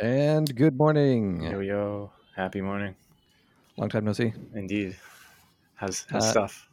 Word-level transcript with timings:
And 0.00 0.54
good 0.54 0.76
morning. 0.76 1.42
Yo, 1.42 1.60
yo. 1.60 2.12
Happy 2.34 2.60
morning. 2.60 2.94
Long 3.76 3.88
time 3.88 4.04
no 4.04 4.12
see. 4.12 4.32
Indeed. 4.54 4.96
How's, 5.74 6.06
how's 6.10 6.24
Uh, 6.26 6.30
stuff? 6.30 6.68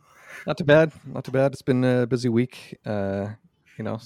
Not 0.45 0.57
too 0.57 0.65
bad. 0.65 0.91
Not 1.05 1.23
too 1.23 1.31
bad. 1.31 1.53
It's 1.53 1.61
been 1.61 1.83
a 1.83 2.05
busy 2.05 2.29
week. 2.29 2.77
Uh, 2.85 3.29
you 3.77 3.83
know, 3.83 3.97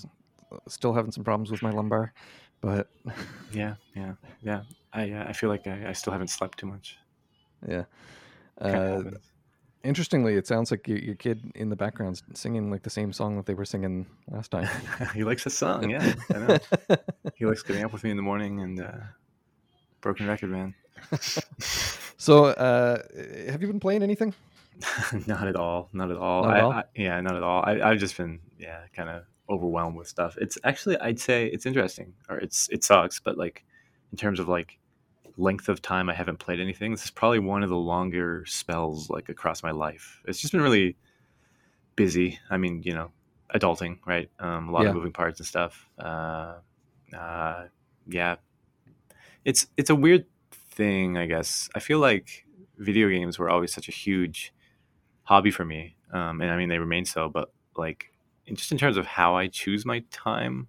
still 0.68 0.94
having 0.94 1.12
some 1.12 1.24
problems 1.24 1.50
with 1.52 1.64
my 1.64 1.72
lumbar, 1.72 2.14
but 2.62 2.90
Yeah, 3.54 3.76
yeah, 3.96 4.14
yeah. 4.42 4.62
I 4.94 5.12
uh, 5.12 5.26
I 5.28 5.34
feel 5.34 5.50
like 5.50 5.66
I, 5.68 5.90
I 5.90 5.94
still 5.94 6.14
haven't 6.14 6.30
slept 6.30 6.60
too 6.60 6.68
much. 6.68 6.98
yeah. 7.68 7.86
Uh. 8.62 9.04
Interestingly, 9.84 10.36
it 10.36 10.48
sounds 10.48 10.72
like 10.72 10.88
your, 10.88 10.98
your 10.98 11.16
kid 11.16 11.52
in 11.56 11.70
the 11.70 11.76
background's 11.76 12.24
singing 12.34 12.72
like 12.72 12.84
the 12.84 12.90
same 12.90 13.14
song 13.14 13.38
that 13.38 13.46
they 13.46 13.54
were 13.54 13.66
singing 13.66 14.06
last 14.30 14.52
time. 14.52 14.68
he 15.14 15.24
likes 15.24 15.44
the 15.44 15.50
song, 15.50 15.90
yeah. 15.90 16.14
I 16.34 16.38
know. 16.40 16.58
He 17.36 17.46
likes 17.46 17.64
getting 17.64 17.84
up 17.84 17.94
with 17.94 18.04
me 18.04 18.12
in 18.12 18.18
the 18.18 18.24
morning 18.24 18.62
and 18.62 18.82
uh, 18.82 18.92
Broken 20.02 20.28
Record 20.28 20.50
Man. 20.50 20.74
so, 22.18 22.46
uh, 22.46 23.02
have 23.50 23.62
you 23.62 23.68
been 23.68 23.80
playing 23.80 24.04
anything? 24.04 24.34
not 25.28 25.48
at 25.48 25.56
all. 25.56 25.90
Not 25.94 26.12
at 26.12 26.18
all. 26.18 26.44
Not 26.44 26.52
at 26.52 26.58
I, 26.58 26.62
all? 26.62 26.72
I, 26.72 26.84
yeah, 26.96 27.22
not 27.22 27.36
at 27.36 27.44
all. 27.44 27.64
I, 27.66 27.82
I've 27.82 28.00
just 28.00 28.18
been, 28.18 28.40
yeah, 28.60 28.82
kind 28.96 29.10
of 29.10 29.24
overwhelmed 29.50 29.96
with 29.96 30.08
stuff. 30.08 30.38
It's 30.40 30.58
actually, 30.64 30.98
I'd 31.00 31.20
say 31.20 31.48
it's 31.48 31.66
interesting, 31.66 32.14
or 32.30 32.38
it's 32.38 32.68
it 32.70 32.84
sucks, 32.84 33.20
but 33.20 33.38
like 33.38 33.64
in 34.12 34.18
terms 34.18 34.40
of 34.40 34.48
like 34.48 34.78
length 35.38 35.70
of 35.70 35.82
time 35.82 36.10
I 36.10 36.14
haven't 36.14 36.40
played 36.40 36.60
anything, 36.60 36.92
this 36.92 37.06
is 37.06 37.12
probably 37.12 37.40
one 37.40 37.64
of 37.64 37.70
the 37.70 37.78
longer 37.78 38.46
spells 38.46 39.10
like 39.10 39.30
across 39.30 39.64
my 39.64 39.72
life. 39.72 40.22
It's 40.26 40.40
just 40.42 40.52
been 40.52 40.62
really 40.62 40.98
busy. 41.96 42.40
I 42.50 42.58
mean, 42.58 42.82
you 42.84 42.94
know, 42.94 43.12
adulting, 43.54 44.00
right? 44.06 44.30
Um, 44.40 44.70
a 44.70 44.72
lot 44.72 44.84
Yeah. 44.84 44.90
of 44.90 44.96
moving 44.96 45.14
parts 45.14 45.40
and 45.40 45.48
stuff. 45.48 45.90
Uh, 46.00 46.56
uh, 47.16 47.68
yeah, 48.08 48.38
it's 49.46 49.68
it's 49.78 49.90
a 49.90 49.96
weird 49.96 50.26
thing, 50.52 51.18
I 51.18 51.26
guess. 51.26 51.70
I 51.76 51.80
feel 51.80 52.00
like 52.00 52.46
video 52.78 53.10
games 53.10 53.40
were 53.40 53.50
always 53.50 53.74
such 53.74 53.88
a 53.88 53.92
huge 53.92 54.54
hobby 55.24 55.52
for 55.52 55.66
me, 55.66 55.96
um, 56.12 56.42
and 56.42 56.52
I 56.52 56.58
mean 56.58 56.70
they 56.70 56.80
remain 56.80 57.06
so. 57.06 57.30
But 57.30 57.52
like, 57.76 58.12
in, 58.46 58.56
just 58.56 58.72
in 58.72 58.78
terms 58.78 58.98
of 58.98 59.06
how 59.06 59.36
I 59.36 59.48
choose 59.48 59.86
my 59.86 60.04
time, 60.12 60.68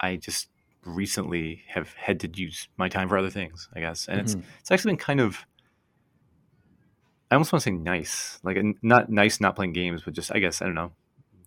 I 0.00 0.16
just 0.16 0.48
recently 0.88 1.62
have 1.68 1.92
had 1.94 2.20
to 2.20 2.28
use 2.32 2.68
my 2.76 2.88
time 2.88 3.08
for 3.08 3.18
other 3.18 3.30
things, 3.30 3.68
I 3.74 3.80
guess, 3.80 4.08
and 4.08 4.20
it's 4.20 4.34
Mhm. 4.34 4.42
it's 4.60 4.70
actually 4.70 4.92
been 4.92 4.98
kind 4.98 5.20
of. 5.20 5.46
I 7.30 7.34
almost 7.34 7.52
want 7.52 7.62
to 7.62 7.70
say 7.70 7.76
nice, 7.76 8.40
like 8.42 8.56
not 8.82 9.10
nice, 9.10 9.40
not 9.40 9.54
playing 9.54 9.74
games, 9.74 10.02
but 10.02 10.14
just 10.14 10.32
I 10.34 10.38
guess 10.38 10.62
I 10.62 10.64
don't 10.66 10.74
know, 10.74 10.92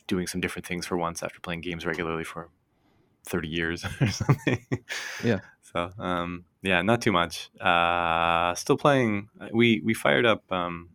doing 0.07 0.27
some 0.27 0.39
different 0.41 0.65
things 0.65 0.85
for 0.85 0.95
once 0.95 1.23
after 1.23 1.39
playing 1.39 1.61
games 1.61 1.85
regularly 1.85 2.23
for 2.23 2.49
thirty 3.25 3.47
years 3.47 3.83
or 4.01 4.07
something. 4.07 4.65
Yeah. 5.23 5.39
So 5.61 5.91
um, 5.97 6.45
yeah, 6.61 6.81
not 6.83 7.01
too 7.01 7.11
much. 7.11 7.49
Uh, 7.59 8.53
still 8.55 8.77
playing. 8.77 9.29
We 9.51 9.81
we 9.83 9.93
fired 9.95 10.25
up 10.25 10.43
um, 10.51 10.89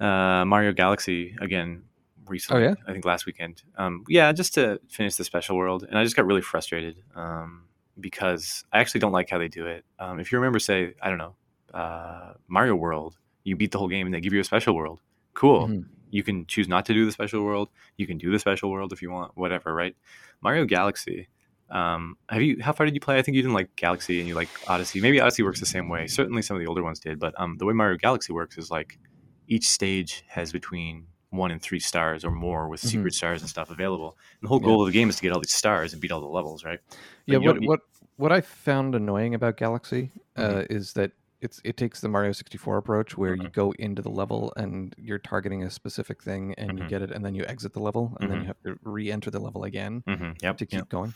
uh, 0.00 0.44
Mario 0.44 0.72
Galaxy 0.72 1.36
again 1.40 1.84
recently. 2.30 2.62
Oh, 2.64 2.68
yeah? 2.68 2.74
I 2.86 2.92
think 2.92 3.04
last 3.04 3.26
weekend. 3.26 3.62
Um, 3.76 4.04
yeah, 4.08 4.32
just 4.32 4.54
to 4.54 4.80
finish 4.88 5.16
the 5.16 5.24
special 5.24 5.56
world, 5.56 5.84
and 5.88 5.98
I 5.98 6.04
just 6.04 6.16
got 6.16 6.24
really 6.26 6.40
frustrated 6.40 7.02
um, 7.14 7.64
because 7.98 8.64
I 8.72 8.78
actually 8.80 9.00
don't 9.00 9.12
like 9.12 9.28
how 9.28 9.38
they 9.38 9.48
do 9.48 9.66
it. 9.66 9.84
Um, 9.98 10.20
if 10.20 10.32
you 10.32 10.38
remember, 10.38 10.58
say 10.58 10.94
I 11.02 11.08
don't 11.08 11.18
know, 11.18 11.34
uh, 11.74 12.32
Mario 12.48 12.74
World, 12.76 13.16
you 13.44 13.56
beat 13.56 13.72
the 13.72 13.78
whole 13.78 13.88
game 13.88 14.06
and 14.06 14.14
they 14.14 14.20
give 14.20 14.32
you 14.32 14.40
a 14.40 14.44
special 14.44 14.74
world. 14.74 15.00
Cool. 15.34 15.68
Mhm. 15.68 15.84
You 16.10 16.22
can 16.22 16.44
choose 16.46 16.66
not 16.68 16.86
to 16.86 16.94
do 16.94 17.06
the 17.06 17.12
special 17.12 17.44
world. 17.44 17.68
You 17.96 18.06
can 18.06 18.18
do 18.18 18.32
the 18.32 18.38
special 18.38 18.70
world 18.70 18.92
if 18.92 19.00
you 19.00 19.10
want, 19.10 19.36
whatever, 19.36 19.72
right? 19.72 19.94
Mario 20.40 20.64
Galaxy. 20.64 21.28
Um, 21.70 22.16
have 22.28 22.42
you? 22.42 22.58
How 22.60 22.72
far 22.72 22.84
did 22.84 22.94
you 22.96 23.00
play? 23.00 23.16
I 23.18 23.22
think 23.22 23.36
you 23.36 23.42
didn't 23.42 23.54
like 23.54 23.76
Galaxy 23.76 24.18
and 24.18 24.26
you 24.26 24.34
like 24.34 24.48
Odyssey. 24.66 25.00
Maybe 25.00 25.20
Odyssey 25.20 25.44
works 25.44 25.60
the 25.60 25.66
same 25.66 25.88
way. 25.88 26.08
Certainly, 26.08 26.42
some 26.42 26.56
of 26.56 26.60
the 26.60 26.66
older 26.66 26.82
ones 26.82 26.98
did. 26.98 27.20
But 27.20 27.32
um, 27.40 27.58
the 27.58 27.64
way 27.64 27.72
Mario 27.74 27.96
Galaxy 27.96 28.32
works 28.32 28.58
is 28.58 28.72
like 28.72 28.98
each 29.46 29.68
stage 29.68 30.24
has 30.26 30.50
between 30.50 31.06
one 31.30 31.50
and 31.50 31.62
three 31.62 31.78
stars 31.80 32.24
or 32.24 32.30
more 32.30 32.68
with 32.68 32.82
Mhm. 32.82 32.88
secret 32.88 33.14
stars 33.14 33.40
and 33.40 33.48
stuff 33.48 33.70
available. 33.70 34.18
And 34.40 34.46
the 34.46 34.48
whole 34.48 34.60
Yeah. 34.60 34.66
goal 34.66 34.82
of 34.82 34.86
the 34.86 34.92
game 34.92 35.08
is 35.08 35.16
to 35.16 35.22
get 35.22 35.32
all 35.32 35.40
these 35.40 35.54
stars 35.54 35.92
and 35.92 36.02
beat 36.02 36.10
all 36.12 36.20
the 36.20 36.26
levels, 36.26 36.64
right? 36.64 36.80
But 36.88 36.98
Yeah, 37.26 37.38
what 37.38 37.58
need- 37.60 37.68
what 37.68 37.80
what 38.16 38.32
I 38.32 38.42
found 38.42 38.94
annoying 38.94 39.34
about 39.34 39.56
Galaxy 39.56 40.12
uh, 40.36 40.42
Mm-hmm. 40.42 40.72
is 40.76 40.92
that 40.92 41.12
it's 41.40 41.58
it 41.64 41.78
takes 41.78 42.02
the 42.02 42.08
Mario 42.08 42.32
64 42.32 42.76
approach 42.76 43.16
where 43.16 43.34
you 43.34 43.48
go 43.48 43.70
into 43.78 44.02
the 44.02 44.10
level 44.10 44.52
and 44.58 44.94
you're 44.98 45.18
targeting 45.18 45.62
a 45.62 45.70
specific 45.70 46.22
thing 46.22 46.52
and 46.58 46.76
you 46.78 46.84
Mhm. 46.84 46.88
get 46.90 47.00
it 47.02 47.10
and 47.12 47.24
then 47.24 47.34
you 47.34 47.44
exit 47.46 47.72
the 47.72 47.80
level 47.80 48.14
and 48.20 48.30
then 48.30 48.38
Mhm. 48.38 48.42
you 48.42 48.46
have 48.48 48.62
to 48.64 48.78
re-enter 48.82 49.30
the 49.30 49.40
level 49.40 49.64
again 49.64 50.02
Mm-hmm. 50.06 50.32
Yep. 50.42 50.58
to 50.58 50.66
keep 50.66 50.80
yep. 50.80 50.88
going. 50.90 51.14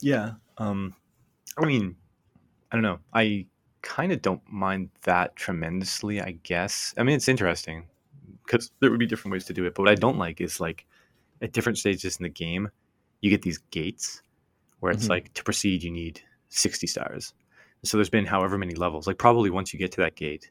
Yeah. 0.00 0.34
Um, 0.58 0.94
I 1.56 1.64
mean, 1.66 1.96
I 2.70 2.76
don't 2.76 2.84
know. 2.84 3.00
I 3.12 3.46
kind 3.82 4.12
of 4.12 4.22
don't 4.22 4.42
mind 4.48 4.90
that 5.02 5.34
tremendously, 5.34 6.20
I 6.20 6.32
guess. 6.44 6.94
I 6.96 7.02
mean, 7.02 7.16
it's 7.16 7.26
interesting 7.28 7.86
because 8.48 8.70
there 8.80 8.90
would 8.90 8.98
be 8.98 9.06
different 9.06 9.32
ways 9.32 9.44
to 9.44 9.52
do 9.52 9.66
it. 9.66 9.74
But 9.74 9.82
what 9.82 9.90
I 9.90 9.94
don't 9.94 10.18
like 10.18 10.40
is 10.40 10.58
like 10.58 10.86
at 11.42 11.52
different 11.52 11.78
stages 11.78 12.16
in 12.16 12.22
the 12.22 12.28
game, 12.30 12.70
you 13.20 13.30
get 13.30 13.42
these 13.42 13.58
gates 13.70 14.22
where 14.80 14.90
it's 14.92 15.06
Mhm. 15.06 15.10
like 15.10 15.34
to 15.34 15.44
proceed, 15.44 15.82
you 15.82 15.90
need 15.90 16.20
60 16.48 16.86
stars. 16.86 17.34
So 17.84 17.96
there's 17.96 18.08
been 18.10 18.24
however 18.26 18.56
many 18.58 18.74
levels. 18.74 19.06
Like, 19.06 19.18
probably 19.18 19.50
once 19.50 19.72
you 19.72 19.78
get 19.78 19.92
to 19.92 20.00
that 20.00 20.16
gate, 20.16 20.50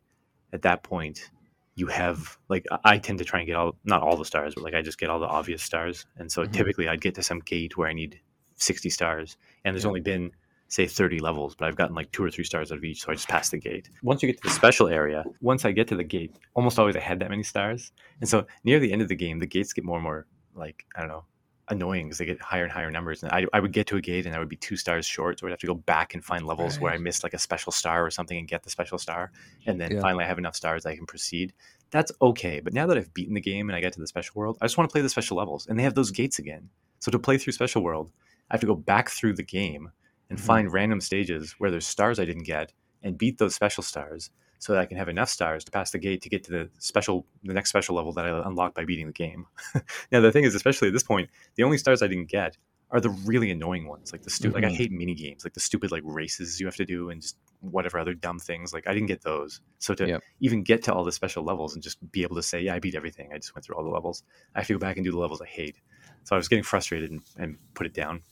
at 0.53 0.61
that 0.61 0.83
point, 0.83 1.29
you 1.75 1.87
have 1.87 2.37
like 2.49 2.65
I- 2.83 2.97
tend 2.99 3.19
to 3.19 3.25
try 3.25 3.39
and 3.39 3.47
get 3.47 3.55
all 3.55 3.75
not 3.83 4.01
all 4.01 4.15
the 4.17 4.25
stars, 4.25 4.53
but 4.55 4.63
like 4.63 4.73
I 4.73 4.81
just 4.81 4.97
get 4.99 5.09
all 5.09 5.19
the 5.19 5.27
obvious 5.27 5.63
stars. 5.63 6.05
And 6.17 6.31
so 6.31 6.43
Mhm. 6.43 6.53
typically 6.53 6.87
I'd 6.87 7.01
get 7.01 7.15
to 7.15 7.23
some 7.23 7.39
gate 7.39 7.77
where 7.77 7.87
I 7.89 7.93
need 7.93 8.19
60 8.55 8.89
stars 8.89 9.37
and 9.63 9.75
there's 9.75 9.83
Yeah. 9.83 9.89
only 9.89 10.01
been 10.01 10.31
say 10.69 10.85
30 10.85 11.19
levels 11.19 11.55
but 11.55 11.67
i've 11.67 11.75
gotten 11.75 11.95
like 11.95 12.11
two 12.11 12.23
or 12.23 12.29
three 12.29 12.43
stars 12.43 12.71
out 12.71 12.77
of 12.77 12.83
each 12.83 13.01
so 13.01 13.11
i 13.11 13.15
just 13.15 13.29
passed 13.29 13.51
the 13.51 13.57
gate. 13.57 13.89
Once 14.03 14.21
you 14.21 14.27
get 14.27 14.37
to 14.41 14.47
the 14.47 14.53
special 14.53 14.87
area 14.87 15.23
once 15.41 15.63
i 15.65 15.71
get 15.71 15.87
to 15.87 15.95
the 15.95 16.03
gate 16.03 16.35
almost 16.55 16.77
always 16.79 16.95
i 16.95 16.99
had 16.99 17.19
that 17.19 17.29
many 17.29 17.43
stars. 17.43 17.91
And 18.19 18.29
so 18.29 18.45
near 18.63 18.79
the 18.79 18.91
end 18.91 19.01
of 19.01 19.07
the 19.07 19.15
game 19.15 19.39
the 19.39 19.47
gates 19.47 19.73
get 19.73 19.85
more 19.85 19.97
and 19.97 20.03
more 20.03 20.27
like 20.55 20.85
i 20.95 20.99
don't 20.99 21.09
know 21.09 21.25
annoying 21.69 22.05
because 22.07 22.17
they 22.17 22.25
get 22.25 22.41
higher 22.41 22.63
and 22.63 22.71
higher 22.71 22.89
numbers. 22.89 23.23
And 23.23 23.31
I, 23.33 23.45
I 23.51 23.59
would 23.59 23.73
get 23.73 23.87
to 23.87 23.97
a 23.97 24.01
gate 24.01 24.25
and 24.25 24.33
i 24.35 24.39
would 24.39 24.47
be 24.49 24.55
two 24.55 24.77
stars 24.77 25.05
short 25.05 25.39
so 25.39 25.47
i'd 25.47 25.49
have 25.49 25.59
to 25.59 25.67
go 25.67 25.73
back 25.75 26.13
and 26.13 26.23
find 26.23 26.45
levels 26.45 26.79
where 26.79 26.93
i 26.93 26.97
missed 26.97 27.23
like 27.23 27.33
a 27.33 27.39
special 27.39 27.71
star 27.73 28.05
or 28.05 28.09
something 28.09 28.37
and 28.37 28.47
get 28.47 28.63
the 28.63 28.69
special 28.69 28.97
star. 28.97 29.31
And 29.65 29.79
then 29.79 29.91
Yeah. 29.93 30.01
finally 30.01 30.23
i 30.23 30.27
have 30.27 30.37
enough 30.37 30.55
stars 30.55 30.85
i 30.85 30.95
can 30.95 31.05
proceed. 31.05 31.53
That's 31.91 32.11
okay 32.21 32.59
but 32.61 32.73
now 32.73 32.85
that 32.87 32.97
i've 32.97 33.13
beaten 33.13 33.33
the 33.33 33.41
game 33.41 33.69
and 33.69 33.75
i 33.75 33.81
get 33.81 33.93
to 33.93 33.99
the 33.99 34.07
special 34.07 34.33
world 34.39 34.57
i 34.61 34.65
just 34.65 34.77
want 34.77 34.89
to 34.89 34.93
play 34.93 35.01
the 35.01 35.09
special 35.09 35.37
levels 35.37 35.67
and 35.67 35.77
they 35.77 35.83
have 35.83 35.95
those 35.95 36.11
gates 36.11 36.39
again. 36.39 36.69
So 36.99 37.11
to 37.11 37.19
play 37.19 37.37
through 37.37 37.53
special 37.53 37.83
world 37.83 38.11
I 38.49 38.53
have 38.53 38.61
to 38.61 38.67
go 38.67 38.75
back 38.75 39.09
through 39.09 39.33
the 39.33 39.43
game 39.43 39.91
and 40.29 40.37
Mhm. 40.39 40.43
find 40.43 40.73
random 40.73 41.01
stages 41.01 41.55
where 41.57 41.71
there's 41.71 41.87
stars 41.87 42.19
I 42.19 42.25
didn't 42.25 42.43
get 42.43 42.73
and 43.03 43.17
beat 43.17 43.37
those 43.37 43.55
special 43.55 43.83
stars 43.83 44.29
so 44.59 44.73
that 44.73 44.79
I 44.81 44.85
can 44.85 44.97
have 44.97 45.07
enough 45.09 45.29
stars 45.29 45.63
to 45.65 45.71
pass 45.71 45.91
the 45.91 45.99
gate 45.99 46.21
to 46.23 46.29
get 46.29 46.43
to 46.45 46.51
the 46.51 46.69
special 46.79 47.25
the 47.43 47.53
next 47.53 47.69
special 47.69 47.95
level 47.95 48.11
that 48.13 48.25
I 48.25 48.47
unlocked 48.47 48.75
by 48.75 48.85
beating 48.85 49.07
the 49.07 49.13
game. 49.13 49.45
now 50.11 50.19
the 50.19 50.31
thing 50.31 50.43
is, 50.43 50.55
especially 50.55 50.87
at 50.87 50.93
this 50.93 51.03
point, 51.03 51.29
the 51.55 51.63
only 51.63 51.77
stars 51.77 52.01
I 52.01 52.07
didn't 52.07 52.29
get 52.29 52.57
are 52.89 53.01
the 53.01 53.09
really 53.09 53.51
annoying 53.51 53.85
ones. 53.85 54.13
Like 54.13 54.23
the 54.23 54.29
stupid 54.29 54.55
like 54.55 54.63
I 54.63 54.69
Mhm. 54.69 54.75
hate 54.77 54.91
mini 54.93 55.13
games, 55.13 55.43
like 55.43 55.53
the 55.53 55.59
stupid 55.59 55.91
like 55.91 56.03
races 56.05 56.59
you 56.59 56.65
have 56.67 56.77
to 56.77 56.85
do 56.85 57.09
and 57.09 57.21
just 57.21 57.37
whatever 57.59 57.99
other 57.99 58.13
dumb 58.13 58.39
things. 58.39 58.73
Like 58.73 58.87
I 58.87 58.93
didn't 58.93 59.07
get 59.07 59.21
those. 59.23 59.59
So 59.79 59.93
to 59.93 60.07
Yep. 60.07 60.23
even 60.39 60.63
get 60.63 60.83
to 60.83 60.93
all 60.93 61.03
the 61.03 61.11
special 61.11 61.43
levels 61.43 61.73
and 61.75 61.83
just 61.83 61.99
be 62.13 62.23
able 62.23 62.37
to 62.37 62.43
say, 62.43 62.61
Yeah, 62.61 62.75
I 62.75 62.79
beat 62.79 62.95
everything. 62.95 63.31
I 63.33 63.37
just 63.37 63.53
went 63.53 63.65
through 63.65 63.75
all 63.75 63.83
the 63.83 63.89
levels. 63.89 64.23
I 64.55 64.59
have 64.59 64.67
to 64.67 64.73
go 64.73 64.79
back 64.79 64.95
and 64.97 65.03
do 65.03 65.11
the 65.11 65.19
levels 65.19 65.41
I 65.41 65.47
hate. 65.47 65.79
So 66.23 66.35
I 66.35 66.37
was 66.37 66.47
getting 66.47 66.63
frustrated 66.63 67.11
and, 67.11 67.21
and 67.37 67.57
put 67.73 67.85
it 67.85 67.93
down 67.93 68.23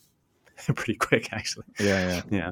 pretty 0.75 0.95
quick 0.95 1.31
actually. 1.33 1.65
Yeah, 1.79 2.01
yeah. 2.07 2.21
Yeah. 2.29 2.51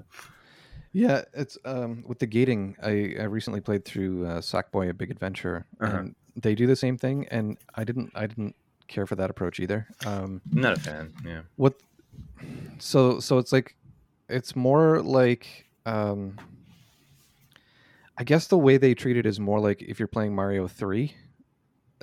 Yeah, 0.96 1.22
it's 1.34 1.58
um 1.66 2.04
with 2.08 2.20
the 2.20 2.28
gating. 2.28 2.76
I, 2.84 3.16
I 3.20 3.24
recently 3.24 3.62
played 3.62 3.84
through 3.84 4.28
uh, 4.28 4.42
Sackboy: 4.42 4.90
A 4.90 4.94
Big 4.94 5.10
Adventure, 5.10 5.66
Uh-huh. 5.82 5.98
and 5.98 6.16
they 6.36 6.54
do 6.54 6.68
the 6.68 6.76
same 6.76 6.98
thing. 6.98 7.28
And 7.32 7.58
I 7.74 7.84
didn't 7.84 8.12
I 8.14 8.28
didn't 8.28 8.56
care 8.88 9.08
for 9.08 9.16
that 9.16 9.30
approach 9.32 9.60
either. 9.60 9.88
Um, 10.06 10.42
not 10.52 10.74
a 10.74 10.80
fan. 10.80 11.14
Yeah. 11.26 11.42
what? 11.56 11.74
So 12.78 13.20
so 13.20 13.40
it's 13.40 13.52
like 13.52 13.76
it's 14.30 14.56
more 14.56 15.02
like 15.02 15.66
um, 15.88 16.38
I 18.18 18.24
guess 18.24 18.48
the 18.48 18.58
way 18.58 18.78
they 18.78 18.94
treat 18.94 19.18
it 19.18 19.26
is 19.26 19.40
more 19.40 19.60
like 19.60 19.82
if 19.82 19.98
you're 19.98 20.08
playing 20.08 20.36
Mario 20.36 20.68
Three. 20.68 21.16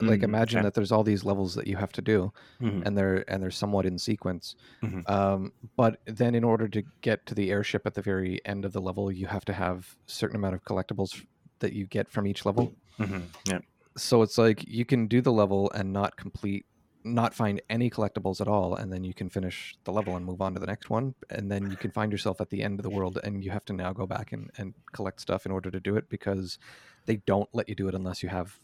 Like 0.02 0.22
Mm, 0.22 0.24
imagine 0.24 0.60
okay. 0.60 0.62
that 0.62 0.74
there's 0.74 0.92
all 0.92 1.04
these 1.04 1.24
levels 1.24 1.54
that 1.54 1.66
you 1.66 1.76
have 1.76 1.92
to 1.92 2.02
do, 2.02 2.32
Mhm. 2.60 2.82
and 2.82 2.96
they're 2.96 3.24
and 3.30 3.42
they're 3.42 3.50
somewhat 3.50 3.86
in 3.86 3.98
sequence. 3.98 4.54
Mhm. 4.82 5.06
Um, 5.06 5.52
but 5.76 6.00
then, 6.06 6.34
in 6.34 6.44
order 6.44 6.68
to 6.68 6.84
get 7.02 7.26
to 7.26 7.34
the 7.34 7.50
airship 7.50 7.82
at 7.86 7.94
the 7.94 8.02
very 8.02 8.44
end 8.46 8.64
of 8.64 8.72
the 8.72 8.80
level, 8.82 9.10
you 9.12 9.26
have 9.28 9.44
to 9.46 9.52
have 9.54 9.96
a 10.08 10.12
certain 10.12 10.36
amount 10.36 10.54
of 10.56 10.64
collectibles 10.64 11.24
that 11.60 11.72
you 11.74 11.86
get 11.86 12.10
from 12.10 12.26
each 12.26 12.44
level. 12.46 12.74
Mhm. 12.98 13.34
Yeah. 13.44 13.60
So 13.96 14.22
it's 14.22 14.38
like 14.38 14.64
you 14.66 14.84
can 14.84 15.06
do 15.08 15.20
the 15.20 15.32
level 15.32 15.70
and 15.72 15.92
not 15.92 16.16
complete, 16.16 16.66
not 17.04 17.34
find 17.34 17.60
any 17.68 17.90
collectibles 17.90 18.40
at 18.40 18.46
all, 18.48 18.74
and 18.74 18.92
then 18.92 19.02
you 19.04 19.14
can 19.14 19.28
finish 19.30 19.76
the 19.84 19.92
level 19.92 20.16
and 20.16 20.24
move 20.24 20.40
on 20.40 20.54
to 20.54 20.60
the 20.60 20.66
next 20.66 20.90
one. 20.90 21.14
And 21.28 21.50
then 21.50 21.70
you 21.70 21.76
can 21.76 21.90
find 21.90 22.12
yourself 22.12 22.40
at 22.40 22.50
the 22.50 22.62
end 22.62 22.78
of 22.78 22.84
the 22.84 22.90
world, 22.90 23.18
and 23.24 23.42
you 23.44 23.50
have 23.50 23.64
to 23.66 23.72
now 23.72 23.92
go 23.92 24.06
back 24.06 24.32
and, 24.32 24.50
and 24.58 24.74
collect 24.92 25.20
stuff 25.20 25.44
in 25.44 25.52
order 25.52 25.70
to 25.70 25.80
do 25.80 25.96
it 25.96 26.08
because 26.08 26.58
they 27.06 27.16
don't 27.16 27.48
let 27.52 27.68
you 27.68 27.74
do 27.74 27.88
it 27.88 27.94
unless 27.94 28.22
you 28.22 28.28
have 28.28 28.60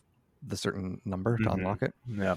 the 0.46 0.56
certain 0.56 1.00
number 1.04 1.36
to 1.38 1.44
Mhm. 1.44 1.54
unlock 1.54 1.82
it. 1.82 1.94
Yeah. 2.08 2.36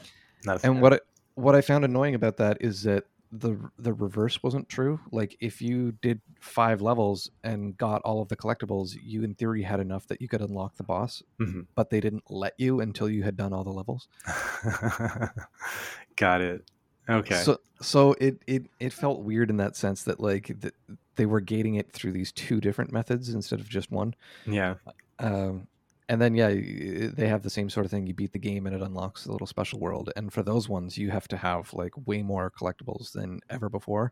And 0.64 0.82
what 0.82 0.94
I, 0.94 1.00
what 1.36 1.56
I 1.56 1.62
found 1.62 1.86
annoying 1.86 2.16
about 2.16 2.38
that 2.38 2.58
is 2.62 2.84
that 2.84 3.06
the 3.32 3.56
the 3.78 3.94
reverse 3.94 4.42
wasn't 4.42 4.68
true. 4.70 5.00
Like 5.12 5.38
if 5.40 5.62
you 5.62 5.92
did 6.02 6.20
five 6.40 6.82
levels 6.82 7.30
and 7.44 7.78
got 7.78 8.02
all 8.02 8.22
of 8.24 8.28
the 8.30 8.36
collectibles, 8.36 8.98
you 9.04 9.24
in 9.24 9.36
theory 9.36 9.62
had 9.62 9.80
enough 9.80 10.08
that 10.08 10.20
you 10.22 10.28
could 10.28 10.42
unlock 10.42 10.76
the 10.78 10.84
boss, 10.84 11.22
Mhm. 11.40 11.68
but 11.76 11.92
they 11.92 12.00
didn't 12.00 12.24
let 12.32 12.54
you 12.58 12.80
until 12.82 13.08
you 13.08 13.22
had 13.22 13.38
done 13.38 13.54
all 13.54 13.64
the 13.64 13.70
levels. 13.72 14.08
Got 16.16 16.42
it. 16.42 16.64
Okay. 17.08 17.36
So 17.36 17.60
so 17.82 18.14
it 18.14 18.42
it 18.48 18.66
it 18.80 18.94
felt 18.94 19.22
weird 19.22 19.50
in 19.50 19.58
that 19.58 19.76
sense 19.76 20.04
that 20.04 20.20
like 20.20 20.48
th- 20.62 20.74
they 21.16 21.26
were 21.26 21.42
gating 21.42 21.76
it 21.76 21.92
through 21.92 22.12
these 22.12 22.32
two 22.32 22.60
different 22.62 22.92
methods 22.92 23.30
instead 23.30 23.60
of 23.60 23.68
just 23.70 23.92
one. 23.92 24.14
yeah. 24.46 24.76
Um, 25.20 25.68
and 26.10 26.20
then 26.20 26.34
yeah, 26.34 26.50
they 26.50 27.28
have 27.28 27.44
the 27.44 27.52
same 27.52 27.70
sort 27.70 27.86
of 27.86 27.92
thing. 27.92 28.08
You 28.08 28.16
beat 28.16 28.34
the 28.34 28.40
game 28.40 28.66
and 28.66 28.76
it 28.76 28.82
unlocks 28.82 29.28
a 29.28 29.32
little 29.32 29.46
special 29.46 29.80
world. 29.80 30.12
And 30.16 30.34
for 30.34 30.42
those 30.42 30.68
ones, 30.68 30.98
you 30.98 31.12
have 31.12 31.28
to 31.30 31.38
have 31.38 31.72
like 31.72 31.94
way 32.08 32.24
more 32.24 32.52
collectibles 32.52 33.12
than 33.12 33.40
ever 33.50 33.70
before. 33.70 34.12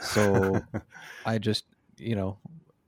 So 0.00 0.60
I 1.24 1.38
just 1.38 1.64
you 1.96 2.16
know 2.16 2.38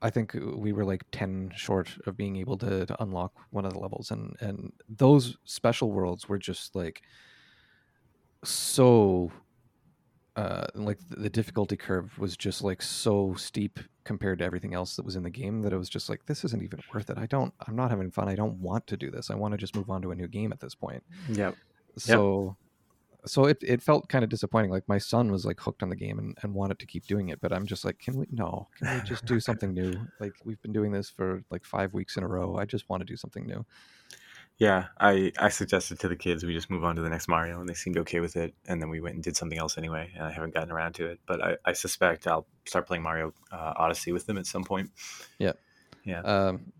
I 0.03 0.11
think 0.11 0.35
we 0.35 0.73
were 0.73 0.85
like 0.85 1.05
ten 1.13 1.53
short 1.57 1.97
of 2.07 2.17
being 2.17 2.37
able 2.37 2.59
to, 2.59 2.85
to 2.85 3.03
unlock 3.03 3.33
one 3.51 3.65
of 3.65 3.73
the 3.73 3.79
levels, 3.79 4.11
and 4.11 4.37
and 4.41 4.73
those 4.89 5.37
special 5.45 5.93
worlds 5.93 6.29
were 6.29 6.39
just 6.39 6.75
like 6.75 7.03
so 8.45 9.33
uh 10.37 10.67
like 10.75 10.99
the 11.09 11.17
the 11.17 11.31
difficulty 11.31 11.77
curve 11.77 12.17
was 12.19 12.37
just 12.37 12.63
like 12.63 12.83
so 12.83 13.35
steep 13.35 13.81
compared 14.09 14.39
to 14.39 14.45
everything 14.47 14.73
else 14.73 14.97
that 14.97 15.05
was 15.05 15.17
in 15.17 15.23
the 15.23 15.29
game 15.29 15.61
that 15.61 15.71
it 15.71 15.77
was 15.77 15.91
just 15.91 16.09
like 16.09 16.25
this 16.25 16.43
isn't 16.43 16.63
even 16.63 16.81
worth 16.95 17.11
it. 17.11 17.19
I 17.19 17.27
don't 17.27 17.53
i'm 17.67 17.77
not 17.77 17.91
having 17.91 18.11
fun. 18.11 18.27
I 18.27 18.35
don't 18.35 18.59
want 18.59 18.87
to 18.87 18.97
do 18.97 19.11
this. 19.11 19.29
I 19.29 19.35
want 19.35 19.53
to 19.53 19.59
just 19.59 19.77
move 19.77 19.91
on 19.91 20.01
to 20.01 20.13
a 20.13 20.15
new 20.15 20.27
game 20.27 20.51
at 20.51 20.61
this 20.61 20.75
point. 20.75 21.05
Yep. 21.29 21.55
so 21.99 22.57
so 23.27 23.45
it, 23.45 23.59
it 23.61 23.83
felt 23.83 24.09
kind 24.09 24.25
of 24.25 24.31
disappointing. 24.31 24.71
Like 24.71 24.89
my 24.89 24.97
son 24.97 25.31
was 25.31 25.45
like 25.45 25.61
hooked 25.61 25.83
on 25.83 25.91
the 25.91 25.97
game 26.05 26.19
and, 26.19 26.35
and 26.43 26.55
wanted 26.55 26.79
to 26.79 26.87
keep 26.87 27.07
doing 27.07 27.29
it 27.29 27.39
but 27.43 27.53
i'm 27.53 27.67
just 27.67 27.85
like 27.85 27.99
can 27.99 28.17
we 28.17 28.25
no. 28.33 28.67
Can 28.79 28.95
we 28.95 29.03
just 29.07 29.27
do 29.27 29.39
something 29.49 29.75
new? 29.75 29.93
Like 30.21 30.33
we've 30.43 30.63
been 30.63 30.73
doing 30.73 30.91
this 30.91 31.11
for 31.11 31.43
like 31.51 31.67
five 31.67 31.93
weeks 31.93 32.17
in 32.17 32.23
a 32.23 32.29
row. 32.29 32.57
I 32.57 32.65
just 32.65 32.89
want 32.89 33.03
to 33.03 33.05
do 33.13 33.17
something 33.17 33.47
new 33.47 33.63
Yeah, 34.59 34.87
I, 34.99 35.31
I 35.39 35.51
suggested 35.51 36.01
to 36.01 36.09
the 36.09 36.17
kids 36.17 36.45
we 36.45 36.53
just 36.53 36.69
move 36.69 36.83
on 36.83 36.97
to 36.97 37.03
the 37.03 37.09
next 37.09 37.29
Mario, 37.29 37.61
and 37.61 37.69
they 37.69 37.75
seemed 37.75 37.97
okay 37.99 38.19
with 38.19 38.37
it. 38.37 38.55
And 38.67 38.83
then 38.83 38.89
we 38.89 39.01
went 39.01 39.15
and 39.15 39.23
did 39.23 39.37
something 39.37 39.59
else 39.59 39.79
anyway, 39.79 40.11
and 40.17 40.25
I 40.25 40.33
haven't 40.33 40.53
gotten 40.53 40.73
around 40.73 40.95
to 40.95 41.07
it. 41.07 41.21
But 41.27 41.45
I, 41.45 41.57
I 41.65 41.73
suspect 41.75 42.27
I'll 42.27 42.47
start 42.67 42.87
playing 42.89 43.05
Mario 43.05 43.33
uh, 43.53 43.75
Odyssey 43.77 44.11
with 44.11 44.27
them 44.27 44.37
at 44.37 44.47
some 44.47 44.65
point. 44.65 44.91
Yeah, 46.05 46.21
um 46.23 46.73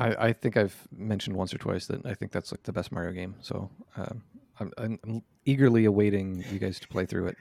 I, 0.00 0.28
I 0.28 0.32
think 0.32 0.56
I've 0.56 0.74
mentioned 0.90 1.36
once 1.36 1.52
or 1.52 1.58
twice 1.58 1.86
that 1.86 2.06
I 2.06 2.14
think 2.14 2.32
that's 2.32 2.50
like 2.50 2.62
the 2.62 2.72
best 2.72 2.90
Mario 2.90 3.12
game. 3.12 3.34
So 3.42 3.70
um, 3.96 4.22
I'm, 4.58 4.72
I'm, 4.78 4.98
I'm 5.04 5.22
eagerly 5.44 5.84
awaiting 5.84 6.42
you 6.50 6.58
guys 6.58 6.80
to 6.80 6.88
play 6.88 7.04
through 7.04 7.28
it. 7.28 7.36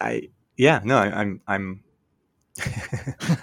I 0.00 0.28
yeah 0.56 0.80
no 0.84 0.98
I, 0.98 1.20
I'm 1.20 1.40
I'm 1.46 1.84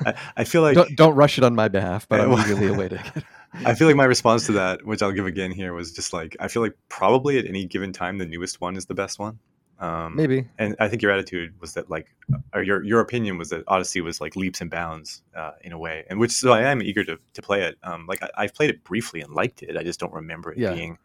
I, 0.05 0.13
I 0.37 0.43
feel 0.43 0.61
like 0.61 0.75
don't, 0.75 0.95
don't 0.95 1.15
rush 1.15 1.37
it 1.37 1.43
on 1.43 1.55
my 1.55 1.67
behalf, 1.67 2.07
but 2.07 2.21
I'm 2.21 2.31
eagerly 2.39 2.67
awaiting 2.67 2.99
it. 3.15 3.23
I 3.53 3.73
feel 3.75 3.87
like 3.87 3.95
my 3.97 4.05
response 4.05 4.45
to 4.47 4.53
that, 4.53 4.85
which 4.85 5.01
I'll 5.01 5.11
give 5.11 5.25
again 5.25 5.51
here, 5.51 5.73
was 5.73 5.91
just 5.91 6.13
like 6.13 6.35
I 6.39 6.47
feel 6.47 6.61
like 6.61 6.75
probably 6.89 7.37
at 7.37 7.45
any 7.45 7.65
given 7.65 7.91
time 7.93 8.17
the 8.17 8.25
newest 8.25 8.61
one 8.61 8.75
is 8.77 8.85
the 8.85 8.93
best 8.95 9.19
one. 9.19 9.39
Um, 9.79 10.15
Maybe. 10.15 10.47
and 10.59 10.75
I 10.79 10.87
think 10.89 11.01
your 11.01 11.11
attitude 11.11 11.59
was 11.59 11.73
that 11.73 11.89
like, 11.89 12.15
or 12.53 12.61
your 12.61 12.83
your 12.83 12.99
opinion 12.99 13.37
was 13.37 13.49
that 13.49 13.63
Odyssey 13.67 13.99
was 13.99 14.21
like 14.21 14.35
leaps 14.35 14.61
and 14.61 14.69
bounds 14.69 15.23
uh, 15.35 15.51
in 15.61 15.71
a 15.73 15.77
way, 15.77 16.05
and 16.09 16.19
which 16.19 16.31
so 16.31 16.51
I 16.51 16.61
am 16.61 16.81
eager 16.81 17.03
to, 17.03 17.17
to 17.33 17.41
play 17.41 17.63
it. 17.63 17.77
Um, 17.83 18.05
like 18.07 18.21
I, 18.23 18.29
I've 18.37 18.53
played 18.53 18.69
it 18.69 18.83
briefly 18.83 19.21
and 19.21 19.33
liked 19.33 19.63
it. 19.63 19.75
I 19.75 19.83
just 19.83 19.99
don't 19.99 20.13
remember 20.13 20.51
it 20.51 20.59
Yeah. 20.59 20.73
being 20.73 20.97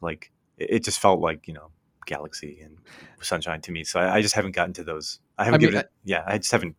like 0.00 0.30
it, 0.56 0.70
it 0.70 0.84
just 0.84 1.00
felt 1.00 1.20
like 1.20 1.48
you 1.48 1.54
know 1.54 1.70
Galaxy 2.06 2.60
and 2.62 2.78
Sunshine 3.20 3.60
to 3.62 3.72
me. 3.72 3.82
So 3.84 3.98
I, 4.00 4.16
I 4.16 4.22
just 4.22 4.34
haven't 4.36 4.54
gotten 4.54 4.72
to 4.74 4.84
those. 4.84 5.18
I 5.36 5.44
haven't 5.44 5.56
I 5.56 5.58
mean, 5.58 5.70
given 5.70 5.80
it. 5.80 5.90
Yeah, 6.04 6.22
I 6.24 6.38
just 6.38 6.52
haven't 6.52 6.76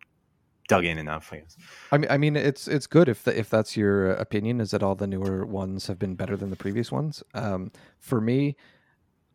dug 0.68 0.84
in 0.84 0.98
enough. 0.98 1.32
I 1.32 1.38
guess. 1.38 1.56
I 1.92 1.98
mean, 1.98 2.10
I 2.10 2.18
mean, 2.18 2.36
it's 2.36 2.68
it's 2.68 2.86
good 2.86 3.08
if 3.08 3.24
the, 3.24 3.38
if 3.38 3.50
that's 3.50 3.76
your 3.76 4.12
opinion. 4.12 4.60
Is 4.60 4.70
that 4.72 4.82
all 4.82 4.94
the 4.94 5.06
newer 5.06 5.44
ones 5.46 5.86
have 5.86 5.98
been 5.98 6.14
better 6.14 6.36
than 6.36 6.50
the 6.50 6.56
previous 6.56 6.90
ones? 6.92 7.22
Um, 7.34 7.70
for 7.98 8.20
me, 8.20 8.56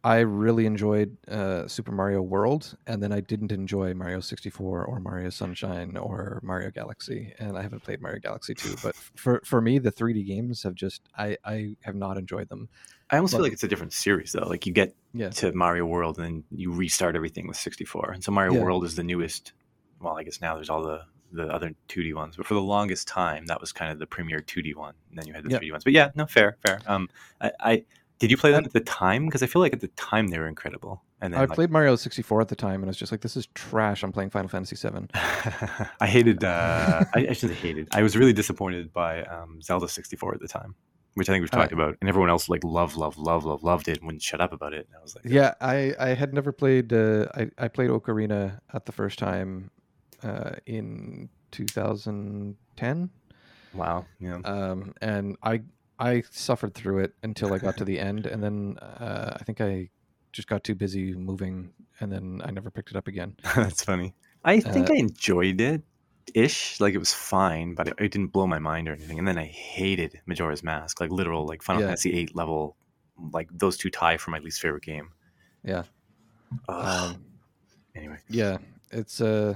I 0.02 0.20
really 0.20 0.66
enjoyed 0.66 1.18
uh, 1.28 1.68
Super 1.68 1.92
Mario 1.92 2.22
World, 2.22 2.78
and 2.88 3.04
then 3.04 3.12
I 3.12 3.20
didn't 3.20 3.52
enjoy 3.52 3.94
Mario 3.94 4.22
sixty 4.22 4.50
four 4.50 4.86
or 4.86 5.00
Mario 5.02 5.30
Sunshine 5.30 5.98
or 5.98 6.40
Mario 6.42 6.72
Galaxy, 6.72 7.34
and 7.38 7.58
I 7.58 7.62
haven't 7.62 7.84
played 7.84 8.02
Mario 8.02 8.20
Galaxy 8.20 8.56
two. 8.56 8.76
But 8.82 8.96
for 9.16 9.42
for 9.44 9.60
me, 9.62 9.78
the 9.78 9.92
three 9.92 10.14
D 10.14 10.24
games 10.24 10.64
have 10.64 10.74
just 10.74 11.02
I 11.18 11.38
I 11.44 11.76
have 11.82 11.96
not 11.96 12.18
enjoyed 12.18 12.48
them. 12.50 12.70
I 13.12 13.18
almost 13.18 13.34
feel 13.34 13.42
like 13.42 13.54
it's 13.54 13.64
a 13.64 13.68
different 13.68 13.92
series 13.92 14.32
though. 14.32 14.48
Like 14.48 14.66
you 14.66 14.72
get 14.72 14.96
Yeah, 15.14 15.30
to 15.32 15.52
Mario 15.52 15.86
World 15.86 16.18
and 16.18 16.26
then 16.26 16.44
you 16.52 16.72
restart 16.72 17.16
everything 17.16 17.48
with 17.48 17.58
64. 17.58 18.12
And 18.12 18.24
so 18.24 18.32
Mario 18.32 18.54
Yeah. 18.54 18.62
World 18.62 18.84
is 18.86 18.96
the 18.96 19.04
newest. 19.04 19.52
Well, 20.00 20.16
I 20.18 20.24
guess 20.24 20.40
now 20.40 20.54
there's 20.56 20.70
all 20.70 20.84
the 20.84 21.02
the 21.32 21.48
other 21.48 21.74
2D 21.88 22.14
ones, 22.14 22.36
but 22.38 22.46
for 22.46 22.54
the 22.54 22.62
longest 22.62 23.08
time 23.08 23.46
that 23.48 23.60
was 23.62 23.72
kind 23.72 23.92
of 23.92 24.00
the 24.00 24.08
premier 24.08 24.40
2D 24.40 24.76
one. 24.76 24.94
And 25.10 25.18
then 25.20 25.28
you 25.28 25.34
had 25.34 25.44
the 25.44 25.50
Yeah. 25.52 25.60
3D 25.60 25.72
ones. 25.72 25.84
But 25.84 25.94
yeah, 25.94 26.12
no, 26.16 26.26
fair, 26.26 26.58
fair. 26.66 26.80
Um, 26.88 27.10
I, 27.42 27.52
I 27.60 27.84
did 28.20 28.30
you 28.32 28.38
play 28.38 28.52
them 28.52 28.66
at 28.66 28.74
the 28.74 28.82
time? 28.82 29.26
Because 29.26 29.42
I 29.44 29.46
feel 29.48 29.62
like 29.62 29.72
at 29.74 29.80
the 29.80 29.88
time 29.90 30.28
they 30.28 30.38
were 30.40 30.48
incredible. 30.48 31.04
And 31.22 31.34
then 31.34 31.40
I 31.40 31.46
like, 31.46 31.56
played 31.56 31.70
Mario 31.72 31.96
sixty 31.96 32.22
four 32.22 32.40
at 32.42 32.48
the 32.50 32.56
time, 32.56 32.76
and 32.82 32.86
I 32.86 32.88
was 32.88 32.98
just 32.98 33.12
like, 33.12 33.22
this 33.22 33.36
is 33.38 33.48
trash. 33.54 34.04
I'm 34.04 34.12
playing 34.12 34.30
Final 34.30 34.50
Fantasy 34.50 34.76
seven. 34.76 35.10
I 35.14 36.08
hated. 36.08 36.44
Uh, 36.44 37.04
I, 37.14 37.28
I 37.30 37.34
shouldn't 37.34 37.60
say 37.60 37.68
hated. 37.68 37.88
I 37.94 38.04
was 38.04 38.16
really 38.18 38.34
disappointed 38.34 38.92
by 38.94 39.24
um, 39.24 39.62
Zelda 39.62 39.88
64 39.90 40.36
at 40.36 40.40
the 40.42 40.48
time, 40.48 40.76
which 41.16 41.30
I 41.30 41.34
think 41.34 41.44
we've 41.44 41.54
Uh, 41.54 41.58
talked 41.58 41.74
about, 41.74 41.96
and 42.02 42.10
everyone 42.10 42.30
else 42.30 42.48
like 42.50 42.64
love, 42.64 42.96
love, 42.96 43.18
love, 43.18 43.44
love, 43.46 43.64
loved 43.64 43.88
it 43.90 43.98
and 43.98 44.06
wouldn't 44.06 44.22
shut 44.22 44.40
up 44.42 44.54
about 44.54 44.74
it. 44.74 44.88
And 44.88 44.96
I 44.98 45.02
was 45.02 45.16
like, 45.16 45.26
Yeah, 45.26 45.54
I, 45.62 45.94
I 46.00 46.10
had 46.14 46.34
never 46.34 46.52
played. 46.54 46.94
Uh, 46.94 47.28
I 47.36 47.50
I 47.58 47.68
played 47.68 47.90
Ocarina 47.90 48.60
at 48.74 48.86
the 48.86 48.92
first 48.94 49.20
time 49.20 49.72
uh, 50.24 50.52
in 50.66 51.30
2010, 51.52 53.10
wow, 53.74 54.06
yeah. 54.20 54.40
um, 54.46 54.94
and 55.02 55.38
I 55.44 55.62
I 56.00 56.24
suffered 56.32 56.74
through 56.74 57.00
it 57.00 57.14
until 57.24 57.54
I 57.54 57.58
got 57.58 57.78
to 57.78 57.86
the 57.86 58.00
end, 58.10 58.26
and 58.26 58.44
then 58.44 58.78
uh, 58.80 59.38
I 59.40 59.44
think 59.44 59.62
I 59.62 59.90
just 60.32 60.48
got 60.48 60.64
too 60.64 60.76
busy 60.76 61.14
moving, 61.14 61.72
and 62.00 62.12
then 62.12 62.42
I 62.46 62.52
never 62.52 62.70
picked 62.72 62.92
it 62.92 62.96
up 62.96 63.08
again. 63.08 63.36
That's 63.56 63.84
funny. 63.84 64.14
I 64.44 64.60
think 64.60 64.90
Uh, 64.90 64.94
I 64.94 64.98
enjoyed 64.98 65.60
it 65.60 65.82
ish. 66.34 66.80
Like 66.80 66.94
it 66.94 67.00
was 67.00 67.14
fine, 67.14 67.74
but 67.76 67.88
it, 67.90 67.94
it 68.00 68.12
didn't 68.12 68.28
blow 68.28 68.48
my 68.48 68.60
mind 68.60 68.88
or 68.88 68.94
anything. 68.94 69.20
And 69.20 69.28
then 69.28 69.38
I 69.38 69.46
hated 69.46 70.22
Majora's 70.26 70.64
Mask, 70.64 71.02
like 71.02 71.12
literal, 71.12 71.46
like 71.46 71.62
Final 71.64 71.82
Yeah. 71.82 71.88
Fantasy 71.90 72.12
VIII 72.12 72.30
level. 72.34 72.78
Like 73.34 73.50
those 73.52 73.76
two 73.76 73.90
tie 73.90 74.16
for 74.18 74.32
my 74.32 74.40
least 74.40 74.62
favorite 74.62 74.84
game. 74.84 75.10
Yeah. 75.64 75.84
Ugh. 76.70 77.16
Um, 77.16 77.24
anyway, 77.96 78.18
yeah, 78.30 78.58
it's 78.92 79.20
uh, 79.20 79.56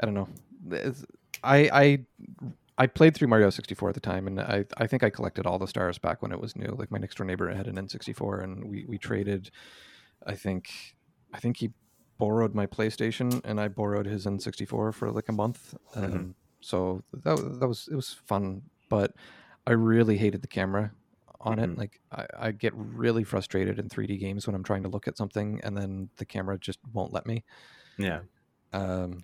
I 0.00 0.06
don't 0.06 0.14
know. 0.14 0.28
It's, 0.70 1.04
I 1.42 1.70
I 1.72 2.06
I 2.78 2.86
played 2.86 3.14
through 3.14 3.28
Mario 3.28 3.50
64 3.50 3.90
at 3.90 3.94
the 3.94 4.00
time, 4.00 4.26
and 4.26 4.40
I 4.40 4.64
I 4.76 4.86
think 4.86 5.02
I 5.02 5.10
collected 5.10 5.46
all 5.46 5.58
the 5.58 5.66
stars 5.68 5.98
back 5.98 6.22
when 6.22 6.32
it 6.32 6.40
was 6.40 6.56
new. 6.56 6.68
Like 6.78 6.90
my 6.90 6.98
next 6.98 7.16
door 7.16 7.26
neighbor 7.26 7.52
had 7.54 7.66
an 7.66 7.76
N64, 7.78 8.42
and 8.42 8.64
we 8.68 8.84
we 8.86 8.98
traded. 8.98 9.50
I 10.26 10.34
think 10.34 10.96
I 11.32 11.38
think 11.40 11.58
he 11.58 11.72
borrowed 12.18 12.54
my 12.54 12.66
PlayStation, 12.66 13.40
and 13.44 13.60
I 13.60 13.68
borrowed 13.68 14.06
his 14.06 14.26
N64 14.26 14.92
for 14.94 15.10
like 15.10 15.28
a 15.28 15.32
month. 15.32 15.74
Um, 15.94 16.12
Mhm. 16.12 16.34
So 16.60 17.04
that 17.12 17.58
that 17.60 17.68
was 17.68 17.88
it 17.90 17.94
was 17.94 18.12
fun, 18.12 18.62
but 18.88 19.14
I 19.66 19.72
really 19.72 20.16
hated 20.18 20.42
the 20.42 20.48
camera 20.48 20.92
on 21.40 21.58
Mhm. 21.58 21.64
it. 21.64 21.78
Like 21.78 22.00
I, 22.12 22.26
I 22.48 22.52
get 22.52 22.72
really 22.74 23.24
frustrated 23.24 23.78
in 23.78 23.88
3D 23.88 24.18
games 24.18 24.46
when 24.46 24.56
I'm 24.56 24.64
trying 24.64 24.82
to 24.84 24.88
look 24.88 25.06
at 25.08 25.16
something, 25.16 25.60
and 25.62 25.76
then 25.76 26.10
the 26.16 26.26
camera 26.26 26.58
just 26.58 26.80
won't 26.92 27.12
let 27.12 27.26
me. 27.26 27.44
yeah. 27.98 28.20
Um, 28.72 29.22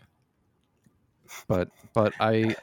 but 1.48 1.68
but 1.94 2.12
I 2.20 2.54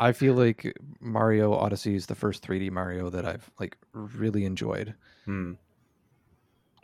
I- 0.00 0.12
feel 0.12 0.34
like 0.34 0.72
Mario 1.00 1.52
Odyssey 1.52 1.94
is 1.96 2.06
the 2.06 2.14
first 2.14 2.42
3D 2.42 2.70
Mario 2.70 3.10
that 3.10 3.24
I've 3.26 3.50
like 3.58 3.76
really 3.92 4.44
enjoyed. 4.44 4.94
Hmm. 5.24 5.54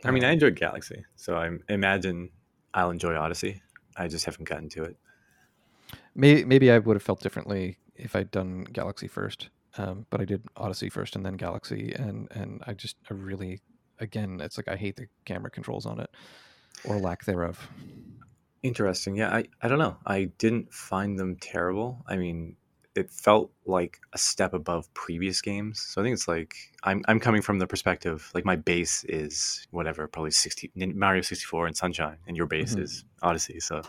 I 0.03 0.11
mean, 0.11 0.23
Uh, 0.23 0.27
I 0.27 0.31
enjoyed 0.31 0.55
Galaxy, 0.55 1.05
so 1.15 1.35
I 1.35 1.49
imagine 1.69 2.29
I'll 2.73 2.91
enjoy 2.91 3.15
Odyssey. 3.15 3.61
I 3.97 4.07
just 4.07 4.25
haven't 4.25 4.47
gotten 4.49 4.69
to 4.69 4.83
it. 4.83 4.97
Maybe 6.13 6.43
maybe 6.45 6.71
I 6.71 6.77
would 6.79 6.95
have 6.95 7.03
felt 7.03 7.21
differently 7.21 7.77
if 7.95 8.15
I'd 8.15 8.31
done 8.31 8.65
Galaxy 8.65 9.07
first. 9.07 9.49
Um, 9.77 10.05
but 10.09 10.21
I 10.21 10.25
did 10.25 10.41
Odyssey 10.55 10.89
first 10.89 11.15
and 11.15 11.25
then 11.25 11.35
Galaxy, 11.35 11.93
and 11.93 12.27
and 12.31 12.61
I 12.67 12.73
just 12.73 12.97
I 13.09 13.13
really 13.13 13.61
again 13.99 14.39
it's 14.41 14.57
like 14.57 14.67
I 14.67 14.75
hate 14.75 14.95
the 14.97 15.07
camera 15.25 15.49
controls 15.49 15.85
on 15.85 15.99
it 15.99 16.09
or 16.85 16.97
lack 16.97 17.23
thereof. 17.25 17.67
Interesting. 18.65 19.15
Yeah, 19.15 19.29
I, 19.33 19.45
I 19.61 19.67
don't 19.67 19.79
know. 19.79 19.97
I 20.05 20.25
didn't 20.37 20.73
find 20.73 21.19
them 21.19 21.35
terrible. 21.37 22.03
I 22.07 22.17
mean, 22.17 22.55
it 22.95 23.11
felt 23.11 23.51
like 23.65 23.99
a 24.13 24.17
step 24.17 24.53
above 24.53 24.91
previous 24.93 25.41
games. 25.41 25.81
So 25.81 26.01
I 26.01 26.03
think 26.03 26.13
it's 26.13 26.27
like 26.27 26.55
I'm 26.83 27.03
I'm 27.07 27.19
coming 27.19 27.41
from 27.41 27.59
the 27.59 27.67
perspective 27.67 28.31
like 28.33 28.45
my 28.45 28.55
base 28.55 29.03
is 29.03 29.67
whatever, 29.71 30.07
probably 30.07 30.31
60 30.31 30.71
Nin- 30.75 30.97
Mario 30.97 31.21
64 31.21 31.67
and 31.67 31.75
Sunshine 31.77 32.17
and 32.27 32.37
your 32.37 32.47
base 32.47 32.73
Mhm. 32.75 32.81
is 32.83 33.03
Odyssey. 33.21 33.59
So 33.59 33.81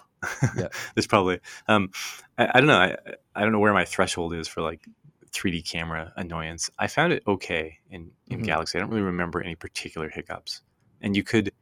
Yeah. 0.57 0.69
there's 0.95 1.07
probably 1.07 1.39
um 1.69 1.91
I, 2.37 2.51
I 2.55 2.61
don't 2.61 2.67
know. 2.67 2.79
I 2.81 2.97
I 3.35 3.43
don't 3.43 3.53
know 3.53 3.61
where 3.61 3.73
my 3.73 3.85
threshold 3.85 4.35
is 4.35 4.49
for 4.49 4.61
like 4.61 4.85
3D 5.31 5.69
camera 5.71 6.13
annoyance. 6.17 6.69
I 6.79 6.89
found 6.89 7.13
it 7.13 7.23
okay 7.29 7.79
in 7.91 8.11
in 8.29 8.41
Mhm. 8.41 8.45
Galaxy. 8.45 8.77
I 8.77 8.81
don't 8.81 8.91
really 8.91 9.03
remember 9.03 9.41
any 9.41 9.55
particular 9.55 10.09
hiccups. 10.11 10.63
And 11.01 11.17
you 11.17 11.23
could 11.23 11.53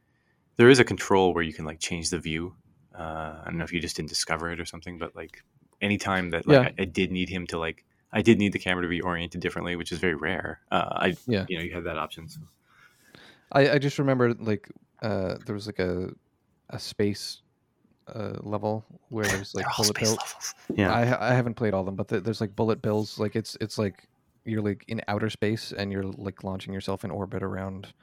there 0.57 0.69
is 0.69 0.79
a 0.79 0.83
control 0.83 1.33
where 1.33 1.43
you 1.43 1.53
can 1.53 1.65
like 1.65 1.79
change 1.79 2.09
the 2.09 2.17
view 2.19 2.55
Uh, 2.97 3.35
I 3.41 3.45
don't 3.45 3.57
know 3.57 3.63
if 3.63 3.73
you 3.73 3.79
just 3.79 3.95
didn't 3.95 4.09
discover 4.09 4.51
it 4.51 4.59
or 4.59 4.65
something, 4.65 4.97
but 4.97 5.15
like 5.15 5.43
anytime 5.81 6.29
that 6.31 6.47
like 6.47 6.55
Yeah. 6.63 6.69
I, 6.79 6.83
I 6.83 6.85
did 6.85 7.11
need 7.11 7.29
him 7.29 7.45
to 7.47 7.57
like 7.59 7.83
I 8.13 8.21
did 8.21 8.37
need 8.39 8.53
the 8.53 8.59
camera 8.59 8.83
to 8.83 8.87
be 8.89 9.01
oriented 9.01 9.41
differently, 9.41 9.75
which 9.75 9.91
is 9.91 9.99
very 9.99 10.15
rare. 10.15 10.61
Uh, 10.71 10.89
I 10.91 11.15
Yeah. 11.27 11.45
you 11.49 11.57
know 11.57 11.63
you 11.63 11.73
had 11.73 11.83
that 11.83 11.97
option. 11.97 12.29
So. 12.29 12.39
I, 13.51 13.71
I 13.71 13.77
just 13.77 13.99
remember 13.99 14.33
like 14.33 14.69
uh, 15.01 15.35
there 15.45 15.55
was 15.55 15.65
like 15.67 15.79
a 15.79 16.09
a 16.69 16.79
space 16.79 17.41
uh, 18.07 18.33
level 18.41 18.85
where 19.09 19.25
there's 19.25 19.53
like 19.53 19.65
bullet 19.77 19.95
bills. 19.99 20.17
levels. 20.17 20.55
Yeah. 20.75 20.91
I 20.93 21.31
I 21.31 21.33
haven't 21.33 21.55
played 21.55 21.73
all 21.73 21.81
of 21.81 21.85
them, 21.85 21.95
but 21.95 22.07
th- 22.07 22.23
there's 22.23 22.41
like 22.41 22.55
bullet 22.55 22.81
bills. 22.81 23.19
Like 23.19 23.35
it's 23.35 23.57
it's 23.61 23.77
like 23.77 24.07
you're 24.45 24.61
like 24.61 24.85
in 24.87 25.01
outer 25.07 25.29
space 25.29 25.73
and 25.75 25.91
you're 25.91 26.03
like 26.03 26.43
launching 26.43 26.73
yourself 26.73 27.03
in 27.03 27.11
orbit 27.11 27.41
around 27.43 27.93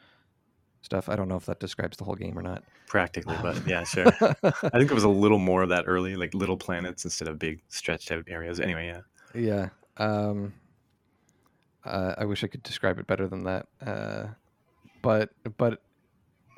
stuff. 0.83 1.09
I 1.09 1.17
don't 1.17 1.29
know 1.29 1.37
if 1.37 1.47
that 1.47 1.61
describes 1.61 1.97
the 1.97 2.05
whole 2.05 2.15
game 2.15 2.39
or 2.39 2.43
not. 2.43 2.63
Practically, 2.87 3.37
but 3.41 3.67
yeah, 3.67 3.85
sure. 3.85 4.07
I 4.07 4.79
think 4.79 4.91
it 4.91 4.95
was 4.95 5.05
a 5.05 5.09
little 5.09 5.39
more 5.39 5.63
of 5.63 5.71
that 5.71 5.85
early, 5.87 6.17
like 6.17 6.35
little 6.35 6.57
planets 6.57 7.05
instead 7.05 7.29
of 7.29 7.39
big 7.39 7.63
stretched 7.69 8.13
out 8.13 8.25
areas. 8.29 8.61
Anyway, 8.61 8.87
yeah. 8.87 9.41
yeah. 9.41 9.69
Um, 9.97 10.53
uh, 11.85 12.15
I 12.19 12.25
wish 12.25 12.45
I 12.45 12.47
could 12.47 12.63
describe 12.63 12.99
it 12.99 13.07
better 13.07 13.27
than 13.27 13.45
that. 13.45 13.67
Uh, 13.85 14.27
but 15.01 15.31
but 15.57 15.83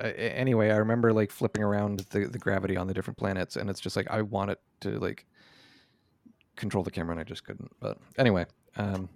uh, 0.03 0.07
anyway, 0.07 0.71
I 0.71 0.77
remember 0.77 1.13
like 1.13 1.31
flipping 1.31 1.63
around 1.63 2.05
the, 2.11 2.27
the 2.27 2.39
gravity 2.39 2.77
on 2.77 2.87
the 2.87 2.93
different 2.93 3.17
planets, 3.17 3.55
and 3.55 3.69
it's 3.69 3.79
just 3.79 3.95
like 3.95 4.09
I 4.09 4.21
want 4.21 4.51
it 4.51 4.59
to 4.81 4.99
like 4.99 5.25
control 6.55 6.83
the 6.83 6.91
camera, 6.91 7.13
and 7.13 7.19
I 7.19 7.23
just 7.23 7.43
couldn't. 7.43 7.71
But 7.79 7.97
anyway, 8.17 8.45
um, 8.75 9.09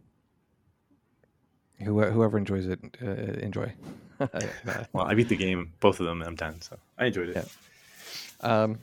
whoever, 1.81 2.11
whoever 2.11 2.37
enjoys 2.37 2.67
it, 2.67 2.79
uh, 3.01 3.05
enjoy. 3.41 3.73
Uh, 4.19 4.83
Well, 4.91 5.05
I 5.05 5.13
beat 5.15 5.29
the 5.29 5.37
game, 5.37 5.71
both 5.79 6.01
of 6.01 6.05
them, 6.05 6.21
and 6.21 6.27
I'm 6.27 6.35
done. 6.35 6.59
So 6.61 6.77
I 6.97 7.05
enjoyed 7.05 7.29
it. 7.29 7.35
Yeah. 7.37 7.45
um, 8.63 8.79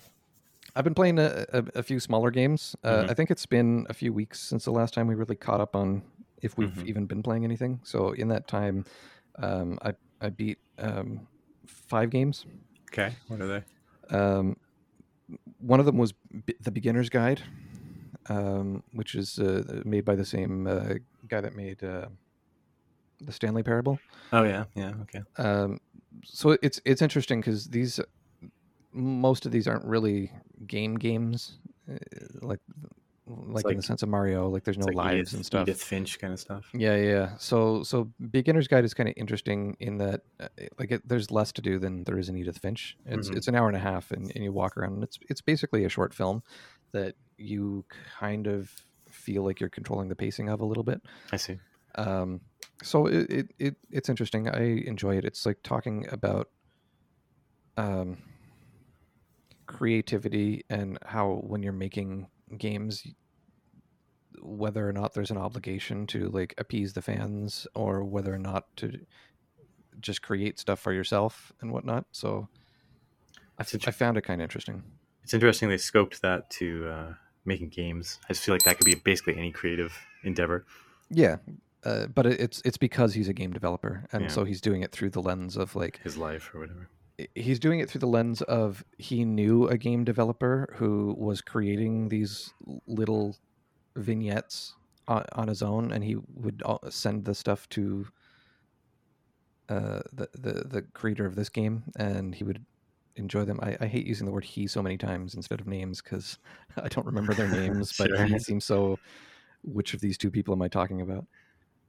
I've 0.75 0.85
been 0.85 0.95
playing 0.95 1.19
a, 1.19 1.45
a, 1.53 1.65
a 1.77 1.83
few 1.83 2.01
smaller 2.01 2.31
games. 2.31 2.75
Uh, 2.83 3.03
Mhm. 3.05 3.11
I 3.11 3.15
think 3.15 3.31
it's 3.31 3.45
been 3.47 3.87
a 3.91 3.95
few 3.95 4.13
weeks 4.15 4.41
since 4.41 4.65
the 4.65 4.71
last 4.71 4.95
time 4.95 5.07
we 5.09 5.15
really 5.15 5.37
caught 5.37 5.61
up 5.61 5.77
on 5.77 6.03
if 6.43 6.57
we've 6.57 6.71
Mhm. 6.73 6.87
even 6.87 7.07
been 7.07 7.23
playing 7.23 7.45
anything. 7.45 7.81
So 7.85 8.13
in 8.13 8.29
that 8.29 8.47
time, 8.49 8.85
um, 9.39 9.79
I 9.83 9.93
I 10.23 10.31
beat 10.31 10.59
um, 10.79 11.27
five 11.67 12.09
games. 12.09 12.47
Okay, 12.93 13.15
what 13.29 13.41
are 13.43 13.47
they? 13.47 14.17
Um, 14.17 14.57
one 15.59 15.81
of 15.81 15.87
them 15.87 15.99
was 15.99 16.13
B- 16.47 16.57
the 16.61 16.71
Beginner's 16.71 17.11
Guide, 17.11 17.43
um, 18.31 18.83
which 18.93 19.15
is 19.15 19.39
uh, 19.39 19.83
made 19.85 20.05
by 20.07 20.15
the 20.15 20.25
same 20.25 20.67
uh, 20.67 20.95
guy 21.29 21.41
that 21.43 21.55
made 21.55 21.83
uh, 21.85 22.09
the 23.21 23.33
Stanley 23.33 23.63
Parable. 23.63 23.99
Oh 24.33 24.43
yeah, 24.43 24.65
yeah, 24.75 24.93
okay. 25.03 25.21
Um, 25.39 25.79
so 26.25 26.57
it's 26.63 26.81
it's 26.85 27.03
interesting 27.03 27.41
because 27.41 27.67
these 27.67 28.01
most 28.93 29.47
of 29.47 29.53
these 29.53 29.69
aren't 29.69 29.85
really 29.85 30.33
game 30.67 30.97
games, 30.97 31.59
uh, 31.91 31.97
like 32.41 32.61
like, 33.29 33.67
in 33.69 33.77
the 33.77 33.83
sense 33.83 34.03
of 34.03 34.09
Mario. 34.09 34.49
Like 34.49 34.65
there's 34.65 34.79
no 34.79 34.87
like 34.87 34.95
lives 34.95 35.15
Edith, 35.15 35.35
and 35.35 35.47
stuff. 35.47 35.69
Edith 35.69 35.83
Finch 35.83 36.19
kind 36.19 36.33
of 36.33 36.39
stuff. 36.39 36.69
Yeah, 36.73 36.97
yeah. 36.97 37.37
So, 37.39 37.83
so 37.83 38.09
beginner's 38.31 38.69
guide 38.69 38.85
is 38.85 38.95
kind 38.95 39.09
of 39.09 39.15
interesting 39.17 39.77
in 39.81 39.99
that, 39.99 40.21
uh, 40.39 40.47
like, 40.79 40.93
it, 40.93 41.09
there's 41.09 41.31
less 41.33 41.51
to 41.53 41.63
do 41.63 41.79
than 41.81 42.05
there 42.05 42.19
is 42.19 42.29
in 42.29 42.37
Edith 42.37 42.59
Finch. 42.59 42.97
It's 43.05 43.29
Mhm. 43.29 43.37
it's 43.37 43.49
an 43.49 43.57
hour 43.57 43.67
and 43.67 43.77
a 43.77 43.81
half, 43.81 44.13
and, 44.13 44.31
and 44.35 44.45
you 44.45 44.53
walk 44.53 44.77
around, 44.77 44.95
and 44.95 45.03
it's 45.03 45.19
it's 45.29 45.41
basically 45.41 45.85
a 45.85 45.89
short 45.89 46.15
film 46.15 46.43
that 46.93 47.17
you 47.37 47.85
kind 48.19 48.47
of 48.47 48.71
feel 49.11 49.43
like 49.43 49.59
you're 49.61 49.71
controlling 49.71 50.09
the 50.09 50.17
pacing 50.17 50.49
of 50.49 50.61
a 50.61 50.65
little 50.65 50.85
bit. 50.85 51.03
I 51.33 51.37
see. 51.37 51.59
Um, 51.97 52.41
so 52.83 53.07
it, 53.07 53.31
it, 53.31 53.55
it 53.59 53.77
it's 53.91 54.09
interesting. 54.09 54.49
I 54.49 54.83
enjoy 54.87 55.17
it. 55.17 55.25
It's 55.25 55.47
like 55.47 55.59
talking 55.63 56.07
about 56.11 56.49
um, 57.77 58.19
creativity 59.67 60.65
and 60.69 60.99
how 61.05 61.41
when 61.47 61.63
you're 61.63 61.73
making 61.73 62.29
games, 62.57 63.07
whether 64.41 64.89
or 64.89 64.93
not 64.93 65.15
there's 65.15 65.31
an 65.31 65.39
obligation 65.39 66.07
to 66.09 66.29
like 66.29 66.55
appease 66.59 66.93
the 66.93 67.03
fans 67.03 67.67
or 67.75 68.05
whether 68.05 68.33
or 68.33 68.39
not 68.39 68.65
to 68.77 68.93
just 70.01 70.23
create 70.23 70.59
stuff 70.59 70.79
for 70.79 70.93
yourself 70.93 71.53
and 71.61 71.73
whatnot. 71.73 72.05
So 72.13 72.49
I, 73.59 73.63
I 73.63 73.91
found 73.91 74.17
it 74.17 74.23
kind 74.23 74.41
of 74.41 74.45
interesting. 74.45 74.83
It's 75.23 75.35
interesting 75.35 75.69
they 75.69 75.77
scoped 75.77 76.21
that 76.21 76.51
to 76.51 76.87
uh, 76.89 77.15
making 77.45 77.71
games. 77.71 78.19
I 78.29 78.33
just 78.33 78.45
feel 78.45 78.55
like 78.55 78.63
that 78.65 78.79
could 78.79 78.85
be 78.85 78.95
basically 78.95 79.37
any 79.37 79.51
creative 79.51 79.99
endeavor. 80.23 80.67
Yeah. 81.11 81.37
Uh, 81.87 82.07
but 82.09 82.27
it's 82.27 82.61
it's 82.65 82.77
because 82.89 83.15
he's 83.15 83.29
a 83.29 83.33
game 83.41 83.53
developer, 83.53 83.95
and 84.13 84.23
Yeah. 84.23 84.29
so 84.29 84.45
he's 84.45 84.61
doing 84.61 84.83
it 84.83 84.91
through 84.93 85.11
the 85.11 85.23
lens 85.23 85.57
of 85.57 85.77
like 85.77 86.01
His 86.03 86.17
life 86.17 86.51
or 86.53 86.61
whatever. 86.61 86.89
he's 87.35 87.61
doing 87.61 87.79
it 87.81 87.89
through 87.89 88.01
the 88.07 88.07
lens 88.19 88.43
of 88.43 88.85
he 88.99 89.25
knew 89.25 89.69
a 89.69 89.79
game 89.79 90.03
developer 90.05 90.69
who 90.79 91.15
was 91.17 91.41
creating 91.41 92.09
these 92.09 92.53
little 92.87 93.37
vignettes 93.97 94.75
on, 95.09 95.25
on 95.41 95.47
his 95.49 95.63
own 95.63 95.93
and 95.93 96.03
he 96.05 96.17
would 96.35 96.63
send 96.91 97.25
the 97.25 97.35
stuff 97.35 97.69
to 97.71 98.07
uh, 99.69 100.01
the, 100.13 100.29
the 100.39 100.53
the 100.69 100.83
creator 100.93 101.27
of 101.27 101.35
this 101.35 101.49
game 101.49 101.85
and 101.99 102.35
he 102.35 102.45
would 102.45 102.65
enjoy 103.17 103.45
them 103.45 103.59
I, 103.63 103.77
I 103.81 103.87
hate 103.87 104.07
using 104.07 104.27
the 104.27 104.33
word 104.33 104.45
he 104.45 104.67
so 104.67 104.83
many 104.83 104.97
times 104.99 105.35
instead 105.35 105.61
of 105.61 105.67
names 105.67 106.03
because 106.03 106.39
i 106.77 106.89
don't 106.89 107.07
remember 107.07 107.33
their 107.35 107.49
names 107.49 107.95
but 107.99 108.09
Sure. 108.09 108.27
he 108.27 108.39
seems 108.39 108.65
so 108.65 108.99
which 109.63 109.95
of 109.95 110.01
these 110.01 110.19
two 110.19 110.31
people 110.31 110.53
am 110.55 110.63
i 110.63 110.69
talking 110.69 111.01
about 111.01 111.25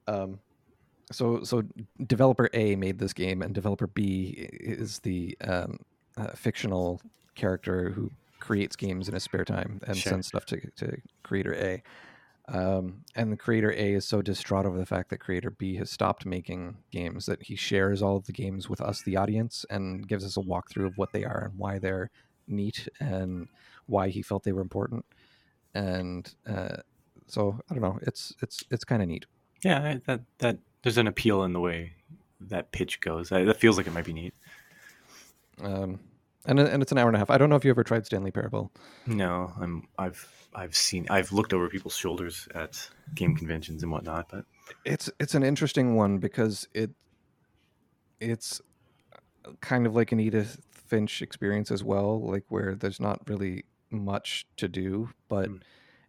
um, 0.07 0.39
so 1.11 1.43
so 1.43 1.63
developer 2.05 2.49
A 2.53 2.75
made 2.75 2.99
this 2.99 3.13
game, 3.13 3.41
and 3.41 3.53
developer 3.53 3.87
B 3.87 4.35
is 4.37 4.99
the 4.99 5.37
um, 5.41 5.79
uh, 6.17 6.31
fictional 6.35 7.01
character 7.35 7.91
who 7.91 8.11
creates 8.39 8.75
games 8.75 9.07
in 9.07 9.13
his 9.13 9.23
spare 9.23 9.45
time 9.45 9.81
and 9.87 9.97
Sure. 9.97 10.11
sends 10.11 10.27
stuff 10.27 10.45
to, 10.45 10.59
to 10.77 10.97
creator 11.23 11.53
A. 11.55 11.83
Um, 12.49 13.03
and 13.15 13.31
the 13.31 13.37
creator 13.37 13.71
A 13.71 13.93
is 13.93 14.05
so 14.05 14.21
distraught 14.21 14.65
over 14.65 14.77
the 14.77 14.85
fact 14.85 15.09
that 15.09 15.17
creator 15.19 15.49
B 15.49 15.75
has 15.77 15.89
stopped 15.89 16.25
making 16.25 16.77
games 16.91 17.25
that 17.25 17.43
he 17.43 17.55
shares 17.57 18.01
all 18.01 18.15
of 18.15 18.25
the 18.25 18.31
games 18.31 18.69
with 18.69 18.79
us, 18.79 19.01
the 19.01 19.17
audience, 19.17 19.65
and 19.69 20.07
gives 20.07 20.23
us 20.23 20.37
a 20.37 20.41
walkthrough 20.41 20.87
of 20.87 20.97
what 20.97 21.11
they 21.11 21.25
are 21.25 21.45
and 21.49 21.57
why 21.57 21.77
they're 21.77 22.09
neat 22.47 22.87
and 23.01 23.49
why 23.85 24.07
he 24.09 24.21
felt 24.21 24.43
they 24.43 24.53
were 24.53 24.61
important. 24.61 25.05
And 25.73 26.33
uh, 26.47 26.77
so 27.27 27.59
I 27.69 27.73
don't 27.73 27.83
know, 27.83 27.99
it's 28.03 28.33
it's 28.41 28.63
it's 28.71 28.85
kind 28.85 29.01
of 29.01 29.09
neat. 29.09 29.25
Yeah, 29.63 29.97
that 30.05 30.21
that 30.39 30.57
there's 30.83 30.97
an 30.97 31.07
appeal 31.07 31.43
in 31.43 31.53
the 31.53 31.59
way 31.59 31.93
that 32.41 32.71
pitch 32.71 33.01
goes. 33.01 33.31
I, 33.31 33.43
that 33.45 33.57
feels 33.57 33.77
like 33.77 33.87
it 33.87 33.93
might 33.93 34.05
be 34.05 34.13
neat. 34.13 34.33
Um, 35.61 35.99
and 36.45 36.59
and 36.59 36.81
it's 36.83 36.91
an 36.91 36.97
hour 36.97 37.07
and 37.07 37.15
a 37.15 37.19
half. 37.19 37.29
I 37.29 37.37
don't 37.37 37.49
know 37.49 37.55
if 37.55 37.65
you 37.65 37.71
ever 37.71 37.83
tried 37.83 38.05
Stanley 38.05 38.31
Parable. 38.31 38.71
No, 39.05 39.51
I'm 39.59 39.87
I've 39.97 40.47
I've 40.53 40.75
seen 40.75 41.07
I've 41.09 41.31
looked 41.31 41.53
over 41.53 41.67
people's 41.69 41.95
shoulders 41.95 42.47
at 42.55 42.89
game 43.15 43.35
conventions 43.35 43.83
and 43.83 43.91
whatnot, 43.91 44.29
but 44.29 44.45
It's 44.85 45.09
it's 45.19 45.33
an 45.35 45.43
interesting 45.43 45.95
one 45.95 46.19
because 46.19 46.67
it 46.73 46.91
it's 48.19 48.61
kind 49.61 49.85
of 49.85 49.95
like 49.95 50.11
an 50.11 50.19
Edith 50.19 50.61
Finch 50.71 51.21
experience 51.21 51.71
as 51.71 51.83
well, 51.83 52.21
like 52.21 52.43
where 52.49 52.75
there's 52.75 52.99
not 52.99 53.21
really 53.27 53.65
much 53.89 54.45
to 54.57 54.67
do, 54.67 55.09
but 55.27 55.49
Mm. 55.49 55.61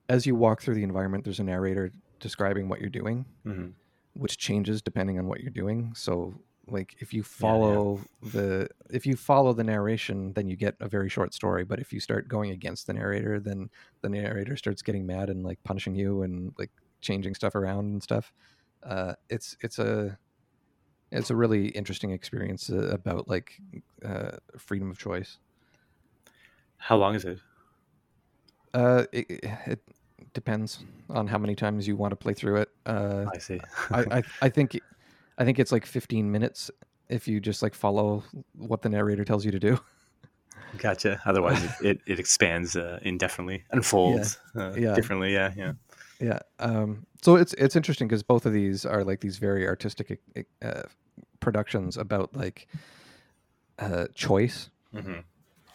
as 0.09 0.27
you 0.27 0.35
walk 0.35 0.61
through 0.63 0.75
the 0.75 0.83
environment, 0.83 1.25
there's 1.25 1.41
a 1.41 1.45
narrator 1.45 1.93
describing 2.21 2.69
what 2.69 2.81
you're 2.81 2.91
doing, 2.91 3.27
Mhm. 3.45 3.75
which 4.15 4.39
changes 4.39 4.83
depending 4.83 5.19
on 5.19 5.27
what 5.29 5.41
you're 5.41 5.51
doing. 5.51 5.95
So 5.95 6.43
like 6.67 6.97
if 7.01 7.15
you 7.15 7.23
yeah. 7.39 7.53
follow 7.53 8.03
the 8.23 8.69
if 8.91 9.07
you 9.07 9.17
follow 9.17 9.55
the 9.55 9.65
narration 9.65 10.35
then 10.35 10.47
you 10.49 10.55
get 10.57 10.77
a 10.81 10.89
very 10.89 11.09
short 11.09 11.33
story 11.33 11.65
but 11.65 11.79
if 11.81 11.95
you 11.95 11.99
start 12.01 12.29
going 12.29 12.51
against 12.51 12.87
the 12.87 12.93
narrator 12.93 13.41
then 13.41 13.71
the 14.03 14.09
narrator 14.11 14.55
starts 14.55 14.83
getting 14.83 15.07
mad 15.07 15.31
and 15.31 15.45
like 15.45 15.63
punishing 15.65 15.95
you 15.95 16.23
and 16.23 16.53
like 16.59 16.71
changing 17.01 17.35
stuff 17.35 17.55
around 17.55 17.87
and 17.87 18.03
stuff 18.03 18.35
uh 18.83 19.15
it's 19.31 19.57
it's 19.63 19.79
a 19.79 20.19
it's 21.11 21.31
a 21.31 21.37
really 21.37 21.69
interesting 21.69 22.11
experience 22.11 22.71
uh, 22.71 22.89
about 22.89 23.29
like 23.29 23.61
uh 24.05 24.33
freedom 24.59 24.91
of 24.91 24.99
choice 24.99 25.39
how 26.79 26.97
long 26.97 27.15
is 27.15 27.25
it? 27.25 27.41
uh 28.75 29.05
it, 29.13 29.27
it 29.67 29.83
depends 30.35 30.85
on 31.11 31.27
how 31.27 31.39
many 31.39 31.55
times 31.55 31.87
you 31.89 31.97
want 31.97 32.13
to 32.13 32.17
play 32.17 32.35
through 32.35 32.57
it 32.57 32.69
uh 32.87 33.27
I 33.33 33.39
see. 33.39 33.61
I, 33.91 34.19
I 34.19 34.23
I 34.43 34.49
think 34.49 34.81
I 35.39 35.45
think 35.45 35.59
it's 35.59 35.73
like 35.73 35.87
15 35.87 36.31
minutes 36.31 36.71
if 37.09 37.27
you 37.29 37.41
just 37.41 37.63
like 37.63 37.75
follow 37.75 38.23
what 38.55 38.83
the 38.83 38.89
narrator 38.89 39.25
tells 39.25 39.45
you 39.45 39.51
to 39.51 39.59
do. 39.59 39.79
gotcha. 40.79 41.21
Otherwise, 41.25 41.63
it, 41.65 41.71
it, 41.81 42.01
it 42.07 42.19
expands 42.19 42.77
uh, 42.77 42.99
indefinitely, 43.03 43.65
unfolds 43.71 44.39
uh, 44.57 44.73
Yeah. 44.77 44.95
differently. 44.95 45.33
Yeah, 45.33 45.53
yeah. 45.57 45.73
Yeah. 46.21 46.39
Um, 46.59 47.07
so 47.23 47.37
it's 47.37 47.55
it's 47.55 47.77
interesting 47.77 48.09
because 48.09 48.23
both 48.23 48.45
of 48.47 48.53
these 48.53 48.85
are 48.85 49.05
like 49.05 49.21
these 49.21 49.39
very 49.39 49.67
artistic 49.67 50.21
uh, 50.63 50.83
productions 51.41 51.97
about 51.97 52.37
like 52.37 52.67
uh, 53.79 54.07
choice. 54.15 54.71
hmm 54.93 55.21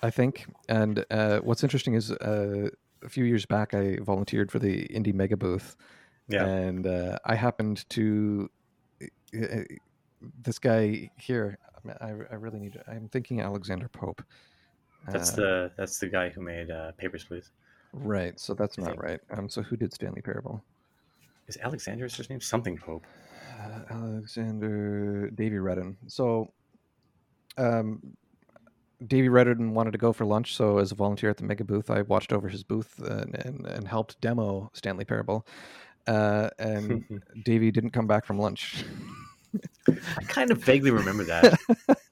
I 0.02 0.10
think. 0.10 0.46
And 0.68 1.06
uh, 1.10 1.40
what's 1.40 1.64
interesting 1.64 1.94
is 1.94 2.12
uh, 2.12 2.70
a 3.04 3.10
few 3.10 3.26
years 3.26 3.46
back 3.46 3.74
I 3.74 3.98
volunteered 4.02 4.52
for 4.52 4.60
the 4.60 4.88
Indie 4.88 5.14
Mega 5.14 5.38
Booth, 5.38 5.76
Yeah. 6.28 6.46
and 6.46 6.88
uh, 6.88 7.18
I 7.26 7.36
happened 7.36 7.88
to 7.90 8.50
uh, 9.02 9.64
this 10.44 10.60
guy 10.60 11.10
here. 11.18 11.58
I, 12.02 12.10
I 12.10 12.36
really 12.36 12.60
need. 12.60 12.80
I'm 12.88 13.10
thinking 13.10 13.42
Alexander 13.42 13.90
Pope. 13.90 14.22
That's 15.12 15.34
Uh, 15.34 15.36
the 15.36 15.72
that's 15.78 16.00
the 16.00 16.08
guy 16.08 16.30
who 16.30 16.42
made 16.42 16.72
uh, 16.72 16.94
Papers, 16.94 17.26
Please. 17.26 17.52
right. 17.92 18.40
So 18.40 18.54
that's 18.54 18.78
not 18.78 18.98
right. 19.02 19.20
Um, 19.32 19.50
so 19.50 19.62
who 19.62 19.76
did 19.76 19.94
Stanley 19.94 20.22
Parable? 20.22 20.64
Is 21.48 21.58
Alexander 21.62 22.06
his 22.08 22.30
name? 22.30 22.40
Something 22.40 22.78
Pope. 22.78 23.06
Uh, 23.60 23.82
Alexander 23.94 25.30
Davey 25.32 25.58
Wreden. 25.58 25.98
So, 26.08 26.54
um, 27.58 28.16
Davey 29.08 29.30
Wreden 29.30 29.72
wanted 29.74 29.92
to 29.92 29.98
go 29.98 30.14
for 30.14 30.26
lunch, 30.26 30.56
so 30.56 30.78
as 30.78 30.92
a 30.92 30.96
volunteer 30.96 31.30
at 31.30 31.38
the 31.38 31.44
Mega 31.44 31.64
Booth, 31.64 31.90
I 31.90 32.02
watched 32.04 32.34
over 32.34 32.50
his 32.50 32.64
booth 32.64 33.00
and 33.00 33.36
and, 33.36 33.66
and 33.66 33.88
helped 33.88 34.20
demo 34.22 34.70
Stanley 34.74 35.06
Parable. 35.06 35.46
Uh, 36.08 36.50
and 36.60 37.04
Davey 37.44 37.72
didn't 37.72 37.92
come 37.92 38.08
back 38.08 38.26
from 38.26 38.38
lunch. 38.40 38.84
I 39.88 40.24
kind 40.24 40.52
of 40.52 40.58
vaguely 40.58 40.92
remember 40.92 41.24
that. 41.26 41.60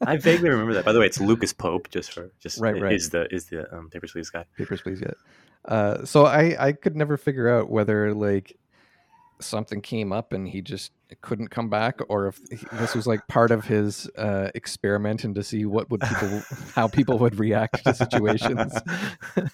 I 0.05 0.17
vaguely 0.17 0.49
remember 0.49 0.73
that. 0.73 0.85
By 0.85 0.91
the 0.91 0.99
way, 0.99 1.07
it's 1.07 1.19
Lucas 1.19 1.53
Pope. 1.53 1.89
Just 1.89 2.13
for 2.13 2.31
just 2.39 2.59
Right, 2.59 2.79
right. 2.79 2.93
is 2.93 3.09
the 3.09 3.33
is 3.33 3.45
the 3.45 3.73
um, 3.75 3.89
Papers, 3.89 4.11
Please 4.11 4.29
guy. 4.29 4.45
Papers, 4.57 4.81
please, 4.81 5.01
yet. 5.01 5.15
Uh, 5.65 6.05
so 6.05 6.25
I 6.25 6.55
I 6.59 6.71
could 6.71 6.95
never 6.95 7.17
figure 7.17 7.49
out 7.49 7.69
whether 7.69 8.13
like 8.13 8.57
something 9.43 9.81
came 9.81 10.11
up 10.13 10.33
and 10.33 10.47
he 10.47 10.61
just 10.61 10.91
couldn't 11.21 11.49
come 11.49 11.69
back, 11.69 11.99
or 12.09 12.27
if 12.27 12.39
he- 12.49 12.65
this 12.77 12.95
was 12.95 13.05
like 13.07 13.27
part 13.27 13.51
of 13.51 13.65
his 13.65 14.09
uh, 14.17 14.49
experiment 14.55 15.23
and 15.23 15.35
to 15.35 15.43
see 15.43 15.65
what 15.65 15.89
would 15.89 16.01
people 16.01 16.41
how 16.75 16.87
people 16.87 17.17
would 17.19 17.37
react 17.39 17.83
to 17.83 17.93
situations. 17.93 18.73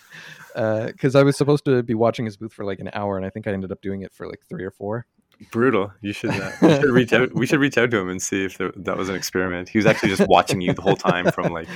Because 0.55 1.15
I 1.15 1.21
was 1.21 1.37
supposed 1.37 1.65
to 1.65 1.83
be 1.83 1.93
watching 1.93 2.25
his 2.25 2.35
booth 2.35 2.51
for 2.51 2.65
like 2.65 2.79
an 2.79 2.89
hour, 2.93 3.15
and 3.15 3.23
I 3.23 3.29
think 3.29 3.45
I 3.45 3.51
ended 3.51 3.71
up 3.71 3.79
doing 3.81 4.01
it 4.01 4.11
for 4.11 4.25
like 4.27 4.39
three 4.49 4.63
or 4.63 4.71
four. 4.71 5.05
Brutal. 5.51 5.93
You 6.01 6.13
should 6.13 6.31
uh, 6.31 6.51
you 6.63 6.69
should 6.77 6.85
reach 6.85 7.13
out. 7.13 7.31
We 7.35 7.45
should 7.45 7.59
reach 7.59 7.77
out 7.77 7.91
to 7.91 7.97
him 7.99 8.09
and 8.09 8.19
see 8.19 8.43
if 8.45 8.57
there, 8.57 8.71
that 8.75 8.97
was 8.97 9.07
an 9.07 9.13
experiment. 9.13 9.69
He 9.69 9.77
was 9.77 9.85
actually 9.85 10.09
just 10.09 10.27
watching 10.27 10.59
you 10.61 10.73
the 10.73 10.81
whole 10.81 10.95
time 10.95 11.29
from 11.31 11.53
like 11.53 11.67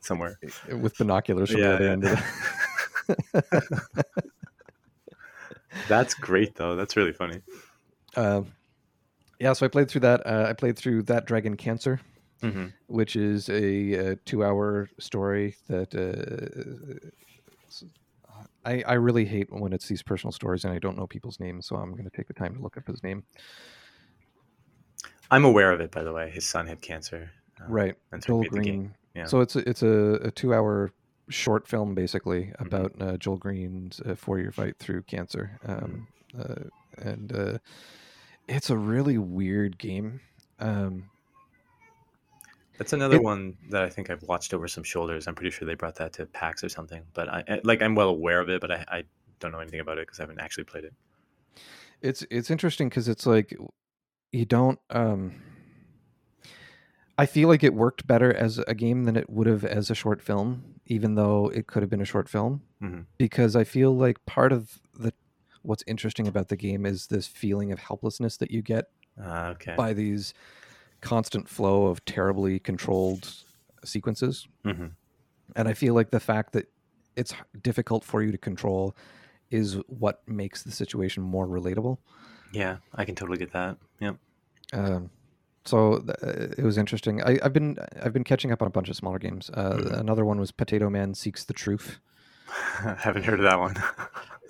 somewhere. 0.00 0.38
with 0.70 0.96
binoculars 0.96 1.50
from 1.50 1.60
Yeah, 1.60 1.76
the 1.76 1.92
other 1.92 2.22
yeah. 3.12 3.22
end. 3.34 3.44
That's 5.88 6.14
great 6.14 6.54
though. 6.54 6.76
That's 6.76 6.96
really 6.96 7.12
funny. 7.12 7.40
Uh, 8.16 8.42
yeah, 9.40 9.52
so 9.54 9.66
I 9.66 9.68
played 9.68 9.88
through 9.90 10.02
that. 10.02 10.26
Uh, 10.26 10.46
I 10.48 10.52
played 10.52 10.76
through 10.76 11.02
that 11.04 11.26
Dragon 11.26 11.56
Cancer. 11.56 12.00
hmm 12.40 12.66
which 12.88 13.16
is 13.16 13.48
a, 13.48 14.12
uh 14.12 14.14
two-hour 14.26 14.88
story 14.98 15.56
that 15.68 15.94
uh, 15.94 17.08
I, 18.64 18.82
I 18.86 18.92
really 18.94 19.24
hate 19.24 19.48
when 19.52 19.72
it's 19.72 19.88
these 19.88 20.02
personal 20.02 20.32
stories 20.32 20.64
and 20.64 20.72
I 20.72 20.78
don't 20.78 20.96
know 20.96 21.06
people's 21.06 21.40
names, 21.40 21.66
so 21.66 21.76
I'm 21.76 21.92
going 21.92 22.04
to 22.08 22.16
take 22.16 22.28
the 22.28 22.34
time 22.34 22.54
to 22.54 22.60
look 22.60 22.76
up 22.76 22.86
his 22.86 23.02
name. 23.02 23.24
I'm 25.30 25.44
aware 25.44 25.72
of 25.72 25.80
it, 25.80 25.90
by 25.90 26.02
the 26.04 26.12
way. 26.12 26.30
His 26.30 26.46
son 26.46 26.66
had 26.66 26.80
cancer. 26.80 27.30
um, 27.60 27.66
right, 27.72 27.94
And 28.12 28.22
so 28.22 28.26
Joel 28.28 28.42
he 28.42 28.48
made 28.50 28.52
the 28.52 28.60
game. 28.70 28.80
Green. 28.80 28.94
Yeah. 29.14 29.26
So 29.26 29.40
it's 29.40 29.56
a, 29.56 29.68
it's 29.68 29.82
a, 29.82 30.14
a 30.22 30.30
two-hour 30.30 30.92
short 31.32 31.66
film 31.66 31.94
basically 31.94 32.44
Mm-hmm. 32.44 32.66
about 32.66 32.92
uh, 33.00 33.16
Joel 33.16 33.36
Green's 33.38 34.00
uh, 34.00 34.14
four-year 34.14 34.52
fight 34.52 34.78
through 34.78 35.02
cancer, 35.02 35.58
um, 35.66 36.06
Mm-hmm. 36.36 36.52
uh, 36.52 36.68
and 37.10 37.32
uh, 37.36 37.58
it's 38.48 38.70
a 38.70 38.76
really 38.76 39.18
weird 39.18 39.78
game. 39.78 40.20
Um, 40.60 41.10
That's 42.78 42.92
another 42.92 43.16
It- 43.16 43.22
one 43.22 43.56
that 43.70 43.82
I 43.82 43.88
think 43.88 44.10
I've 44.10 44.22
watched 44.24 44.54
over 44.54 44.66
some 44.68 44.84
shoulders. 44.84 45.26
I'm 45.26 45.34
pretty 45.34 45.50
sure 45.50 45.66
they 45.66 45.74
brought 45.74 45.96
that 45.96 46.12
to 46.14 46.26
PAX 46.26 46.64
or 46.64 46.68
something. 46.68 47.02
But 47.14 47.28
I 47.28 47.44
I- 47.48 47.60
like 47.64 47.82
I'm 47.82 47.94
well 47.94 48.08
aware 48.08 48.40
of 48.40 48.48
it, 48.48 48.60
but 48.60 48.70
I, 48.70 48.84
I 48.88 49.04
don't 49.40 49.52
know 49.52 49.60
anything 49.60 49.80
about 49.80 49.98
it 49.98 50.06
because 50.06 50.20
I 50.20 50.22
haven't 50.24 50.40
actually 50.40 50.64
played 50.64 50.84
it. 50.84 50.94
it's 52.00 52.24
it's 52.30 52.50
interesting 52.50 52.88
because 52.88 53.08
it's 53.08 53.26
like 53.26 53.54
you 54.32 54.44
don't 54.44 54.78
um 54.90 55.34
i 57.18 57.26
feel 57.26 57.48
like 57.48 57.62
it 57.62 57.74
worked 57.74 58.06
better 58.06 58.32
as 58.32 58.58
a 58.66 58.74
game 58.74 59.04
than 59.04 59.16
it 59.16 59.28
would 59.30 59.46
have 59.46 59.64
as 59.64 59.90
a 59.90 59.94
short 59.94 60.22
film 60.22 60.64
even 60.86 61.14
though 61.14 61.48
it 61.48 61.66
could 61.66 61.82
have 61.82 61.90
been 61.90 62.00
a 62.00 62.04
short 62.06 62.28
film 62.28 62.62
Mhm. 62.82 63.06
because 63.18 63.54
i 63.56 63.64
feel 63.64 63.94
like 63.96 64.24
part 64.26 64.52
of 64.52 64.80
the 64.94 65.12
what's 65.62 65.84
interesting 65.86 66.26
about 66.26 66.48
the 66.48 66.56
game 66.56 66.84
is 66.86 67.06
this 67.06 67.26
feeling 67.28 67.70
of 67.72 67.78
helplessness 67.78 68.36
that 68.38 68.50
you 68.50 68.62
get 68.62 68.86
Uh, 69.20 69.52
okay. 69.54 69.74
by 69.76 69.92
these 69.92 70.34
constant 71.00 71.48
flow 71.48 71.86
of 71.86 72.04
terribly 72.04 72.58
controlled 72.58 73.28
sequences 73.84 74.46
hmm 74.64 74.86
and 75.56 75.68
i 75.68 75.74
feel 75.74 75.94
like 75.94 76.10
the 76.10 76.20
fact 76.20 76.52
that 76.52 76.66
it's 77.16 77.34
difficult 77.60 78.04
for 78.04 78.22
you 78.22 78.32
to 78.32 78.38
control 78.38 78.96
is 79.50 79.74
what 79.86 80.26
makes 80.26 80.62
the 80.62 80.70
situation 80.72 81.22
more 81.22 81.46
relatable 81.46 81.98
Yeah, 82.52 82.78
I 82.94 83.04
can 83.04 83.14
totally 83.14 83.38
get 83.38 83.52
that. 83.52 83.76
Yep. 84.00 84.16
Um, 84.72 85.10
so 85.64 85.98
th- 85.98 86.10
uh, 86.22 86.54
it 86.58 86.64
was 86.64 86.76
interesting. 86.78 87.22
I, 87.22 87.38
I've 87.42 87.52
been 87.52 87.76
I've 88.02 88.12
been 88.12 88.24
catching 88.24 88.52
up 88.52 88.62
on 88.62 88.68
a 88.68 88.70
bunch 88.70 88.88
of 88.88 88.96
smaller 88.96 89.18
games. 89.18 89.50
Uh, 89.54 89.74
Mhm. 89.74 89.98
Another 90.00 90.24
one 90.24 90.38
was 90.40 90.50
Potato 90.52 90.90
Man 90.90 91.14
Seeks 91.14 91.44
the 91.44 91.52
Truth. 91.52 91.98
haven't 92.98 93.24
heard 93.24 93.38
of 93.40 93.44
that 93.44 93.58
one. 93.58 93.74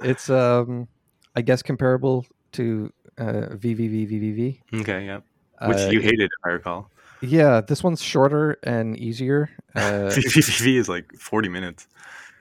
It's 0.05 0.29
um, 0.31 0.88
I 1.37 1.42
guess 1.42 1.62
comparable 1.62 2.27
to 2.53 2.92
uh, 3.18 3.55
VVVVVV. 3.55 4.61
okay, 4.81 5.07
yeah. 5.07 5.20
Which 5.68 5.79
Uh, 5.79 5.90
you 5.92 6.01
hated, 6.01 6.25
if 6.25 6.44
I 6.44 6.48
recall. 6.48 6.90
Yeah, 7.20 7.61
this 7.61 7.85
one's 7.85 8.03
shorter 8.03 8.59
and 8.64 8.96
easier. 8.98 9.48
Uh, 9.77 10.11
VVV 10.11 10.75
is 10.77 10.88
like 10.88 11.11
40 11.18 11.48
minutes. 11.48 11.87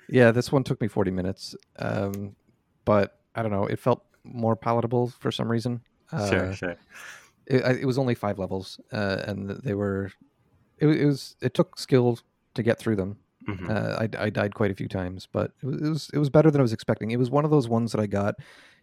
yeah, 0.09 0.31
this 0.31 0.51
one 0.51 0.63
took 0.63 0.81
me 0.81 0.87
forty 0.89 1.11
minutes. 1.11 1.55
Um, 1.79 2.35
but 2.83 3.19
I 3.35 3.41
don't 3.43 3.51
know, 3.51 3.65
it 3.67 3.79
felt 3.79 4.03
more 4.25 4.55
palatable 4.57 5.13
for 5.19 5.31
some 5.31 5.49
reason. 5.49 5.81
Uh, 6.11 6.29
sure, 6.29 6.53
sure. 6.53 6.75
It, 7.51 7.81
it 7.81 7.85
was 7.85 7.97
only 7.97 8.15
five 8.15 8.39
levels, 8.39 8.79
uh, 8.91 9.23
and 9.27 9.49
they 9.63 9.73
were. 9.73 10.11
It, 10.79 10.87
it 10.87 11.05
was. 11.05 11.35
It 11.41 11.53
took 11.53 11.79
skill 11.79 12.19
to 12.55 12.63
get 12.63 12.79
through 12.79 12.97
them. 12.97 13.17
Mhm. 13.47 13.69
Uh, 13.69 14.07
I, 14.19 14.25
I 14.25 14.29
died 14.29 14.53
quite 14.55 14.71
a 14.71 14.75
few 14.75 14.87
times, 14.87 15.27
but 15.31 15.51
it 15.63 15.65
was, 15.65 15.81
it 15.81 15.89
was 15.89 16.09
it 16.13 16.17
was 16.19 16.29
better 16.29 16.51
than 16.51 16.61
I 16.61 16.63
was 16.63 16.73
expecting. 16.73 17.11
It 17.11 17.19
was 17.19 17.29
one 17.31 17.45
of 17.45 17.51
those 17.51 17.67
ones 17.67 17.91
that 17.91 18.01
I 18.01 18.07
got 18.07 18.35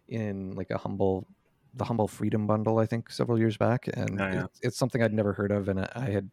in 0.07 0.51
like 0.55 0.71
a 0.71 0.77
humble, 0.77 1.27
the 1.73 1.85
humble 1.85 2.07
freedom 2.07 2.47
bundle, 2.47 2.79
I 2.79 2.85
think, 2.85 3.09
several 3.11 3.39
years 3.39 3.57
back, 3.57 3.87
and 3.93 4.19
Oh, 4.19 4.27
yeah. 4.27 4.45
it's, 4.45 4.59
it's 4.61 4.77
something 4.77 5.01
I'd 5.03 5.13
never 5.13 5.33
heard 5.33 5.51
of, 5.51 5.69
and 5.69 5.79
I, 5.81 5.89
I 5.95 6.09
had 6.09 6.29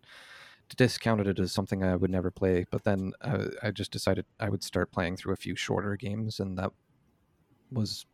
discounted 0.77 1.29
it 1.29 1.38
as 1.38 1.53
something 1.53 1.85
I 1.85 1.96
would 1.96 2.11
never 2.11 2.31
play. 2.31 2.66
But 2.70 2.85
then 2.85 3.12
I, 3.22 3.46
I 3.62 3.70
just 3.70 3.92
decided 3.92 4.27
I 4.40 4.49
would 4.49 4.64
start 4.64 4.92
playing 4.92 5.16
through 5.16 5.35
a 5.35 5.37
few 5.37 5.57
shorter 5.57 5.96
games, 5.96 6.40
and 6.40 6.59
that 6.59 6.72
was 7.70 8.07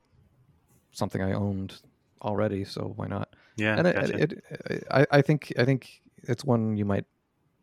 something 0.92 1.22
I 1.22 1.32
owned 1.32 1.80
already. 2.22 2.64
So 2.64 2.92
why 2.96 3.06
not? 3.06 3.28
Yeah, 3.56 3.78
and 3.78 3.86
it, 3.86 3.94
gotcha. 3.94 4.22
it, 4.22 4.44
it, 4.70 4.84
I, 4.90 5.06
I 5.10 5.22
think 5.22 5.52
I 5.58 5.64
think 5.64 6.02
it's 6.22 6.44
one 6.44 6.76
you 6.76 6.84
might 6.84 7.06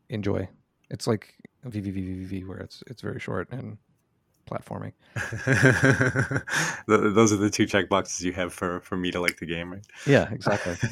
enjoy. 0.10 0.47
It's 0.89 1.08
like 1.08 1.36
VVVVV 1.65 2.47
where 2.47 2.58
it's 2.58 2.84
it's 2.88 3.02
very 3.02 3.19
short 3.19 3.49
and 3.52 3.78
platforming. 4.49 4.93
Those 6.88 7.32
are 7.32 7.38
the 7.38 7.49
two 7.49 7.65
check 7.65 7.89
boxes 7.89 8.25
you 8.25 8.34
have 8.34 8.54
for, 8.54 8.82
for 8.82 8.97
me 8.97 9.12
to 9.12 9.21
like 9.21 9.38
the 9.38 9.45
game, 9.45 9.71
right? 9.71 9.86
Yeah, 10.06 10.30
exactly. 10.32 10.75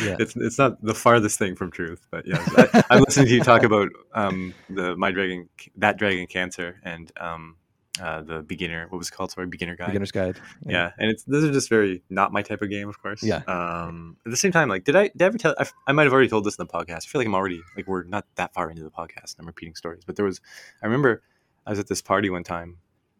Yeah. 0.00 0.16
It's 0.20 0.36
it's 0.36 0.58
not 0.58 0.80
the 0.82 0.94
farthest 0.94 1.40
thing 1.40 1.56
from 1.56 1.72
truth, 1.72 2.06
but 2.10 2.24
yeah, 2.24 2.38
I, 2.56 2.84
I 2.88 2.98
listened 3.00 3.26
to 3.26 3.34
you 3.34 3.42
talk 3.42 3.64
about 3.64 3.88
um, 4.14 4.54
the 4.70 4.96
my 4.96 5.10
dragon 5.10 5.48
that 5.76 5.98
dragon 5.98 6.26
cancer 6.28 6.80
and 6.84 7.10
um, 7.20 7.56
uh, 8.00 8.22
the 8.22 8.40
beginner 8.42 8.86
what 8.88 8.96
was 8.98 9.08
it 9.08 9.12
called 9.12 9.30
sorry 9.30 9.46
beginner 9.46 9.76
guide 9.76 9.88
Beginner's 9.88 10.10
Guide. 10.12 10.40
yeah. 10.64 10.92
and 10.98 11.10
it's 11.10 11.24
those 11.24 11.44
are 11.44 11.52
just 11.52 11.68
very 11.68 12.02
not 12.08 12.32
my 12.32 12.40
type 12.40 12.62
of 12.62 12.70
game 12.70 12.88
of 12.88 13.00
course 13.02 13.22
Yeah. 13.22 13.42
um 13.46 14.16
at 14.24 14.30
the 14.30 14.36
same 14.36 14.50
time 14.50 14.68
like 14.70 14.84
did 14.84 14.96
i 14.96 15.08
did 15.08 15.20
i 15.22 15.24
ever 15.26 15.36
tell 15.36 15.54
I, 15.58 15.66
I 15.86 15.92
might 15.92 16.04
have 16.04 16.12
already 16.12 16.28
told 16.28 16.44
this 16.44 16.56
in 16.56 16.66
the 16.66 16.72
podcast 16.72 16.96
i 17.04 17.08
feel 17.08 17.20
like 17.20 17.26
i'm 17.28 17.34
already 17.34 17.60
like 17.76 17.86
we're 17.86 18.04
not 18.04 18.24
that 18.36 18.54
far 18.54 18.70
into 18.70 18.82
the 18.82 18.90
podcast 18.90 19.34
and 19.36 19.40
i'm 19.40 19.46
repeating 19.46 19.74
stories 19.74 20.04
but 20.06 20.16
there 20.16 20.24
was 20.24 20.40
i 20.82 20.86
remember 20.86 21.22
i 21.66 21.70
was 21.70 21.78
at 21.78 21.86
this 21.88 22.00
party 22.00 22.30
one 22.30 22.44
time 22.44 22.78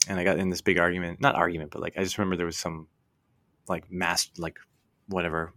and 0.08 0.18
i 0.18 0.24
got 0.24 0.38
in 0.38 0.48
this 0.48 0.62
big 0.62 0.78
argument 0.78 1.20
not 1.20 1.34
argument 1.34 1.70
but 1.70 1.82
like 1.82 1.92
i 1.98 2.02
just 2.02 2.16
remember 2.16 2.36
there 2.36 2.46
was 2.46 2.56
some 2.58 2.86
like 3.68 3.90
mass 3.92 4.30
like 4.38 4.58
whatever 5.08 5.52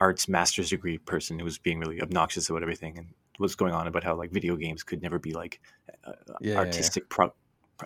arts 0.00 0.28
master's 0.28 0.70
degree 0.70 0.98
person 0.98 1.38
who 1.40 1.44
was 1.44 1.58
being 1.58 1.80
really 1.80 2.00
obnoxious 2.00 2.48
about 2.50 2.62
everything 2.62 2.96
and 2.98 3.08
was 3.40 3.56
going 3.56 3.72
on 3.72 3.88
about 3.88 4.04
how 4.04 4.14
like 4.14 4.30
video 4.30 4.54
games 4.54 4.84
could 4.84 5.02
never 5.02 5.18
be 5.18 5.32
like 5.32 5.60
uh, 6.04 6.12
Yeah, 6.12 6.36
yeah, 6.40 6.52
yeah. 6.52 6.58
artistic 6.58 7.08
pro- 7.08 7.34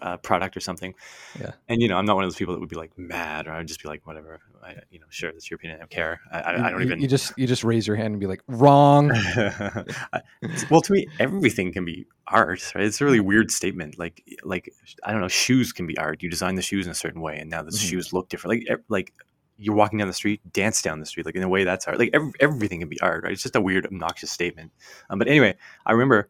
uh, 0.03 0.16
product 0.18 0.57
or 0.57 0.61
something. 0.61 0.94
Yeah. 1.40 1.53
and 1.68 1.81
you 1.83 1.88
know 1.88 1.96
i'm 1.96 2.05
not 2.05 2.14
one 2.16 2.24
of 2.24 2.31
those 2.31 2.37
people 2.37 2.55
that 2.55 2.61
would 2.61 2.68
be 2.68 2.77
like 2.77 2.96
mad 2.98 3.46
or 3.46 3.53
i'd 3.53 3.66
just 3.68 3.83
be 3.83 3.88
like 3.88 4.07
whatever. 4.07 4.40
I, 4.62 4.74
you 4.90 4.98
know 5.01 5.07
sure 5.09 5.33
that's 5.33 5.51
your 5.51 5.57
opinion 5.57 5.77
i 5.77 5.81
don't 5.81 5.90
care. 5.90 6.20
I, 6.33 6.40
I, 6.40 6.66
I 6.66 6.70
don't 6.70 6.81
You- 6.81 6.87
even 6.87 7.01
You 7.01 7.09
just 7.09 7.33
you 7.38 7.46
just 7.46 7.64
raise 7.64 7.87
your 7.87 7.96
hand 7.96 8.12
and 8.12 8.20
be 8.20 8.27
like 8.27 8.42
wrong. 8.48 9.11
Well 10.70 10.81
to 10.83 10.92
me 10.92 11.07
everything 11.18 11.72
can 11.72 11.85
be 11.85 12.07
art 12.27 12.72
right? 12.74 12.85
It's 12.85 13.01
a 13.01 13.05
really 13.05 13.20
weird 13.20 13.51
statement. 13.51 13.98
Like 13.98 14.22
like 14.42 14.72
i 15.05 15.12
don't 15.12 15.20
know 15.20 15.29
shoes 15.29 15.72
can 15.72 15.87
be 15.87 15.96
art. 15.98 16.22
You 16.22 16.31
design 16.31 16.55
the 16.55 16.62
shoes 16.62 16.87
in 16.87 16.92
a 16.92 16.94
certain 16.94 17.20
way 17.20 17.38
and 17.38 17.51
now 17.51 17.62
the 17.62 17.70
Mhm. 17.70 17.88
shoes 17.90 18.12
look 18.12 18.29
different. 18.29 18.66
Like 18.68 18.81
like 18.88 19.12
you're 19.57 19.74
walking 19.74 19.98
down 19.98 20.07
the 20.09 20.14
street 20.14 20.40
dance 20.53 20.83
down 20.83 21.01
the 21.01 21.07
street 21.07 21.27
like 21.27 21.35
in 21.35 21.42
a 21.42 21.48
way 21.48 21.64
that's 21.64 21.87
art. 21.88 21.98
Like 21.98 22.11
every, 22.12 22.33
everything 22.40 22.81
can 22.81 22.88
be 22.88 23.01
art 23.01 23.24
right? 23.24 23.33
It's 23.33 23.42
just 23.42 23.57
a 23.57 23.61
weird 23.61 23.87
obnoxious 23.87 24.31
statement. 24.31 24.70
Um, 25.11 25.18
but 25.18 25.29
anyway 25.29 25.57
i 25.87 25.92
remember 25.92 26.29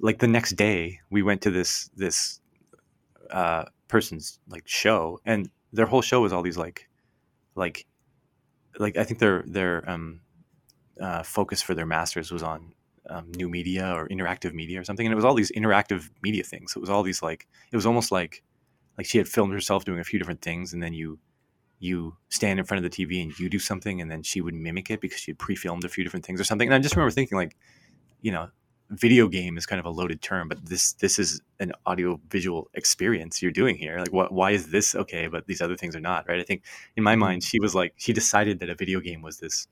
like 0.00 0.18
the 0.18 0.28
next 0.28 0.52
day 0.56 1.00
we 1.10 1.22
went 1.22 1.40
to 1.42 1.50
this 1.50 1.90
this 1.96 2.40
uh 3.30 3.64
person's 3.88 4.38
like 4.48 4.66
show 4.66 5.20
and 5.24 5.48
their 5.72 5.86
whole 5.86 6.02
show 6.02 6.20
was 6.20 6.32
all 6.32 6.42
these 6.42 6.58
like 6.58 6.88
like 7.54 7.86
like 8.78 8.96
i 8.96 9.04
think 9.04 9.20
their 9.20 9.42
their 9.46 9.88
um 9.88 10.20
uh 11.00 11.22
focus 11.22 11.62
for 11.62 11.74
their 11.74 11.86
masters 11.86 12.30
was 12.30 12.42
on 12.42 12.72
um, 13.08 13.30
new 13.36 13.48
media 13.48 13.92
or 13.94 14.08
interactive 14.08 14.52
media 14.52 14.80
or 14.80 14.84
something, 14.84 15.06
and 15.06 15.12
it 15.12 15.16
was 15.16 15.24
all 15.24 15.34
these 15.34 15.52
interactive 15.52 16.10
media 16.22 16.42
things. 16.42 16.74
It 16.76 16.80
was 16.80 16.90
all 16.90 17.02
these 17.02 17.22
like 17.22 17.46
it 17.72 17.76
was 17.76 17.86
almost 17.86 18.12
like 18.12 18.42
like 18.96 19.06
she 19.06 19.18
had 19.18 19.28
filmed 19.28 19.52
herself 19.52 19.84
doing 19.84 20.00
a 20.00 20.04
few 20.04 20.18
different 20.18 20.42
things, 20.42 20.72
and 20.72 20.82
then 20.82 20.92
you 20.92 21.18
you 21.78 22.16
stand 22.28 22.58
in 22.58 22.64
front 22.64 22.84
of 22.84 22.90
the 22.90 23.06
TV 23.06 23.22
and 23.22 23.38
you 23.38 23.48
do 23.48 23.58
something, 23.58 24.00
and 24.00 24.10
then 24.10 24.22
she 24.22 24.40
would 24.40 24.54
mimic 24.54 24.90
it 24.90 25.00
because 25.00 25.20
she 25.20 25.30
had 25.30 25.38
pre-filmed 25.38 25.84
a 25.84 25.88
few 25.88 26.04
different 26.04 26.26
things 26.26 26.40
or 26.40 26.44
something. 26.44 26.68
And 26.68 26.74
I 26.74 26.78
just 26.78 26.96
remember 26.96 27.12
thinking 27.12 27.38
like, 27.38 27.56
you 28.20 28.32
know, 28.32 28.48
video 28.90 29.28
game 29.28 29.58
is 29.58 29.66
kind 29.66 29.78
of 29.78 29.86
a 29.86 29.90
loaded 29.90 30.22
term, 30.22 30.48
but 30.48 30.64
this 30.64 30.92
this 30.94 31.18
is 31.18 31.40
an 31.60 31.72
audio 31.86 32.20
visual 32.30 32.70
experience 32.74 33.42
you're 33.42 33.52
doing 33.52 33.76
here. 33.76 33.98
Like, 33.98 34.12
what? 34.12 34.32
Why 34.32 34.52
is 34.52 34.70
this 34.70 34.94
okay, 34.94 35.26
but 35.26 35.46
these 35.46 35.60
other 35.60 35.76
things 35.76 35.94
are 35.94 36.00
not? 36.00 36.28
Right? 36.28 36.40
I 36.40 36.44
think 36.44 36.62
in 36.96 37.02
my 37.02 37.16
mind, 37.16 37.44
she 37.44 37.60
was 37.60 37.74
like, 37.74 37.94
she 37.96 38.12
decided 38.12 38.60
that 38.60 38.70
a 38.70 38.74
video 38.74 39.00
game 39.00 39.22
was 39.22 39.38
this 39.38 39.66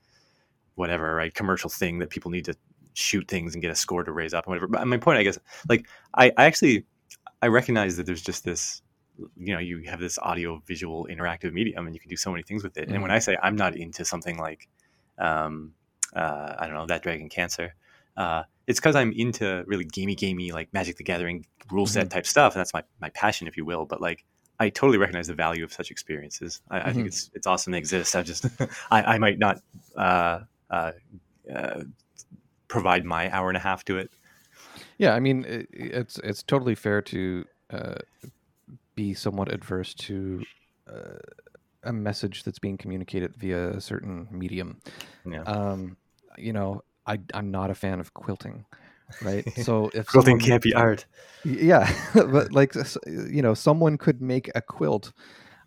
whatever, 0.75 1.15
right, 1.15 1.33
commercial 1.33 1.69
thing 1.69 1.99
that 1.99 2.09
people 2.09 2.29
need 2.29 2.45
to 2.45 2.55
shoot 2.93 3.27
things 3.27 3.55
and 3.55 3.61
get 3.61 3.71
a 3.71 3.75
score 3.75 4.03
to 4.03 4.11
raise 4.11 4.33
up 4.33 4.45
and 4.45 4.51
whatever. 4.51 4.67
But 4.67 4.85
my 4.87 4.97
point, 4.97 5.17
I 5.17 5.23
guess, 5.23 5.39
like 5.67 5.87
I, 6.13 6.31
I 6.37 6.45
actually 6.45 6.85
I 7.41 7.47
recognize 7.47 7.97
that 7.97 8.05
there's 8.05 8.21
just 8.21 8.43
this 8.43 8.81
you 9.35 9.53
know 9.53 9.59
you 9.59 9.81
have 9.87 9.99
this 9.99 10.19
audio 10.19 10.61
visual 10.67 11.07
interactive 11.09 11.53
medium 11.53 11.87
and 11.87 11.95
you 11.95 11.99
can 11.99 12.09
do 12.09 12.15
so 12.15 12.31
many 12.31 12.43
things 12.43 12.63
with 12.63 12.77
it 12.77 12.85
mm-hmm. 12.85 12.93
and 12.93 13.01
when 13.01 13.11
i 13.11 13.17
say 13.17 13.35
i'm 13.41 13.55
not 13.55 13.75
into 13.75 14.05
something 14.05 14.37
like 14.37 14.67
um, 15.17 15.73
uh, 16.15 16.53
i 16.59 16.67
don't 16.67 16.75
know 16.75 16.85
that 16.85 17.01
dragon 17.01 17.27
cancer 17.27 17.73
uh, 18.15 18.43
it's 18.67 18.79
because 18.79 18.95
i'm 18.95 19.11
into 19.13 19.63
really 19.67 19.85
gamey 19.85 20.15
gamey 20.15 20.51
like 20.51 20.71
magic 20.73 20.97
the 20.97 21.03
gathering 21.03 21.45
rule 21.71 21.85
mm-hmm. 21.85 21.93
set 21.93 22.09
type 22.09 22.25
stuff 22.25 22.53
and 22.53 22.59
that's 22.59 22.73
my, 22.73 22.83
my 23.01 23.09
passion 23.09 23.47
if 23.47 23.57
you 23.57 23.65
will 23.65 23.85
but 23.85 24.01
like 24.01 24.23
i 24.59 24.69
totally 24.69 24.97
recognize 24.97 25.27
the 25.27 25.33
value 25.33 25.63
of 25.63 25.73
such 25.73 25.91
experiences 25.91 26.61
i, 26.69 26.77
mm-hmm. 26.77 26.89
I 26.89 26.93
think 26.93 26.99
mm-hmm. 26.99 27.07
it's 27.07 27.31
it's 27.33 27.47
awesome 27.47 27.73
to 27.73 27.77
exist 27.77 28.15
i 28.15 28.21
just 28.21 28.45
I, 28.91 29.03
I 29.03 29.17
might 29.17 29.39
not 29.39 29.61
uh, 29.95 30.41
uh, 30.69 30.91
uh, 31.53 31.81
provide 32.67 33.05
my 33.05 33.31
hour 33.31 33.49
and 33.49 33.57
a 33.57 33.61
half 33.61 33.83
to 33.85 33.97
it 33.97 34.11
yeah 34.97 35.13
i 35.13 35.19
mean 35.19 35.45
it, 35.45 35.67
it's 35.71 36.19
it's 36.19 36.43
totally 36.43 36.75
fair 36.75 37.01
to 37.01 37.45
uh, 37.69 37.95
be 38.95 39.13
somewhat 39.13 39.51
adverse 39.51 39.93
to 39.93 40.43
uh, 40.89 41.19
a 41.83 41.93
message 41.93 42.43
that's 42.43 42.59
being 42.59 42.77
communicated 42.77 43.35
via 43.35 43.69
a 43.69 43.81
certain 43.81 44.27
medium. 44.31 44.81
Yeah. 45.25 45.43
Um, 45.43 45.97
you 46.37 46.53
know, 46.53 46.83
I, 47.07 47.19
I'm 47.33 47.51
not 47.51 47.69
a 47.69 47.75
fan 47.75 47.99
of 47.99 48.13
quilting, 48.13 48.65
right? 49.21 49.47
So 49.63 49.89
if 49.93 50.07
quilting 50.07 50.39
someone, 50.39 50.49
can't 50.49 50.63
be 50.63 50.73
art, 50.73 51.05
yeah, 51.43 51.91
but 52.13 52.51
like 52.51 52.75
you 53.05 53.41
know, 53.41 53.53
someone 53.53 53.97
could 53.97 54.21
make 54.21 54.51
a 54.55 54.61
quilt 54.61 55.13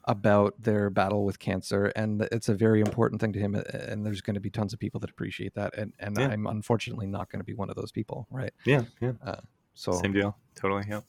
about 0.05 0.61
their 0.61 0.91
battle 0.91 1.25
with 1.25 1.39
cancer, 1.39 1.87
and 1.97 2.27
it's 2.33 2.49
a 2.49 2.55
very 2.55 2.81
important 2.81 3.21
thing 3.21 3.33
to 3.33 3.39
him. 3.39 3.55
And 3.55 4.05
there's 4.05 4.21
going 4.21 4.35
to 4.35 4.41
be 4.41 4.51
tons 4.51 4.73
of 4.73 4.79
people 4.79 5.01
that 5.01 5.11
appreciate 5.11 5.55
that, 5.55 5.77
and 5.77 5.93
and 5.99 6.19
yeah. 6.19 6.29
I'm 6.29 6.47
unfortunately 6.47 7.07
not 7.07 7.31
going 7.31 7.41
to 7.41 7.45
be 7.45 7.55
one 7.55 7.71
of 7.71 7.77
those 7.77 7.93
people, 7.93 8.27
right? 8.31 8.53
Yeah, 8.65 8.83
yeah. 9.01 9.13
Uh, 9.25 9.41
so 9.75 9.93
same 9.93 10.13
deal, 10.13 10.37
totally, 10.55 10.85
yeah. 10.89 11.01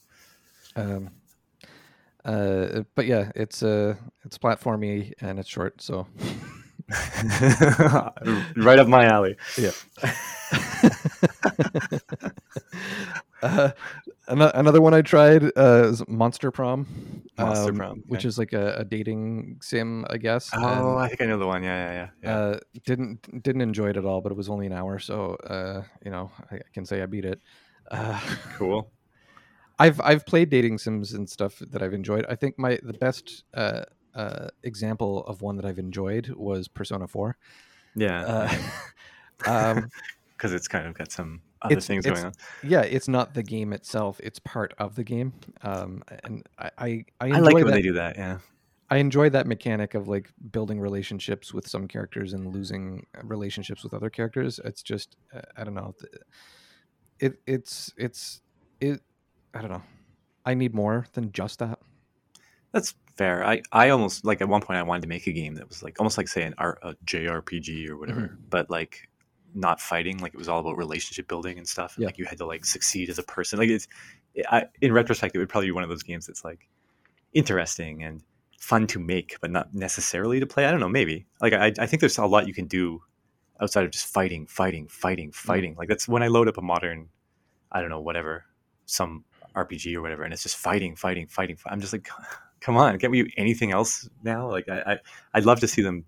Um, 0.76 1.12
uh, 2.24 2.84
but 2.96 3.06
yeah, 3.06 3.32
it's 3.36 3.64
uh, 3.64 3.96
it's 4.24 4.38
platformy 4.38 5.14
and 5.22 5.40
it's 5.40 5.50
short, 5.50 5.82
so 5.82 6.08
right 8.58 8.80
up 8.80 8.88
my 8.88 9.06
alley. 9.06 9.36
Yeah. 9.58 9.72
uh, 13.42 13.72
another 14.28 14.82
one 14.82 14.94
I 14.94 15.02
tried 15.02 15.44
uh, 15.58 15.90
is 15.90 16.08
Monster 16.08 16.52
Prom. 16.52 16.88
Monster 17.38 17.72
um, 17.72 17.78
Prom, 17.78 18.04
which 18.08 18.26
is 18.26 18.38
like 18.38 18.54
a, 18.54 18.76
a, 18.76 18.84
dating 18.84 19.60
sim, 19.62 20.06
I 20.10 20.18
guess. 20.18 20.50
Oh, 20.54 20.58
and, 20.58 21.00
I 21.00 21.08
think 21.08 21.22
I 21.22 21.26
know 21.26 21.38
the 21.38 21.48
one. 21.48 21.64
Yeah, 21.64 21.92
yeah, 21.92 22.10
yeah. 22.24 22.38
Uh, 22.38 22.60
didn't 22.86 23.44
didn't 23.44 23.62
enjoy 23.62 23.90
it 23.90 23.98
at 23.98 24.06
all, 24.06 24.22
but 24.22 24.32
it 24.32 24.36
was 24.36 24.50
only 24.50 24.68
an 24.68 24.74
hour, 24.74 25.00
so 25.00 25.36
uh, 25.48 25.84
you 26.04 26.12
know 26.12 26.32
I, 26.52 26.60
can 26.74 26.86
say 26.86 27.02
I 27.02 27.06
beat 27.06 27.26
it. 27.26 27.40
Uh, 27.90 28.20
cool. 28.58 28.92
I've 29.80 30.00
I've 30.02 30.26
played 30.26 30.50
dating 30.50 30.78
sims 30.78 31.14
and 31.14 31.30
stuff 31.30 31.58
that 31.72 31.82
I've 31.82 31.94
enjoyed. 31.94 32.26
I 32.30 32.36
think 32.36 32.60
my 32.60 32.80
the 32.84 32.94
best 32.94 33.44
uh, 34.16 34.48
example 34.64 35.26
of 35.26 35.42
one 35.42 35.56
that 35.58 35.66
I've 35.66 35.80
enjoyed 35.80 36.30
was 36.30 36.68
Persona 36.68 37.08
Four. 37.08 37.38
Yeah, 37.96 38.58
because 39.38 39.48
uh, 39.48 39.84
um, 40.48 40.56
it's 40.56 40.68
kind 40.68 40.88
of 40.88 40.98
got 40.98 41.12
some 41.12 41.42
other 41.62 41.78
it's, 41.78 41.88
things 41.88 42.06
it's, 42.06 42.20
going 42.20 42.28
on. 42.28 42.34
Yeah, 42.64 42.82
it's 42.82 43.08
not 43.08 43.34
the 43.34 43.44
game 43.44 43.74
itself; 43.74 44.20
it's 44.24 44.40
part 44.40 44.74
of 44.78 44.96
the 44.96 45.04
game. 45.04 45.34
Um, 45.62 46.04
and 46.24 46.48
I 46.58 46.72
I, 46.78 47.06
I, 47.20 47.32
I 47.32 47.40
like 47.40 47.54
when 47.56 47.66
that. 47.68 47.74
they 47.74 47.82
do 47.82 47.94
that. 47.94 48.18
Yeah, 48.18 48.38
I 48.90 48.98
enjoy 48.98 49.30
that 49.30 49.48
mechanic 49.48 49.94
of 49.94 50.10
like 50.10 50.30
building 50.52 50.80
relationships 50.80 51.54
with 51.54 51.66
some 51.68 51.88
characters 51.88 52.34
and 52.34 52.54
losing 52.54 53.06
relationships 53.24 53.84
with 53.84 53.94
other 53.94 54.10
characters. 54.10 54.60
It's 54.66 54.84
just 54.84 55.16
uh, 55.34 55.42
I 55.56 55.64
don't 55.64 55.76
know. 55.76 55.96
It 57.20 57.40
it's 57.46 57.94
it's 57.98 58.42
it 58.82 59.02
I 59.54 59.62
don't 59.62 59.72
know. 59.72 59.84
I 60.46 60.56
need 60.56 60.74
more 60.74 61.06
than 61.14 61.32
just 61.32 61.60
that. 61.60 61.80
That's 62.72 62.96
fair. 63.22 63.46
I, 63.46 63.62
I 63.72 63.90
almost 63.90 64.26
like 64.26 64.42
at 64.42 64.50
one 64.50 64.62
point 64.62 64.80
I 64.80 64.84
wanted 64.84 65.02
to 65.04 65.08
make 65.08 65.28
a 65.28 65.32
game 65.32 65.56
that 65.56 65.68
was 65.68 65.84
like 65.84 66.00
almost 66.00 66.18
like 66.18 66.28
say 66.28 66.44
an 66.44 66.56
R, 66.58 66.80
a 66.82 66.96
JRPG 67.06 67.88
or 67.88 67.98
whatever, 67.98 68.22
mm-hmm. 68.22 68.36
but 68.50 68.70
like 68.70 69.10
not 69.54 69.80
fighting. 69.80 70.18
Like 70.18 70.34
it 70.34 70.38
was 70.38 70.50
all 70.50 70.60
about 70.60 70.78
relationship 70.78 71.28
building 71.28 71.58
and 71.58 71.68
stuff. 71.68 71.96
And 71.96 72.04
yeah. 72.04 72.08
like 72.08 72.18
you 72.18 72.26
had 72.26 72.40
to 72.40 72.46
like 72.46 72.66
succeed 72.66 73.10
as 73.10 73.20
a 73.20 73.24
person. 73.24 73.60
Like 73.60 73.70
it's 73.70 73.88
I, 74.50 74.66
in 74.82 74.92
retrospect, 74.92 75.36
it 75.36 75.40
would 75.40 75.50
probably 75.50 75.68
be 75.68 75.72
one 75.72 75.84
of 75.84 75.90
those 75.90 76.04
games 76.04 76.26
that's 76.26 76.44
like 76.44 76.68
interesting 77.34 78.04
and 78.04 78.24
fun 78.60 78.88
to 78.88 79.00
make, 79.00 79.38
but 79.40 79.52
not 79.52 79.74
necessarily 79.74 80.40
to 80.40 80.48
play. 80.48 80.66
I 80.66 80.72
don't 80.72 80.80
know. 80.80 80.90
Maybe 80.90 81.28
like 81.42 81.54
I 81.54 81.72
I 81.78 81.86
think 81.86 82.00
there's 82.00 82.18
a 82.18 82.26
lot 82.26 82.48
you 82.48 82.54
can 82.54 82.66
do 82.66 83.02
outside 83.62 83.86
of 83.86 83.92
just 83.92 84.08
fighting, 84.08 84.48
fighting, 84.48 84.88
fighting, 84.88 85.30
mm. 85.30 85.36
fighting. 85.36 85.72
Mm-hmm. 85.72 85.80
Like 85.80 85.90
that's 85.90 86.08
when 86.08 86.24
I 86.24 86.28
load 86.28 86.48
up 86.48 86.58
a 86.58 86.62
modern, 86.62 87.10
I 87.72 87.82
don't 87.82 87.92
know, 87.92 88.02
whatever, 88.02 88.46
some 88.86 89.26
RPG 89.56 89.96
or 89.96 90.02
whatever, 90.02 90.24
and 90.24 90.34
it's 90.34 90.44
just 90.44 90.58
fighting, 90.58 90.96
fighting, 90.96 91.28
fighting. 91.28 91.58
I'm 91.68 91.82
just 91.82 91.94
like, 91.94 92.10
come 92.62 92.78
on, 92.78 92.98
can't 93.00 93.12
we 93.12 93.24
do 93.24 93.30
anything 93.38 93.72
else 93.72 94.08
now? 94.24 94.50
Like, 94.50 94.70
I, 94.70 95.00
I 95.34 95.38
would 95.40 95.46
love 95.46 95.60
to 95.60 95.68
see 95.68 95.82
them 95.82 96.06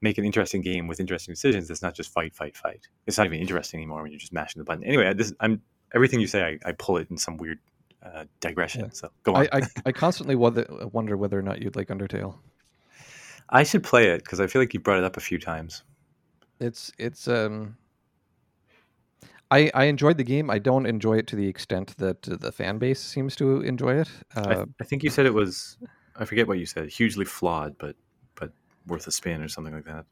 make 0.00 0.18
an 0.18 0.24
interesting 0.24 0.62
game 0.62 0.88
with 0.88 0.98
interesting 0.98 1.32
decisions. 1.32 1.68
That's 1.68 1.82
not 1.82 1.94
just 1.94 2.12
fight, 2.12 2.34
fight, 2.34 2.56
fight. 2.56 2.88
It's 3.06 3.18
not 3.18 3.26
even 3.26 3.38
interesting 3.38 3.78
anymore 3.78 4.02
when 4.02 4.10
you're 4.10 4.18
just 4.18 4.32
mashing 4.32 4.58
the 4.58 4.64
button. 4.64 4.82
Anyway, 4.82 5.14
this, 5.14 5.32
I'm 5.38 5.62
everything 5.94 6.20
you 6.20 6.26
say, 6.26 6.58
I, 6.64 6.70
I 6.70 6.72
pull 6.72 6.96
it 6.96 7.08
in 7.10 7.16
some 7.16 7.36
weird 7.36 7.60
uh, 8.02 8.24
digression. 8.40 8.86
Yeah. 8.86 8.90
So 8.92 9.10
go 9.22 9.34
on. 9.34 9.46
I, 9.52 9.58
I, 9.58 9.62
I 9.86 9.92
constantly 9.92 10.34
wonder 10.34 11.16
whether 11.16 11.38
or 11.38 11.42
not 11.42 11.62
you'd 11.62 11.76
like 11.76 11.88
Undertale. 11.88 12.38
I 13.48 13.62
should 13.62 13.84
play 13.84 14.08
it 14.08 14.24
because 14.24 14.40
I 14.40 14.46
feel 14.46 14.62
like 14.62 14.74
you 14.74 14.80
brought 14.80 14.98
it 14.98 15.04
up 15.04 15.16
a 15.16 15.20
few 15.20 15.38
times. 15.38 15.84
It's 16.58 16.90
it's 16.98 17.28
um 17.28 17.76
I, 19.52 19.70
I 19.74 19.84
enjoyed 19.84 20.16
the 20.16 20.24
game. 20.24 20.48
I 20.48 20.58
don't 20.58 20.86
enjoy 20.86 21.18
it 21.18 21.26
to 21.28 21.36
the 21.36 21.46
extent 21.46 21.94
that 21.98 22.22
the 22.22 22.50
fan 22.50 22.78
base 22.78 23.00
seems 23.00 23.36
to 23.36 23.60
enjoy 23.60 24.00
it. 24.00 24.08
Uh, 24.34 24.44
I, 24.46 24.54
th- 24.54 24.68
I, 24.80 24.84
think 24.84 25.02
you 25.02 25.10
said 25.10 25.26
it 25.26 25.34
was. 25.34 25.76
I 26.16 26.24
forget 26.24 26.48
what 26.48 26.58
you 26.58 26.64
said. 26.64 26.88
Hugely 26.88 27.26
flawed, 27.26 27.76
but 27.76 27.94
but 28.34 28.52
worth 28.86 29.06
a 29.06 29.12
spin 29.12 29.42
or 29.42 29.48
something 29.48 29.74
like 29.74 29.84
that. 29.84 30.06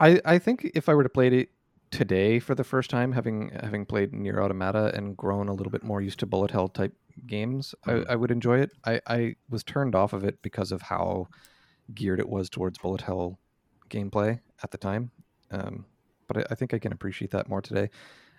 I, 0.00 0.20
I 0.24 0.38
think 0.40 0.72
if 0.74 0.88
I 0.88 0.94
were 0.94 1.04
to 1.04 1.08
play 1.08 1.28
it 1.28 1.50
today 1.92 2.40
for 2.40 2.56
the 2.56 2.64
first 2.64 2.90
time, 2.90 3.12
having 3.12 3.52
having 3.62 3.86
played 3.86 4.10
NieR: 4.10 4.42
Automata 4.42 4.90
and 4.92 5.16
grown 5.16 5.46
a 5.46 5.54
little 5.54 5.70
bit 5.70 5.84
more 5.84 6.00
used 6.00 6.18
to 6.20 6.26
bullet 6.26 6.50
hell 6.50 6.66
type 6.66 6.92
games, 7.28 7.76
mm-hmm. 7.86 8.10
I, 8.10 8.14
I 8.14 8.16
would 8.16 8.32
enjoy 8.32 8.58
it. 8.58 8.72
I, 8.84 9.00
I 9.06 9.36
was 9.48 9.62
turned 9.62 9.94
off 9.94 10.12
of 10.12 10.24
it 10.24 10.42
because 10.42 10.72
of 10.72 10.82
how 10.82 11.28
geared 11.94 12.18
it 12.18 12.28
was 12.28 12.50
towards 12.50 12.78
bullet 12.78 13.02
hell 13.02 13.38
gameplay 13.88 14.40
at 14.64 14.72
the 14.72 14.78
time. 14.78 15.12
Um, 15.52 15.86
but 16.26 16.38
I, 16.38 16.44
I 16.50 16.54
think 16.56 16.74
I 16.74 16.80
can 16.80 16.92
appreciate 16.92 17.30
that 17.30 17.48
more 17.48 17.62
today. 17.62 17.90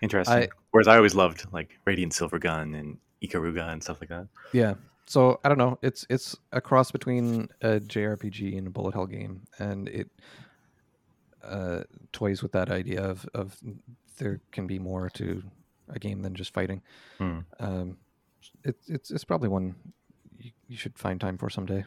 Interesting. 0.02 0.36
I, 0.36 0.48
Whereas 0.72 0.88
I 0.88 0.96
always 0.98 1.16
loved 1.16 1.46
like 1.52 1.80
Radiant 1.86 2.14
Silvergun 2.14 2.80
and 2.80 2.98
Ikaruga 3.24 3.72
and 3.72 3.84
stuff 3.84 4.02
like 4.02 4.10
that. 4.10 4.28
Yeah. 4.52 4.76
So 5.06 5.40
I 5.44 5.50
don't 5.50 5.58
know. 5.58 5.78
It's 5.82 6.06
it's 6.10 6.36
a 6.52 6.62
cross 6.62 6.92
between 6.92 7.50
a 7.62 7.80
JRPG 7.80 8.58
and 8.58 8.68
a 8.68 8.70
bullet 8.70 8.94
hell 8.94 9.06
game, 9.06 9.42
and 9.60 9.90
it 9.90 10.10
uh, 11.44 11.82
toys 12.14 12.42
with 12.42 12.54
that 12.54 12.70
idea 12.70 13.04
of 13.04 13.28
of 13.34 13.58
there 14.18 14.40
can 14.52 14.68
be 14.68 14.80
more 14.80 15.10
to 15.10 15.44
a 15.90 16.00
game 16.00 16.22
than 16.22 16.34
just 16.34 16.54
fighting. 16.54 16.82
Hmm. 17.18 17.40
Um, 17.60 17.98
it, 18.64 18.78
it's 18.88 19.12
it's 19.12 19.24
probably 19.24 19.50
one 19.50 19.76
you, 20.38 20.52
you 20.68 20.78
should 20.78 20.98
find 20.98 21.20
time 21.20 21.38
for 21.38 21.50
someday. 21.50 21.84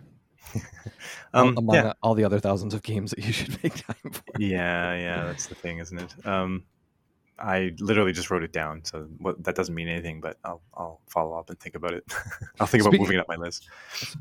um, 1.34 1.56
among 1.56 1.76
yeah. 1.76 1.92
all 2.02 2.14
the 2.14 2.24
other 2.24 2.38
thousands 2.38 2.74
of 2.74 2.82
games 2.82 3.10
that 3.12 3.24
you 3.24 3.32
should 3.32 3.50
make 3.62 3.74
time 3.74 4.12
for. 4.12 4.22
Yeah, 4.38 4.94
yeah, 4.94 5.24
that's 5.24 5.46
the 5.46 5.54
thing, 5.54 5.78
isn't 5.78 5.98
it? 5.98 6.26
Um, 6.26 6.64
I 7.38 7.72
literally 7.80 8.12
just 8.12 8.30
wrote 8.30 8.44
it 8.44 8.52
down, 8.52 8.84
so 8.84 9.08
what, 9.18 9.42
that 9.42 9.54
doesn't 9.56 9.74
mean 9.74 9.88
anything. 9.88 10.20
But 10.20 10.38
I'll 10.44 10.62
I'll 10.74 11.00
follow 11.08 11.36
up 11.36 11.50
and 11.50 11.58
think 11.58 11.74
about 11.74 11.92
it. 11.92 12.04
I'll 12.60 12.66
think 12.66 12.82
about 12.82 12.98
moving 12.98 13.16
it 13.16 13.20
up 13.20 13.28
my 13.28 13.36
list. 13.36 13.68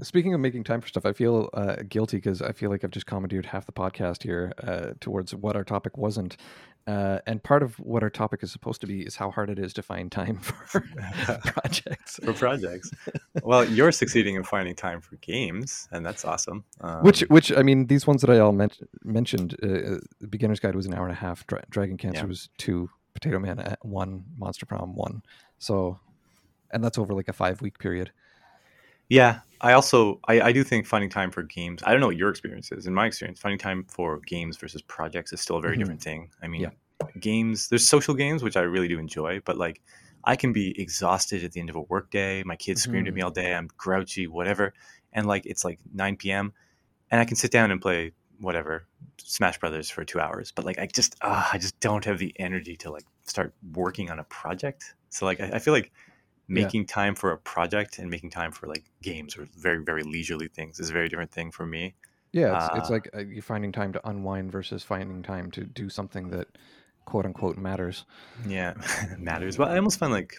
Speaking 0.02 0.34
of 0.34 0.40
making 0.40 0.64
time 0.64 0.82
for 0.82 0.88
stuff, 0.88 1.06
I 1.06 1.14
feel 1.14 1.50
uh, 1.54 1.78
guilty 1.88 2.18
because 2.18 2.42
I 2.42 2.52
feel 2.52 2.70
like 2.70 2.84
I've 2.84 2.92
just 2.92 3.06
commandeered 3.06 3.46
half 3.46 3.66
the 3.66 3.72
podcast 3.72 4.24
here 4.24 4.52
uh, 4.64 4.94
towards 5.00 5.36
what 5.36 5.56
our 5.56 5.64
topic 5.64 5.98
wasn't. 5.98 6.38
Uh, 6.86 7.20
and 7.26 7.42
part 7.42 7.64
of 7.64 7.80
what 7.80 8.04
our 8.04 8.10
topic 8.10 8.44
is 8.44 8.52
supposed 8.52 8.82
to 8.82 8.88
be 8.88 9.02
is 9.02 9.16
how 9.16 9.32
hard 9.32 9.50
it 9.50 9.58
is 9.58 9.72
to 9.74 9.82
find 9.82 10.12
time 10.12 10.38
for 10.42 10.82
projects. 11.46 12.20
for 12.24 12.34
projects. 12.34 12.92
well, 13.44 13.64
you're 13.64 13.92
succeeding 13.92 14.36
in 14.36 14.44
finding 14.44 14.76
time 14.76 15.00
for 15.00 15.16
games, 15.18 15.88
and 15.92 16.06
that's 16.06 16.26
awesome. 16.26 16.66
Um, 16.82 17.02
which, 17.04 17.22
which 17.22 17.54
I 17.54 17.64
mean, 17.64 17.88
these 17.88 18.06
ones 18.06 18.22
that 18.22 18.30
I 18.30 18.40
all 18.40 18.52
men- 18.52 18.72
mentioned, 19.04 19.56
uh, 19.64 19.68
uh, 19.68 19.98
the 20.20 20.28
beginner's 20.28 20.60
guide 20.60 20.76
was 20.76 20.86
an 20.86 20.94
hour 20.94 21.06
and 21.06 21.14
a 21.14 21.20
half. 21.20 21.48
Dra- 21.48 21.64
Dragon 21.70 21.98
Cancer 21.98 22.22
yeah. 22.22 22.28
was 22.28 22.50
two. 22.58 22.90
Potato 23.14 23.40
Man 23.40 23.60
at 23.60 23.86
one. 23.86 24.26
Monster 24.38 24.66
Prom 24.66 24.96
one. 24.96 25.22
So, 25.60 26.00
and 26.72 26.84
that's 26.84 26.98
over 26.98 27.14
like 27.14 27.30
a 27.30 27.34
five 27.34 27.62
week 27.62 27.78
period. 27.80 28.12
Yeah, 29.10 29.40
I 29.62 29.74
also 29.74 30.20
I, 30.28 30.42
I 30.42 30.52
do 30.52 30.64
think 30.64 30.86
finding 30.86 31.10
time 31.10 31.32
for 31.32 31.44
games. 31.44 31.82
I 31.86 31.92
don't 31.92 32.02
know 32.02 32.08
what 32.08 32.18
your 32.18 32.30
experience 32.30 32.72
is. 32.72 32.86
In 32.86 32.94
my 32.94 33.06
experience, 33.06 33.40
finding 33.40 33.60
time 33.60 33.86
for 33.88 34.20
games 34.20 34.58
versus 34.58 34.82
projects 34.82 35.32
is 35.32 35.42
still 35.42 35.58
a 35.58 35.62
very 35.62 35.74
mm-hmm. 35.74 35.80
different 35.80 36.02
thing. 36.02 36.30
I 36.42 36.48
mean, 36.48 36.62
yeah. 36.62 36.70
games. 37.20 37.70
There's 37.70 37.88
social 37.88 38.14
games 38.14 38.44
which 38.44 38.58
I 38.58 38.62
really 38.62 38.90
do 38.90 39.00
enjoy, 39.00 39.42
but 39.46 39.58
like 39.58 39.82
I 40.26 40.36
can 40.36 40.52
be 40.52 40.80
exhausted 40.80 41.44
at 41.44 41.54
the 41.54 41.62
end 41.62 41.70
of 41.70 41.76
a 41.76 41.82
work 41.82 42.12
day. 42.12 42.44
My 42.46 42.56
kids 42.56 42.82
mm-hmm. 42.82 42.92
screamed 42.92 43.08
at 43.08 43.14
me 43.14 43.22
mm-hmm. 43.22 43.26
all 43.26 43.32
day. 43.32 43.54
I'm 43.54 43.70
grouchy, 43.78 44.28
whatever, 44.28 44.74
and 45.14 45.26
like 45.28 45.46
it's 45.46 45.64
like 45.64 45.80
9 45.94 46.18
p.m. 46.18 46.54
and 47.10 47.22
I 47.22 47.26
can 47.26 47.38
sit 47.38 47.52
down 47.52 47.72
and 47.72 47.82
play 47.82 48.12
whatever 48.40 48.86
Smash 49.18 49.60
Brothers 49.60 49.90
for 49.90 50.04
two 50.04 50.20
hours. 50.20 50.52
But 50.52 50.66
like 50.66 50.80
I 50.80 50.88
just 50.88 51.16
uh, 51.22 51.50
I 51.54 51.58
just 51.58 51.80
don't 51.80 52.04
have 52.04 52.20
the 52.20 52.34
energy 52.38 52.76
to 52.78 52.92
like 52.92 53.06
start 53.24 53.54
working 53.74 54.12
on 54.12 54.20
a 54.20 54.24
project. 54.26 54.96
So 55.10 55.26
like 55.26 55.40
I, 55.40 55.52
I 55.54 55.60
feel 55.60 55.74
like 55.74 55.92
making 56.48 56.82
yeah. 56.82 56.88
time 56.88 57.16
for 57.16 57.32
a 57.32 57.38
project 57.38 58.00
and 58.00 58.10
making 58.10 58.30
time 58.30 58.52
for 58.52 58.68
like 58.68 58.84
games 59.02 59.38
or 59.38 59.48
very 59.58 59.84
very 59.84 60.04
leisurely 60.04 60.48
things 60.48 60.80
is 60.80 60.90
a 60.90 60.94
very 60.94 61.08
different 61.08 61.32
thing 61.32 61.52
for 61.52 61.66
me 61.66 61.96
yeah 62.32 62.56
it's, 62.56 62.66
uh, 62.66 62.78
it's 62.78 62.90
like 62.90 63.10
uh, 63.16 63.20
you 63.20 63.42
finding 63.42 63.72
time 63.72 63.94
to 63.94 64.08
unwind 64.08 64.52
versus 64.52 64.84
finding 64.84 65.24
time 65.24 65.50
to 65.52 65.64
do 65.64 65.90
something 65.90 66.30
that 66.30 66.48
quote 67.06 67.26
unquote 67.26 67.58
matters 67.58 68.06
yeah 68.48 68.74
matters 69.18 69.58
but 69.58 69.70
i 69.70 69.78
almost 69.78 70.00
find 70.00 70.12
like 70.12 70.36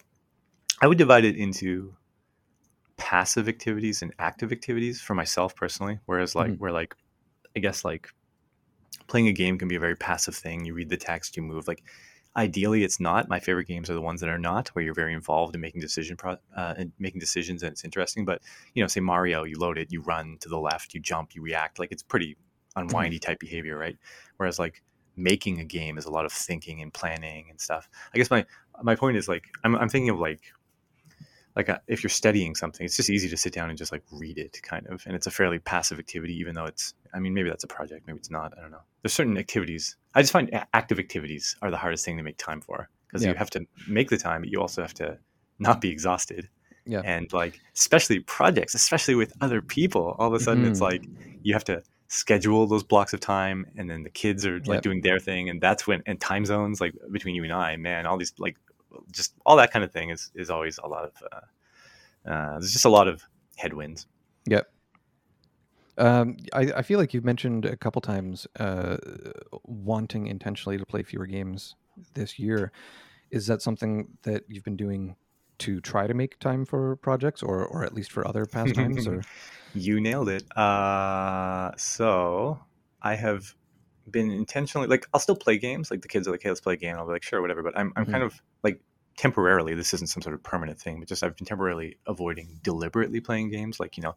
i 0.82 0.86
would 0.86 0.98
divide 0.98 1.24
it 1.24 1.36
into 1.36 1.94
passive 2.96 3.48
activities 3.48 4.02
and 4.02 4.12
active 4.18 4.52
activities 4.52 5.00
for 5.00 5.14
myself 5.14 5.56
personally 5.56 5.98
whereas 6.06 6.34
like 6.34 6.50
mm-hmm. 6.50 6.60
where 6.62 6.72
like 6.72 6.94
i 7.56 7.60
guess 7.60 7.84
like 7.84 8.08
playing 9.06 9.28
a 9.28 9.32
game 9.32 9.58
can 9.58 9.68
be 9.68 9.74
a 9.74 9.80
very 9.80 9.96
passive 9.96 10.34
thing 10.34 10.64
you 10.64 10.74
read 10.74 10.88
the 10.88 10.96
text 10.96 11.36
you 11.36 11.42
move 11.42 11.66
like 11.66 11.82
Ideally, 12.36 12.82
it's 12.82 12.98
not. 12.98 13.28
My 13.28 13.38
favorite 13.38 13.68
games 13.68 13.88
are 13.88 13.94
the 13.94 14.00
ones 14.00 14.20
that 14.20 14.28
are 14.28 14.38
not, 14.38 14.68
where 14.68 14.84
you're 14.84 14.94
very 14.94 15.14
involved 15.14 15.54
in 15.54 15.60
making 15.60 15.80
decision 15.80 16.16
pro- 16.16 16.36
uh, 16.56 16.74
and 16.76 16.92
making 16.98 17.20
decisions, 17.20 17.62
and 17.62 17.70
it's 17.70 17.84
interesting. 17.84 18.24
But 18.24 18.42
you 18.74 18.82
know, 18.82 18.88
say 18.88 19.00
Mario, 19.00 19.44
you 19.44 19.56
load 19.58 19.78
it, 19.78 19.92
you 19.92 20.00
run 20.00 20.38
to 20.40 20.48
the 20.48 20.58
left, 20.58 20.94
you 20.94 21.00
jump, 21.00 21.34
you 21.34 21.42
react. 21.42 21.78
Like 21.78 21.92
it's 21.92 22.02
pretty 22.02 22.36
mm-hmm. 22.76 22.88
unwindy 22.88 23.20
type 23.20 23.38
behavior, 23.38 23.78
right? 23.78 23.96
Whereas 24.36 24.58
like 24.58 24.82
making 25.16 25.60
a 25.60 25.64
game 25.64 25.96
is 25.96 26.06
a 26.06 26.10
lot 26.10 26.24
of 26.24 26.32
thinking 26.32 26.82
and 26.82 26.92
planning 26.92 27.46
and 27.50 27.60
stuff. 27.60 27.88
I 28.12 28.18
guess 28.18 28.30
my 28.30 28.44
my 28.82 28.96
point 28.96 29.16
is 29.16 29.28
like 29.28 29.44
I'm, 29.62 29.76
I'm 29.76 29.88
thinking 29.88 30.10
of 30.10 30.18
like 30.18 30.40
like 31.56 31.68
a, 31.68 31.76
uh, 31.76 31.78
if 31.86 32.02
you're 32.02 32.10
studying 32.10 32.54
something, 32.54 32.84
it's 32.84 32.96
just 32.96 33.10
easy 33.10 33.28
to 33.28 33.36
sit 33.36 33.52
down 33.52 33.68
and 33.68 33.78
just 33.78 33.92
like 33.92 34.02
read 34.10 34.38
it, 34.38 34.60
kind 34.62 34.86
of, 34.88 35.02
and 35.06 35.14
it's 35.14 35.26
a 35.26 35.30
fairly 35.30 35.58
passive 35.58 35.98
activity, 35.98 36.34
even 36.34 36.54
though 36.54 36.66
it's. 36.66 36.94
I 37.12 37.20
mean, 37.20 37.32
maybe 37.32 37.48
that's 37.48 37.64
a 37.64 37.68
project, 37.68 38.06
maybe 38.06 38.18
it's 38.18 38.30
not. 38.30 38.52
I 38.58 38.60
don't 38.60 38.72
know. 38.72 38.82
There's 39.02 39.12
certain 39.12 39.38
activities. 39.38 39.96
I 40.14 40.22
just 40.22 40.32
find 40.32 40.50
active 40.72 40.98
activities 40.98 41.56
are 41.62 41.70
the 41.70 41.76
hardest 41.76 42.04
thing 42.04 42.16
to 42.16 42.22
make 42.22 42.38
time 42.38 42.60
for 42.60 42.88
because 43.06 43.22
yeah. 43.22 43.30
you 43.30 43.36
have 43.36 43.50
to 43.50 43.66
make 43.86 44.10
the 44.10 44.16
time, 44.16 44.40
but 44.42 44.50
you 44.50 44.60
also 44.60 44.82
have 44.82 44.94
to 44.94 45.18
not 45.58 45.80
be 45.80 45.90
exhausted. 45.90 46.48
Yeah. 46.86 47.00
And 47.04 47.32
like, 47.32 47.60
especially 47.74 48.20
projects, 48.20 48.74
especially 48.74 49.14
with 49.14 49.32
other 49.40 49.62
people, 49.62 50.16
all 50.18 50.28
of 50.28 50.34
a 50.34 50.40
sudden 50.40 50.64
mm-hmm. 50.64 50.72
it's 50.72 50.80
like 50.80 51.04
you 51.42 51.54
have 51.54 51.64
to 51.64 51.82
schedule 52.08 52.66
those 52.66 52.82
blocks 52.82 53.12
of 53.12 53.20
time 53.20 53.66
and 53.76 53.88
then 53.88 54.02
the 54.02 54.10
kids 54.10 54.44
are 54.46 54.58
like 54.60 54.68
yep. 54.68 54.82
doing 54.82 55.00
their 55.00 55.18
thing 55.18 55.48
and 55.48 55.60
that's 55.60 55.86
when 55.86 56.02
and 56.06 56.20
time 56.20 56.44
zones 56.44 56.80
like 56.80 56.94
between 57.10 57.34
you 57.34 57.42
and 57.42 57.52
I 57.52 57.76
man 57.76 58.06
all 58.06 58.16
these 58.16 58.32
like 58.38 58.56
just 59.12 59.34
all 59.44 59.56
that 59.56 59.72
kind 59.72 59.84
of 59.84 59.92
thing 59.92 60.10
is 60.10 60.30
is 60.34 60.50
always 60.50 60.78
a 60.78 60.86
lot 60.86 61.04
of 61.04 61.12
uh, 61.32 62.30
uh, 62.30 62.50
there's 62.58 62.72
just 62.72 62.84
a 62.84 62.90
lot 62.90 63.08
of 63.08 63.22
headwinds. 63.56 64.06
Yep. 64.46 64.70
Um, 65.96 66.36
I, 66.52 66.72
I 66.76 66.82
feel 66.82 66.98
like 66.98 67.14
you've 67.14 67.24
mentioned 67.24 67.64
a 67.64 67.76
couple 67.76 68.00
times 68.00 68.46
uh, 68.58 68.96
wanting 69.64 70.26
intentionally 70.26 70.76
to 70.76 70.84
play 70.84 71.02
fewer 71.02 71.26
games 71.26 71.76
this 72.14 72.38
year. 72.38 72.72
Is 73.30 73.46
that 73.46 73.62
something 73.62 74.08
that 74.22 74.44
you've 74.48 74.64
been 74.64 74.76
doing 74.76 75.16
to 75.58 75.80
try 75.80 76.06
to 76.06 76.14
make 76.14 76.38
time 76.40 76.64
for 76.64 76.96
projects, 76.96 77.42
or 77.42 77.64
or 77.64 77.84
at 77.84 77.94
least 77.94 78.10
for 78.10 78.26
other 78.26 78.44
pastimes? 78.44 79.06
or 79.06 79.22
you 79.74 80.00
nailed 80.00 80.28
it. 80.28 80.44
Uh, 80.56 81.70
so 81.76 82.58
I 83.02 83.14
have 83.14 83.54
been 84.10 84.30
intentionally 84.30 84.86
like 84.86 85.06
I'll 85.12 85.20
still 85.20 85.36
play 85.36 85.58
games. 85.58 85.90
Like 85.90 86.02
the 86.02 86.08
kids 86.08 86.28
are 86.28 86.30
like, 86.30 86.42
"Hey, 86.42 86.48
let's 86.50 86.60
play 86.60 86.74
a 86.74 86.76
game." 86.76 86.96
I'll 86.96 87.06
be 87.06 87.12
like, 87.12 87.22
"Sure, 87.22 87.40
whatever." 87.40 87.62
But 87.62 87.78
I'm 87.78 87.92
I'm 87.96 88.04
mm-hmm. 88.04 88.12
kind 88.12 88.24
of 88.24 88.40
like 88.62 88.80
temporarily. 89.16 89.74
This 89.74 89.94
isn't 89.94 90.08
some 90.08 90.22
sort 90.22 90.34
of 90.34 90.42
permanent 90.42 90.78
thing, 90.78 90.98
but 90.98 91.08
just 91.08 91.22
I've 91.22 91.36
been 91.36 91.46
temporarily 91.46 91.98
avoiding 92.06 92.60
deliberately 92.62 93.20
playing 93.20 93.50
games. 93.50 93.80
Like 93.80 93.96
you 93.96 94.02
know, 94.02 94.14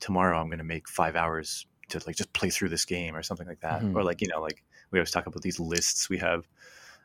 tomorrow 0.00 0.40
I'm 0.40 0.48
going 0.48 0.58
to 0.58 0.64
make 0.64 0.88
five 0.88 1.16
hours 1.16 1.66
to 1.90 2.00
like 2.06 2.16
just 2.16 2.32
play 2.32 2.50
through 2.50 2.68
this 2.68 2.84
game 2.84 3.16
or 3.16 3.22
something 3.22 3.46
like 3.46 3.60
that. 3.60 3.82
Mm-hmm. 3.82 3.96
Or 3.96 4.02
like 4.02 4.20
you 4.20 4.28
know, 4.28 4.40
like 4.40 4.62
we 4.90 4.98
always 4.98 5.10
talk 5.10 5.26
about 5.26 5.42
these 5.42 5.60
lists 5.60 6.08
we 6.08 6.18
have. 6.18 6.46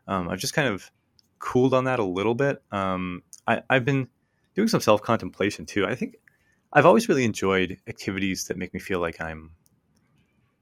Um, 0.08 0.30
I've 0.30 0.40
just 0.40 0.54
kind 0.54 0.68
of 0.68 0.92
cooled 1.40 1.74
on 1.74 1.86
that 1.86 2.00
a 2.00 2.04
little 2.04 2.36
bit. 2.36 2.62
Um, 2.72 3.24
I, 3.48 3.62
I've 3.70 3.86
been 3.86 4.08
doing 4.56 4.68
some 4.68 4.82
self 4.82 5.02
contemplation 5.02 5.66
too. 5.66 5.86
I 5.86 5.96
think 5.96 6.16
I've 6.72 6.86
always 6.86 7.08
really 7.08 7.26
enjoyed 7.26 7.78
activities 7.88 8.46
that 8.46 8.58
make 8.58 8.74
me 8.74 8.80
feel 8.80 9.00
like 9.00 9.22
I'm 9.22 9.52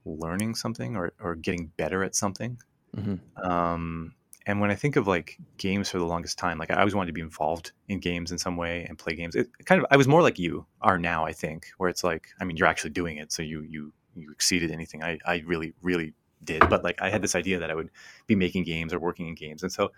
learning 0.04 0.54
something 0.54 0.96
or, 0.96 1.12
or 1.20 1.34
getting 1.34 1.72
better 1.76 2.02
at 2.02 2.14
something. 2.14 2.58
Mm-hmm. 2.96 3.50
Um, 3.50 4.14
and 4.46 4.60
when 4.60 4.70
I 4.70 4.74
think 4.74 4.96
of 4.96 5.06
like 5.06 5.38
games 5.56 5.88
for 5.88 5.98
the 5.98 6.04
longest 6.04 6.38
time, 6.38 6.58
like 6.58 6.70
I 6.70 6.78
always 6.78 6.94
wanted 6.94 7.08
to 7.08 7.12
be 7.12 7.20
involved 7.20 7.72
in 7.88 8.00
games 8.00 8.32
in 8.32 8.38
some 8.38 8.56
way 8.56 8.84
and 8.88 8.98
play 8.98 9.14
games. 9.14 9.34
It 9.34 9.48
kind 9.66 9.80
of 9.80 9.86
I 9.90 9.96
was 9.96 10.08
more 10.08 10.22
like 10.22 10.38
you 10.38 10.66
are 10.80 10.98
now, 10.98 11.24
I 11.24 11.32
think, 11.32 11.68
where 11.78 11.88
it's 11.88 12.02
like 12.02 12.28
I 12.40 12.44
mean 12.44 12.56
you're 12.56 12.66
actually 12.66 12.90
doing 12.90 13.18
it, 13.18 13.32
so 13.32 13.42
you 13.42 13.62
you 13.62 13.92
you 14.14 14.30
exceeded 14.32 14.70
anything 14.70 15.02
I 15.02 15.18
I 15.24 15.42
really 15.46 15.74
really 15.80 16.14
did. 16.42 16.68
But 16.68 16.82
like 16.82 17.00
I 17.00 17.08
had 17.08 17.22
this 17.22 17.36
idea 17.36 17.60
that 17.60 17.70
I 17.70 17.74
would 17.74 17.90
be 18.26 18.34
making 18.34 18.64
games 18.64 18.92
or 18.92 18.98
working 18.98 19.28
in 19.28 19.34
games, 19.34 19.62
and 19.62 19.72
so 19.72 19.92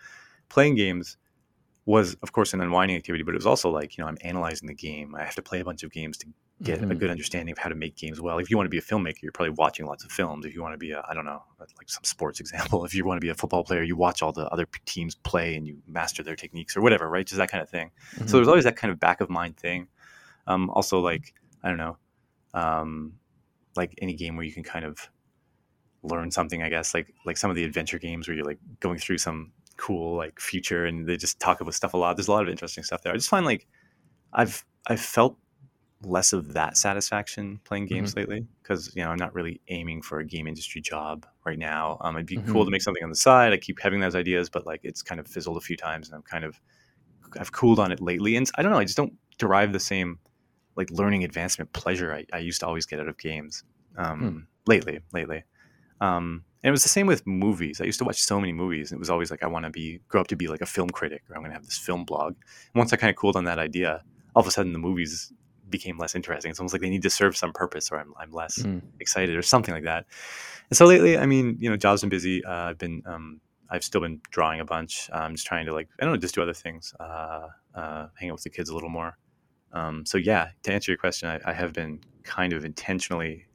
playing 0.49 0.75
games 0.75 1.17
was 1.87 2.15
of 2.23 2.33
course 2.33 2.53
an 2.53 2.61
unwinding 2.61 2.97
activity, 2.97 3.25
but 3.25 3.35
it 3.35 3.39
was 3.39 3.47
also 3.47 3.71
like, 3.71 3.97
you 3.97 4.05
know, 4.05 4.09
I'm 4.09 4.19
analyzing 4.23 4.69
the 4.69 4.75
game. 4.75 5.15
I 5.15 5.25
have 5.25 5.35
to 5.37 5.43
play 5.43 5.61
a 5.61 5.65
bunch 5.65 5.83
of 5.83 5.91
games 5.91 6.19
to 6.19 6.27
get 6.63 6.81
mm-hmm. 6.81 6.93
a 6.93 6.95
good 6.95 7.11
understanding 7.11 7.53
of 7.53 7.59
how 7.59 7.69
to 7.69 7.75
make 7.75 7.97
games 7.97 8.21
well. 8.21 8.39
If 8.39 8.49
you 8.49 8.57
want 8.57 8.67
to 8.67 8.71
be 8.71 8.79
a 8.79 8.83
filmmaker, 8.83 9.23
you're 9.23 9.33
probably 9.33 9.55
watching 9.59 9.87
lots 9.87 10.05
of 10.05 10.13
films. 10.13 10.47
If 10.47 10.55
you 10.55 10.63
want 10.63 10.75
to 10.75 10.79
be 10.79 10.93
a, 10.93 11.05
I 11.09 11.13
don't 11.13 11.25
know, 11.25 11.43
like 11.59 11.89
some 11.89 12.05
sports 12.05 12.41
example, 12.45 12.85
if 12.85 12.95
you 12.95 13.05
want 13.05 13.17
to 13.17 13.25
be 13.25 13.31
a 13.31 13.35
football 13.35 13.65
player, 13.65 13.83
you 13.83 13.97
watch 13.97 14.23
all 14.23 14.33
the 14.33 14.47
other 14.49 14.67
teams 14.87 15.15
play 15.15 15.57
and 15.57 15.67
you 15.67 15.79
master 15.87 16.23
their 16.23 16.37
techniques 16.37 16.77
or 16.77 16.81
whatever, 16.81 17.09
right? 17.09 17.27
Just 17.27 17.39
that 17.39 17.51
kind 17.51 17.63
of 17.63 17.69
thing. 17.69 17.91
Mm-hmm. 18.15 18.27
So 18.27 18.37
there's 18.37 18.49
always 18.49 18.65
that 18.65 18.77
kind 18.77 18.93
of 18.93 19.01
back 19.01 19.21
of 19.21 19.29
mind 19.29 19.57
thing. 19.57 19.89
Um, 20.47 20.71
also, 20.71 21.01
like, 21.01 21.35
I 21.63 21.69
don't 21.69 21.79
know, 21.79 21.97
um, 22.53 23.15
like 23.77 23.95
any 24.01 24.15
game 24.15 24.37
where 24.37 24.45
you 24.45 24.53
can 24.53 24.63
kind 24.63 24.85
of 24.85 25.11
learn 26.03 26.31
something, 26.31 26.63
I 26.63 26.69
guess, 26.69 26.95
like, 26.95 27.13
like 27.25 27.37
some 27.37 27.51
of 27.51 27.57
the 27.57 27.65
adventure 27.65 27.99
games 27.99 28.29
where 28.29 28.37
you're 28.37 28.45
like 28.45 28.59
going 28.79 28.99
through 28.99 29.19
some 29.19 29.53
cool 29.77 30.17
like 30.17 30.39
future 30.39 30.87
and 30.87 31.07
they 31.09 31.17
just 31.17 31.41
talk 31.41 31.61
about 31.61 31.75
stuff 31.75 31.95
a 31.95 31.97
lot. 31.97 32.17
There's 32.17 32.29
a 32.29 32.33
lot 32.33 32.43
of 32.43 32.49
interesting 32.49 32.85
stuff 32.85 33.03
there. 33.03 33.13
I 33.13 33.17
just 33.17 33.29
find 33.29 33.45
like 33.45 33.67
I've 34.33 34.65
I've 34.87 35.01
felt 35.01 35.37
less 36.05 36.33
of 36.33 36.53
that 36.55 36.77
satisfaction 36.77 37.61
playing 37.65 37.87
games 37.87 38.11
mm-hmm. 38.11 38.21
lately 38.21 38.47
because 38.63 38.95
you 38.95 39.03
know 39.03 39.11
I'm 39.11 39.19
not 39.19 39.35
really 39.35 39.61
aiming 39.69 40.03
for 40.03 40.21
a 40.21 40.25
game 40.25 40.47
industry 40.47 40.81
job 40.81 41.27
right 41.45 41.59
now. 41.59 41.99
Um, 42.01 42.17
it'd 42.17 42.27
be 42.27 42.37
mm-hmm. 42.37 42.53
cool 42.53 42.65
to 42.65 42.71
make 42.71 42.83
something 42.83 43.03
on 43.03 43.11
the 43.11 43.17
side. 43.17 43.53
I 43.53 43.57
keep 43.57 43.81
having 43.81 44.01
those 44.01 44.15
ideas, 44.15 44.49
but 44.49 44.67
like 44.67 44.81
it's 44.83 45.03
kind 45.03 45.21
of 45.21 45.27
fizzled 45.27 45.57
a 45.57 45.61
few 45.61 45.77
times, 45.77 46.09
and 46.09 46.17
I'm 46.17 46.23
kind 46.23 46.45
of 46.45 46.61
I've 47.39 47.53
cooled 47.53 47.79
on 47.79 47.93
it 47.93 48.01
lately. 48.01 48.37
And 48.37 48.49
I 48.57 48.63
don't 48.63 48.73
know, 48.73 48.79
I 48.79 48.85
just 48.85 48.97
don't 48.97 49.15
derive 49.39 49.73
the 49.73 49.81
same 49.81 50.19
like 50.77 50.91
learning 50.91 51.25
advancement 51.25 51.73
pleasure 51.73 52.13
I, 52.13 52.27
I 52.33 52.39
used 52.39 52.61
to 52.61 52.67
always 52.67 52.87
get 52.87 53.01
out 53.01 53.09
of 53.09 53.17
games 53.19 53.63
um, 53.97 54.21
hmm. 54.21 54.39
lately. 54.67 55.01
Lately, 55.13 55.45
um, 56.01 56.45
and 56.63 56.69
it 56.69 56.73
was 56.73 56.83
the 56.83 56.89
same 56.89 57.07
with 57.07 57.27
movies. 57.27 57.81
I 57.81 57.85
used 57.85 57.99
to 57.99 58.07
watch 58.07 58.23
so 58.23 58.41
many 58.41 58.53
movies, 58.53 58.91
and 58.91 58.99
it 58.99 59.01
was 59.01 59.11
always 59.11 59.31
like 59.31 59.43
I 59.43 59.47
want 59.47 59.67
to 59.67 59.71
be 59.71 60.01
grow 60.09 60.23
up 60.23 60.29
to 60.29 60.37
be 60.37 60.49
like 60.49 60.63
a 60.63 60.67
film 60.67 60.89
critic, 60.89 61.23
or 61.29 61.37
I'm 61.37 61.43
going 61.43 61.51
to 61.51 61.57
have 61.57 61.67
this 61.67 61.79
film 61.79 62.05
blog. 62.05 62.37
And 62.37 62.79
once 62.81 62.93
I 62.93 62.97
kind 62.97 63.11
of 63.11 63.17
cooled 63.17 63.37
on 63.37 63.45
that 63.45 63.59
idea, 63.59 64.03
all 64.35 64.41
of 64.41 64.47
a 64.47 64.51
sudden 64.51 64.73
the 64.73 64.79
movies 64.79 65.31
became 65.69 65.99
less 65.99 66.15
interesting. 66.15 66.51
It's 66.51 66.61
almost 66.61 66.75
like 66.75 66.83
they 66.83 66.91
need 66.91 67.03
to 67.03 67.11
serve 67.11 67.37
some 67.37 67.53
purpose, 67.53 67.91
or 67.91 67.99
I'm 67.99 68.13
I'm 68.19 68.31
less 68.33 68.59
mm. 68.59 68.83
excited, 69.01 69.37
or 69.37 69.43
something 69.43 69.75
like 69.75 69.85
that. 69.85 70.07
And 70.71 70.77
so 70.77 70.87
lately, 70.87 71.19
I 71.19 71.27
mean, 71.27 71.57
you 71.61 71.71
know, 71.71 71.77
jobs 71.77 72.01
been 72.01 72.11
busy. 72.11 72.45
Uh, 72.45 72.71
I've 72.71 72.79
been 72.79 73.03
um, 73.07 73.41
I've 73.71 73.85
still 73.85 74.01
been 74.01 74.21
drawing 74.31 74.61
a 74.61 74.65
bunch. 74.65 75.11
I'm 75.13 75.35
just 75.35 75.47
trying 75.47 75.67
to 75.67 75.75
like 75.75 75.89
I 75.99 76.05
don't 76.05 76.15
know, 76.15 76.21
just 76.21 76.35
do 76.35 76.43
other 76.43 76.55
things, 76.55 76.95
uh, 77.01 77.49
uh, 77.75 78.09
hang 78.19 78.31
out 78.31 78.35
with 78.35 78.45
the 78.45 78.51
kids 78.51 78.71
a 78.71 78.75
little 78.75 78.89
more. 78.89 79.17
Um, 79.73 80.07
so 80.07 80.19
yeah, 80.19 80.49
to 80.63 80.73
answer 80.73 80.93
your 80.93 80.99
question, 80.99 81.29
I, 81.29 81.41
I 81.45 81.53
have 81.53 81.73
been 81.73 82.01
kind 82.23 82.53
of 82.53 82.65
intentionally 82.65 83.47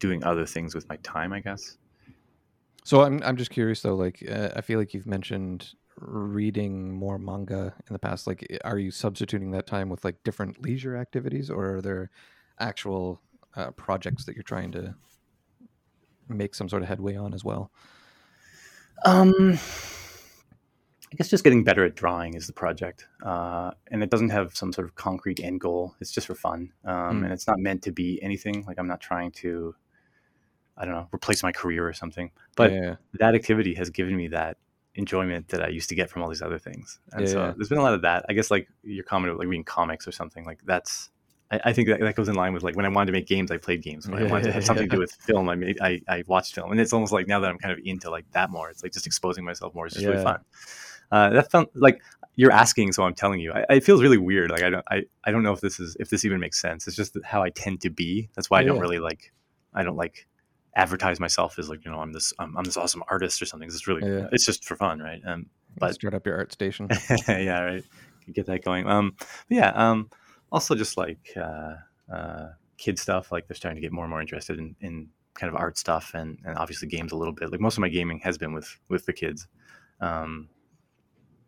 doing 0.00 0.24
other 0.24 0.44
things 0.44 0.74
with 0.74 0.88
my 0.88 0.96
time, 0.96 1.32
I 1.32 1.40
guess. 1.40 1.76
So 2.84 3.02
I'm 3.02 3.22
I'm 3.22 3.36
just 3.36 3.50
curious 3.50 3.82
though. 3.82 3.94
Like 3.94 4.24
uh, 4.28 4.50
I 4.56 4.62
feel 4.62 4.78
like 4.78 4.94
you've 4.94 5.06
mentioned 5.06 5.74
reading 6.00 6.92
more 6.92 7.18
manga 7.18 7.74
in 7.86 7.92
the 7.92 7.98
past. 7.98 8.26
Like, 8.26 8.46
are 8.64 8.78
you 8.78 8.90
substituting 8.90 9.50
that 9.52 9.66
time 9.66 9.88
with 9.88 10.04
like 10.04 10.22
different 10.24 10.62
leisure 10.62 10.96
activities, 10.96 11.50
or 11.50 11.76
are 11.76 11.82
there 11.82 12.10
actual 12.58 13.20
uh, 13.56 13.70
projects 13.72 14.24
that 14.24 14.34
you're 14.34 14.42
trying 14.42 14.72
to 14.72 14.94
make 16.28 16.54
some 16.54 16.68
sort 16.68 16.82
of 16.82 16.88
headway 16.88 17.16
on 17.16 17.34
as 17.34 17.44
well? 17.44 17.70
Um, 19.04 19.58
I 21.12 21.16
guess 21.16 21.28
just 21.28 21.42
getting 21.42 21.64
better 21.64 21.84
at 21.84 21.96
drawing 21.96 22.34
is 22.34 22.46
the 22.46 22.52
project, 22.52 23.06
uh, 23.24 23.72
and 23.90 24.02
it 24.02 24.10
doesn't 24.10 24.30
have 24.30 24.56
some 24.56 24.72
sort 24.72 24.86
of 24.86 24.94
concrete 24.94 25.40
end 25.40 25.60
goal. 25.60 25.94
It's 26.00 26.12
just 26.12 26.26
for 26.26 26.34
fun, 26.34 26.72
um, 26.84 26.94
Mm. 26.94 27.24
and 27.24 27.32
it's 27.32 27.46
not 27.46 27.58
meant 27.58 27.82
to 27.82 27.92
be 27.92 28.22
anything. 28.22 28.64
Like 28.66 28.78
I'm 28.78 28.86
not 28.86 29.00
trying 29.00 29.32
to, 29.32 29.74
I 30.76 30.84
don't 30.84 30.94
know, 30.94 31.08
replace 31.12 31.42
my 31.42 31.52
career 31.52 31.86
or 31.86 31.92
something. 31.92 32.30
But 32.56 32.72
yeah, 32.72 32.96
that 33.14 33.34
activity 33.34 33.74
has 33.74 33.90
given 33.90 34.16
me 34.16 34.28
that 34.28 34.56
enjoyment 34.94 35.48
that 35.48 35.62
I 35.62 35.68
used 35.68 35.88
to 35.90 35.94
get 35.94 36.10
from 36.10 36.22
all 36.22 36.28
these 36.28 36.42
other 36.42 36.58
things. 36.58 36.98
And 37.12 37.26
Yeah, 37.26 37.32
so 37.32 37.44
yeah. 37.46 37.52
there's 37.56 37.68
been 37.68 37.78
a 37.78 37.82
lot 37.82 37.94
of 37.94 38.02
that. 38.02 38.24
I 38.28 38.32
guess 38.32 38.50
like 38.50 38.68
your 38.82 39.04
comment 39.04 39.32
of 39.32 39.38
like 39.38 39.48
reading 39.48 39.64
comics 39.64 40.06
or 40.06 40.12
something 40.12 40.44
like 40.44 40.60
that's. 40.64 41.10
I, 41.52 41.60
I 41.64 41.72
think 41.72 41.88
that, 41.88 42.00
that 42.00 42.14
goes 42.14 42.28
in 42.28 42.34
line 42.34 42.52
with 42.52 42.62
like 42.62 42.76
when 42.76 42.86
I 42.86 42.88
wanted 42.88 43.06
to 43.06 43.12
make 43.12 43.26
games, 43.26 43.50
I 43.50 43.56
played 43.56 43.82
games. 43.82 44.08
When 44.08 44.22
I 44.22 44.30
wanted 44.30 44.44
to 44.44 44.52
have 44.52 44.64
something 44.64 44.88
to 44.88 44.96
do 44.96 45.00
with 45.04 45.12
film, 45.12 45.48
I 45.48 45.54
made 45.54 45.80
I, 45.80 46.00
I 46.08 46.24
watched 46.26 46.54
film, 46.54 46.70
and 46.70 46.80
it's 46.80 46.92
almost 46.92 47.12
like 47.12 47.26
now 47.26 47.40
that 47.40 47.50
I'm 47.50 47.58
kind 47.58 47.72
of 47.72 47.80
into 47.84 48.10
like 48.10 48.30
that 48.32 48.50
more. 48.50 48.70
It's 48.70 48.82
like 48.82 48.92
just 48.92 49.06
exposing 49.06 49.44
myself 49.44 49.74
more. 49.74 49.86
It's 49.86 49.94
just 49.94 50.06
really 50.06 50.22
fun. 50.22 50.40
Uh, 51.12 51.30
that 51.30 51.50
felt 51.50 51.70
like 51.74 52.00
you're 52.36 52.52
asking, 52.52 52.92
so 52.92 53.02
I'm 53.02 53.14
telling 53.14 53.40
you. 53.40 53.52
I, 53.52 53.64
it 53.74 53.84
feels 53.84 54.00
really 54.00 54.18
weird. 54.18 54.50
Like 54.50 54.62
I 54.62 54.70
don't 54.70 54.84
I, 54.90 55.02
I 55.24 55.32
don't 55.32 55.42
know 55.42 55.52
if 55.52 55.60
this 55.60 55.80
is 55.80 55.96
if 55.98 56.10
this 56.10 56.24
even 56.24 56.40
makes 56.40 56.60
sense. 56.60 56.86
It's 56.86 56.96
just 56.96 57.16
how 57.24 57.42
I 57.42 57.50
tend 57.50 57.80
to 57.82 57.90
be. 57.90 58.28
That's 58.34 58.48
why 58.48 58.60
I 58.60 58.64
don't 58.64 58.78
really 58.78 58.98
like. 59.00 59.32
I 59.74 59.82
don't 59.82 59.96
like 59.96 60.26
advertise 60.76 61.18
myself 61.20 61.58
as 61.58 61.68
like 61.68 61.84
you 61.84 61.90
know 61.90 61.98
I'm 62.00 62.12
this 62.12 62.32
I'm, 62.38 62.56
I'm 62.56 62.64
this 62.64 62.76
awesome 62.76 63.02
artist 63.08 63.40
or 63.42 63.46
something. 63.46 63.68
It's 63.68 63.86
really 63.86 64.06
Yeah. 64.08 64.28
it's 64.32 64.44
just 64.46 64.64
for 64.64 64.76
fun, 64.76 65.00
right? 65.00 65.20
Um, 65.26 65.46
but- 65.78 65.94
start 65.94 66.14
up 66.14 66.26
your 66.26 66.44
ArtStation. 66.44 66.88
yeah, 67.28 67.60
right. 67.60 67.84
Get 68.32 68.46
that 68.46 68.64
going. 68.64 68.86
Um, 68.86 69.14
but 69.18 69.28
yeah. 69.48 69.70
Um, 69.70 70.08
also 70.52 70.74
just 70.74 70.96
like 70.96 71.30
uh, 71.36 71.74
uh, 72.12 72.48
kid 72.76 72.98
stuff. 72.98 73.32
Like 73.32 73.48
they're 73.48 73.56
starting 73.56 73.76
to 73.76 73.80
get 73.80 73.92
more 73.92 74.04
and 74.04 74.10
more 74.10 74.20
interested 74.20 74.58
in, 74.58 74.76
in 74.80 75.08
kind 75.34 75.52
of 75.52 75.58
art 75.60 75.78
stuff 75.78 76.12
and, 76.14 76.38
and 76.44 76.56
obviously 76.58 76.86
games 76.88 77.12
a 77.12 77.16
little 77.16 77.32
bit. 77.32 77.50
Like 77.50 77.60
most 77.60 77.74
of 77.76 77.80
my 77.80 77.88
gaming 77.88 78.20
has 78.20 78.36
been 78.38 78.52
with 78.52 78.78
with 78.88 79.06
the 79.06 79.12
kids. 79.12 79.46
Um, 80.00 80.48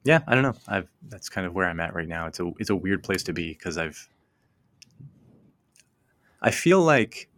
yeah, 0.04 0.20
I 0.26 0.34
don't 0.34 0.42
know. 0.42 0.54
I've 0.66 0.88
that's 1.08 1.28
kind 1.28 1.46
of 1.46 1.52
where 1.54 1.68
I'm 1.68 1.78
at 1.80 1.94
right 1.94 2.08
now. 2.08 2.26
It's 2.26 2.40
a 2.40 2.50
it's 2.58 2.70
a 2.70 2.76
weird 2.76 3.02
place 3.04 3.22
to 3.24 3.32
be 3.32 3.52
because 3.52 3.78
I've 3.78 4.08
I 6.40 6.50
feel 6.50 6.80
like 6.80 7.28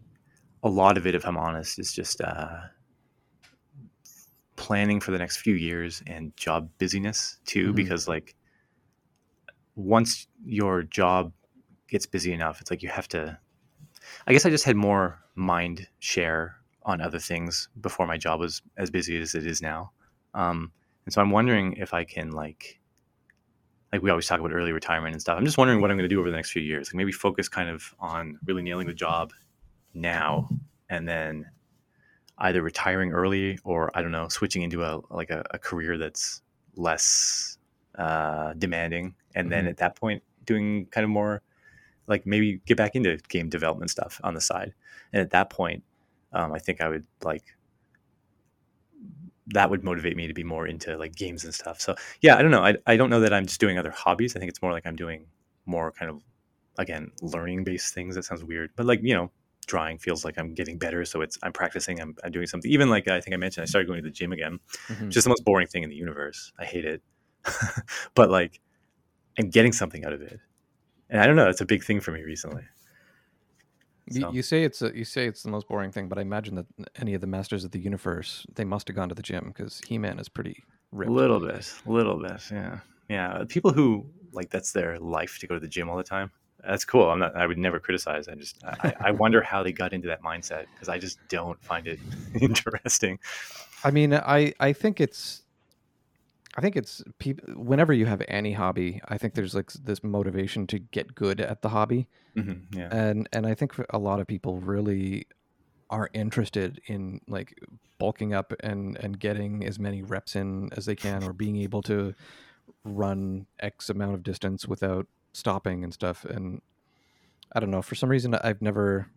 a 0.64 0.68
lot 0.68 0.96
of 0.96 1.06
it, 1.06 1.14
if 1.14 1.26
I'm 1.26 1.36
honest, 1.36 1.78
is 1.78 1.92
just 1.92 2.20
uh, 2.20 2.62
planning 4.56 4.98
for 4.98 5.10
the 5.10 5.18
next 5.18 5.36
few 5.36 5.54
years 5.54 6.02
and 6.06 6.34
job 6.36 6.70
busyness 6.78 7.38
too. 7.44 7.72
Mhm. 7.72 7.76
Because 7.76 8.08
like 8.08 8.34
once 9.76 10.26
your 10.44 10.82
job 10.82 11.32
gets 11.88 12.06
busy 12.06 12.32
enough, 12.32 12.60
it's 12.60 12.70
like 12.70 12.82
you 12.82 12.88
have 12.88 13.08
to. 13.08 13.38
I 14.26 14.32
guess 14.32 14.46
I 14.46 14.50
just 14.50 14.64
had 14.64 14.76
more 14.76 15.20
mind 15.34 15.86
share 15.98 16.56
on 16.84 17.00
other 17.00 17.18
things 17.18 17.68
before 17.80 18.06
my 18.06 18.16
job 18.16 18.40
was 18.40 18.62
as 18.76 18.90
busy 18.90 19.20
as 19.20 19.34
it 19.34 19.46
is 19.46 19.62
now. 19.62 19.92
Um, 20.34 20.72
and 21.04 21.12
so 21.12 21.20
I'm 21.20 21.30
wondering 21.30 21.74
if 21.74 21.94
I 21.94 22.04
can 22.04 22.30
like, 22.30 22.80
like 23.92 24.02
we 24.02 24.10
always 24.10 24.26
talk 24.26 24.40
about 24.40 24.52
early 24.52 24.72
retirement 24.72 25.12
and 25.14 25.20
stuff. 25.20 25.38
I'm 25.38 25.44
just 25.44 25.58
wondering 25.58 25.80
what 25.80 25.90
I'm 25.90 25.96
going 25.96 26.08
to 26.08 26.14
do 26.14 26.20
over 26.20 26.30
the 26.30 26.36
next 26.36 26.50
few 26.50 26.62
years. 26.62 26.88
Like 26.88 26.94
maybe 26.96 27.12
focus 27.12 27.48
kind 27.48 27.68
of 27.68 27.94
on 27.98 28.38
really 28.44 28.62
nailing 28.62 28.86
the 28.86 28.94
job 28.94 29.32
now, 29.94 30.48
and 30.90 31.08
then 31.08 31.46
either 32.38 32.62
retiring 32.62 33.12
early 33.12 33.58
or 33.64 33.90
I 33.96 34.02
don't 34.02 34.12
know, 34.12 34.28
switching 34.28 34.62
into 34.62 34.84
a 34.84 35.00
like 35.10 35.30
a, 35.30 35.44
a 35.52 35.58
career 35.58 35.98
that's 35.98 36.42
less 36.76 37.58
uh, 37.96 38.54
demanding, 38.54 39.14
and 39.34 39.50
then 39.52 39.66
Mhm. 39.66 39.70
at 39.70 39.76
that 39.78 39.96
point 39.96 40.22
doing 40.46 40.86
kind 40.86 41.04
of 41.04 41.10
more 41.10 41.42
like 42.08 42.26
maybe 42.26 42.60
get 42.66 42.76
back 42.76 42.96
into 42.96 43.18
game 43.28 43.48
development 43.48 43.90
stuff 43.90 44.20
on 44.24 44.34
the 44.34 44.40
side. 44.40 44.74
And 45.12 45.22
at 45.22 45.30
that 45.30 45.50
point, 45.50 45.84
um, 46.32 46.52
I 46.52 46.58
think 46.58 46.80
I 46.80 46.88
would 46.88 47.06
like 47.22 47.44
that 49.48 49.68
would 49.70 49.84
motivate 49.84 50.16
me 50.16 50.26
to 50.26 50.34
be 50.34 50.44
more 50.44 50.66
into 50.66 50.96
like 50.96 51.14
games 51.14 51.44
and 51.44 51.54
stuff. 51.54 51.80
So 51.80 51.94
yeah, 52.20 52.36
I 52.36 52.42
don't 52.42 52.50
know. 52.50 52.64
I, 52.64 52.76
I 52.86 52.96
don't 52.96 53.10
know 53.10 53.20
that 53.20 53.32
I'm 53.32 53.46
just 53.46 53.60
doing 53.60 53.78
other 53.78 53.90
hobbies. 53.90 54.34
I 54.36 54.38
think 54.38 54.48
it's 54.48 54.62
more 54.62 54.72
like 54.72 54.86
I'm 54.86 54.96
doing 54.96 55.26
more 55.66 55.92
kind 55.92 56.10
of 56.10 56.22
again 56.78 57.10
learning 57.22 57.64
based 57.64 57.94
things. 57.94 58.14
That 58.14 58.24
sounds 58.24 58.42
weird, 58.44 58.70
but 58.76 58.86
like 58.86 59.00
you 59.02 59.14
know, 59.14 59.30
drawing 59.66 59.98
feels 59.98 60.24
like 60.24 60.38
I'm 60.38 60.54
getting 60.54 60.78
better. 60.78 61.04
So 61.04 61.20
it's 61.22 61.38
I'm 61.42 61.52
practicing. 61.52 62.00
I'm, 62.00 62.14
I'm 62.24 62.30
doing 62.32 62.46
something. 62.46 62.70
Even 62.70 62.88
like 62.90 63.08
I 63.08 63.20
think 63.20 63.34
I 63.34 63.36
mentioned, 63.38 63.62
I 63.62 63.66
started 63.66 63.86
going 63.86 64.02
to 64.02 64.08
the 64.08 64.12
gym 64.14 64.32
again, 64.32 64.58
Mhm. 64.88 65.10
Just 65.10 65.24
the 65.24 65.30
most 65.30 65.44
boring 65.44 65.66
thing 65.66 65.82
in 65.82 65.90
the 65.90 65.96
universe. 65.96 66.52
I 66.58 66.64
hate 66.64 66.84
it, 66.84 67.02
but 68.14 68.30
like 68.30 68.60
I'm 69.38 69.50
getting 69.50 69.72
something 69.72 70.04
out 70.04 70.12
of 70.12 70.22
it, 70.22 70.38
and 71.10 71.20
I 71.20 71.26
don't 71.26 71.36
know. 71.36 71.48
It's 71.48 71.60
a 71.60 71.66
big 71.66 71.82
thing 71.84 72.00
for 72.00 72.12
me 72.12 72.22
recently. 72.22 72.62
You, 74.10 74.20
So- 74.20 74.32
you 74.32 74.42
say 74.42 74.64
it's 74.64 74.82
a, 74.82 74.94
you 74.96 75.04
say 75.04 75.26
it's 75.26 75.42
the 75.42 75.50
most 75.50 75.66
boring 75.66 75.90
thing, 75.90 76.08
but 76.08 76.18
I 76.18 76.20
imagine 76.22 76.54
that 76.56 76.66
any 76.96 77.14
of 77.14 77.20
the 77.22 77.26
masters 77.26 77.64
of 77.64 77.70
the 77.70 77.78
universe 77.80 78.44
they 78.54 78.64
must 78.64 78.86
have 78.88 78.94
gone 78.96 79.08
to 79.08 79.14
the 79.14 79.22
gym 79.22 79.46
because 79.48 79.80
He 79.88 79.96
Man 79.98 80.18
is 80.18 80.28
pretty 80.28 80.62
ripped. 80.92 81.10
A 81.10 81.14
little 81.14 81.40
bit, 81.40 81.72
a 81.86 81.90
little 81.90 82.20
bit, 82.20 82.42
yeah, 82.50 82.80
yeah. 83.08 83.44
People 83.48 83.72
who 83.72 84.06
like 84.32 84.50
that's 84.50 84.72
their 84.72 84.98
life 84.98 85.38
to 85.40 85.46
go 85.46 85.54
to 85.54 85.60
the 85.60 85.68
gym 85.68 85.88
all 85.88 85.96
the 85.96 86.02
time. 86.04 86.30
That's 86.66 86.84
cool. 86.84 87.10
I'm 87.10 87.18
not. 87.18 87.36
I 87.36 87.46
would 87.46 87.58
never 87.58 87.78
criticize. 87.78 88.28
I 88.28 88.34
just 88.34 88.62
I, 88.64 88.94
I 89.00 89.10
wonder 89.10 89.42
how 89.42 89.62
they 89.62 89.72
got 89.72 89.92
into 89.92 90.08
that 90.08 90.22
mindset 90.22 90.66
because 90.74 90.88
I 90.88 90.98
just 90.98 91.18
don't 91.28 91.62
find 91.62 91.86
it 91.86 91.98
interesting. 92.40 93.18
I 93.82 93.90
mean, 93.90 94.14
I 94.14 94.54
I 94.60 94.72
think 94.72 95.00
it's 95.00 95.42
I 96.56 96.60
think 96.60 96.76
it's 96.76 97.02
people. 97.18 97.54
Whenever 97.54 97.92
you 97.92 98.06
have 98.06 98.22
any 98.28 98.52
hobby, 98.52 99.00
I 99.08 99.18
think 99.18 99.34
there's 99.34 99.54
like 99.54 99.72
this 99.72 100.04
motivation 100.04 100.66
to 100.68 100.78
get 100.78 101.14
good 101.14 101.40
at 101.40 101.62
the 101.62 101.70
hobby, 101.70 102.08
hmm 102.34 102.52
yeah, 102.72 102.88
and 102.90 103.28
and 103.32 103.46
I 103.46 103.54
think 103.54 103.74
a 103.90 103.98
lot 103.98 104.20
of 104.20 104.26
people 104.26 104.58
really 104.60 105.26
are 105.90 106.08
interested 106.14 106.80
in 106.86 107.20
like 107.28 107.54
bulking 107.98 108.32
up 108.32 108.52
and 108.60 108.96
and 108.98 109.18
getting 109.18 109.64
as 109.64 109.78
many 109.78 110.02
reps 110.02 110.36
in 110.36 110.70
as 110.76 110.86
they 110.86 110.96
can, 110.96 111.24
or 111.24 111.32
being 111.32 111.56
able 111.56 111.82
to 111.82 112.14
run 112.84 113.46
X 113.60 113.90
amount 113.90 114.14
of 114.14 114.22
distance 114.22 114.66
without 114.66 115.06
stopping 115.34 115.84
and 115.84 115.92
stuff. 115.92 116.24
And 116.24 116.62
I 117.52 117.60
don't 117.60 117.70
know, 117.70 117.82
for 117.82 117.94
some 117.94 118.08
reason, 118.08 118.34
I've 118.34 118.62
never. 118.62 119.08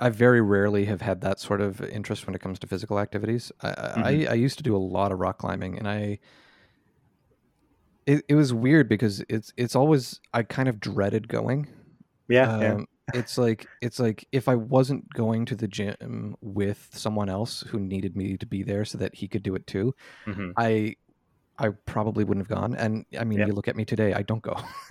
I 0.00 0.10
very 0.10 0.40
rarely 0.40 0.84
have 0.84 1.00
had 1.00 1.22
that 1.22 1.40
sort 1.40 1.60
of 1.60 1.80
interest 1.80 2.24
when 2.24 2.34
it 2.36 2.40
comes 2.40 2.60
to 2.60 2.68
physical 2.68 3.00
activities. 3.00 3.50
I, 3.62 3.68
I, 3.68 4.26
I 4.30 4.34
used 4.34 4.56
to 4.58 4.62
do 4.62 4.76
a 4.76 4.78
lot 4.78 5.10
of 5.10 5.18
rock 5.18 5.38
climbing, 5.38 5.76
and 5.76 5.88
I 5.88 6.20
it, 8.06 8.24
it 8.28 8.34
was 8.36 8.54
weird 8.54 8.88
because 8.88 9.22
it's 9.28 9.52
it's 9.56 9.74
always 9.74 10.20
I 10.32 10.42
kind 10.44 10.68
of 10.68 10.80
dreaded 10.80 11.28
going. 11.28 11.68
yeah, 12.28 12.60
yeah. 12.60 12.72
Um, 12.74 12.86
it's 13.14 13.38
like 13.38 13.66
it's 13.80 13.98
like 13.98 14.26
if 14.32 14.48
I 14.48 14.54
wasn't 14.54 15.12
going 15.14 15.46
to 15.46 15.56
the 15.56 15.66
gym 15.66 16.36
with 16.40 16.88
someone 16.92 17.28
else 17.28 17.62
who 17.68 17.80
needed 17.80 18.16
me 18.16 18.36
to 18.36 18.46
be 18.46 18.62
there 18.62 18.84
so 18.84 18.98
that 18.98 19.14
he 19.16 19.26
could 19.28 19.42
do 19.42 19.54
it 19.54 19.66
too, 19.66 19.94
Mhm. 20.26 20.52
I 20.56 20.96
I 21.58 21.70
probably 21.86 22.24
wouldn't 22.24 22.46
have 22.48 22.56
gone. 22.56 22.74
And 22.76 23.04
I 23.18 23.24
mean, 23.24 23.40
Yeah. 23.40 23.46
you 23.46 23.52
look 23.52 23.66
at 23.68 23.74
me 23.76 23.84
today, 23.84 24.14
I 24.14 24.22
don't 24.22 24.42
go. 24.42 24.56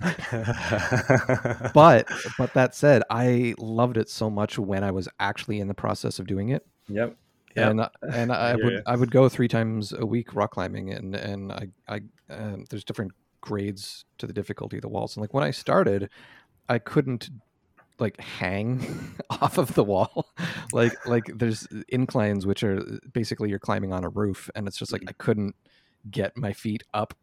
but 1.74 2.06
but 2.38 2.52
that 2.54 2.74
said, 2.74 3.02
I 3.10 3.54
loved 3.58 3.96
it 3.96 4.08
so 4.08 4.30
much 4.30 4.58
when 4.58 4.84
I 4.84 4.90
was 4.90 5.08
actually 5.20 5.60
in 5.60 5.68
the 5.68 5.74
process 5.74 6.18
of 6.18 6.26
doing 6.26 6.50
it. 6.50 6.66
yep, 6.88 7.16
yep. 7.56 7.70
And 7.70 7.88
and 8.14 8.32
I 8.50 8.54
would 8.56 8.72
ya. 8.72 8.80
I 8.86 8.96
would 8.96 9.10
go 9.10 9.28
three 9.28 9.48
times 9.48 9.92
a 9.92 10.06
week 10.06 10.34
rock 10.34 10.52
climbing, 10.52 10.90
and 10.92 11.14
and 11.14 11.52
I 11.52 11.68
I 11.88 12.00
um, 12.30 12.64
there's 12.70 12.84
different 12.84 13.12
grades 13.40 14.04
to 14.18 14.26
the 14.26 14.32
difficulty 14.32 14.76
of 14.76 14.82
the 14.82 14.88
walls. 14.88 15.16
And 15.16 15.22
like 15.22 15.34
when 15.34 15.44
I 15.44 15.50
started, 15.50 16.10
I 16.68 16.78
couldn't 16.78 17.30
like 18.00 18.20
hang 18.20 19.14
off 19.30 19.58
of 19.58 19.74
the 19.74 19.82
wall 19.82 20.28
like 20.72 20.92
like 21.04 21.24
there's 21.34 21.66
inclines 21.88 22.46
which 22.46 22.62
are 22.62 22.80
basically 23.12 23.50
you're 23.50 23.58
climbing 23.58 23.92
on 23.92 24.04
a 24.04 24.08
roof 24.08 24.48
and 24.54 24.68
it's 24.68 24.76
just 24.76 24.92
like 24.92 25.02
i 25.08 25.12
couldn't 25.14 25.56
get 26.10 26.36
my 26.36 26.52
feet 26.52 26.82
up 26.94 27.14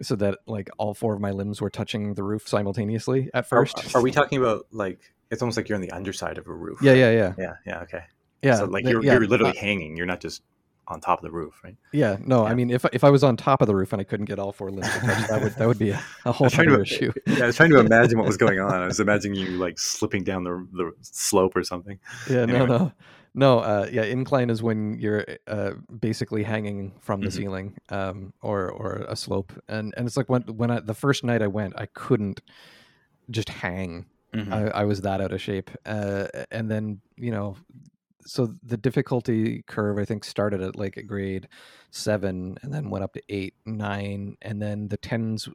so 0.00 0.14
that 0.16 0.38
like 0.46 0.68
all 0.78 0.94
four 0.94 1.14
of 1.14 1.20
my 1.20 1.30
limbs 1.32 1.60
were 1.60 1.70
touching 1.70 2.14
the 2.14 2.22
roof 2.22 2.46
simultaneously 2.46 3.30
at 3.34 3.46
first 3.48 3.94
are 3.94 4.02
we 4.02 4.10
talking 4.10 4.38
about 4.38 4.66
like 4.70 5.00
it's 5.30 5.42
almost 5.42 5.56
like 5.56 5.68
you're 5.68 5.76
on 5.76 5.82
the 5.82 5.90
underside 5.90 6.38
of 6.38 6.46
a 6.46 6.52
roof? 6.52 6.78
yeah 6.80 6.92
yeah 6.92 7.10
yeah 7.10 7.34
yeah, 7.38 7.52
yeah. 7.66 7.80
Okay. 7.80 8.02
yeah 8.42 8.54
So 8.56 8.64
like 8.66 8.84
you're 8.86 9.04
yeah, 9.04 9.14
you're 9.14 9.26
literally 9.26 9.56
uh, 9.58 9.60
hanging. 9.60 9.96
You're 9.96 10.06
not 10.06 10.20
just 10.20 10.42
on 10.86 11.00
top 11.02 11.18
of 11.18 11.22
the 11.24 11.30
roof, 11.30 11.60
right? 11.62 11.76
yeah 11.92 12.16
no 12.24 12.46
i 12.46 12.54
mean 12.54 12.70
if, 12.70 12.82
if 12.94 13.04
i 13.04 13.10
was 13.10 13.22
on 13.22 13.36
top 13.36 13.60
of 13.60 13.66
the 13.66 13.74
roof 13.76 13.92
and 13.92 14.00
i 14.00 14.04
couldn't 14.04 14.24
get 14.24 14.38
all 14.38 14.52
four 14.52 14.70
limbs 14.70 14.88
touch, 14.88 15.28
that 15.28 15.42
would 15.42 15.52
that 15.56 15.68
would 15.68 15.78
be 15.78 15.90
a, 15.90 16.00
a 16.24 16.32
whole 16.32 16.46
other 16.46 16.64
to 16.64 16.80
issue 16.80 17.12
yeah, 17.26 17.42
I 17.44 17.46
was 17.48 17.56
trying 17.56 17.70
to 17.70 17.80
imagine 17.80 18.16
what 18.18 18.26
was 18.26 18.38
going 18.38 18.58
on. 18.58 18.72
I 18.72 18.86
was 18.86 18.98
imagining 18.98 19.38
you 19.38 19.50
like 19.58 19.78
slipping 19.78 20.24
down 20.24 20.44
the 20.44 20.66
the 20.72 20.92
slope 21.02 21.56
or 21.56 21.62
something. 21.62 21.98
yeah 22.30 22.38
Anyway. 22.42 22.58
no 22.60 22.66
no 22.66 22.92
uh 23.60 23.86
yeah 23.92 24.02
incline 24.02 24.50
is 24.50 24.62
when 24.62 24.98
you're 24.98 25.24
uh 25.46 25.72
basically 26.00 26.42
hanging 26.42 26.92
from 27.00 27.20
the 27.20 27.28
Mhm. 27.28 27.32
ceiling 27.32 27.76
um 27.90 28.32
or 28.42 28.70
or 28.70 29.04
a 29.08 29.16
slope 29.16 29.52
and 29.68 29.94
and 29.96 30.06
it's 30.06 30.16
like 30.16 30.28
when 30.28 30.42
when 30.42 30.70
i 30.70 30.80
the 30.80 30.94
first 30.94 31.24
night 31.24 31.42
i 31.42 31.46
went 31.46 31.74
i 31.76 31.86
couldn't 31.86 32.40
just 33.30 33.48
hang 33.48 34.06
Mhm. 34.34 34.52
I, 34.52 34.80
I 34.82 34.84
was 34.84 35.00
that 35.02 35.20
out 35.20 35.32
of 35.32 35.40
shape 35.40 35.70
uh 35.86 36.26
and 36.50 36.70
then 36.70 37.00
you 37.16 37.30
know 37.30 37.56
so 38.26 38.46
the 38.62 38.76
difficulty 38.76 39.62
curve 39.66 39.98
i 39.98 40.04
think 40.04 40.24
started 40.24 40.60
at 40.60 40.76
like 40.76 40.96
a 40.98 41.02
grade 41.02 41.48
seven 41.90 42.58
and 42.62 42.72
then 42.74 42.90
went 42.90 43.04
up 43.04 43.12
to 43.14 43.22
eight 43.30 43.54
nine 43.64 44.36
and 44.42 44.60
then 44.60 44.88
the 44.88 44.96
tens 44.98 45.48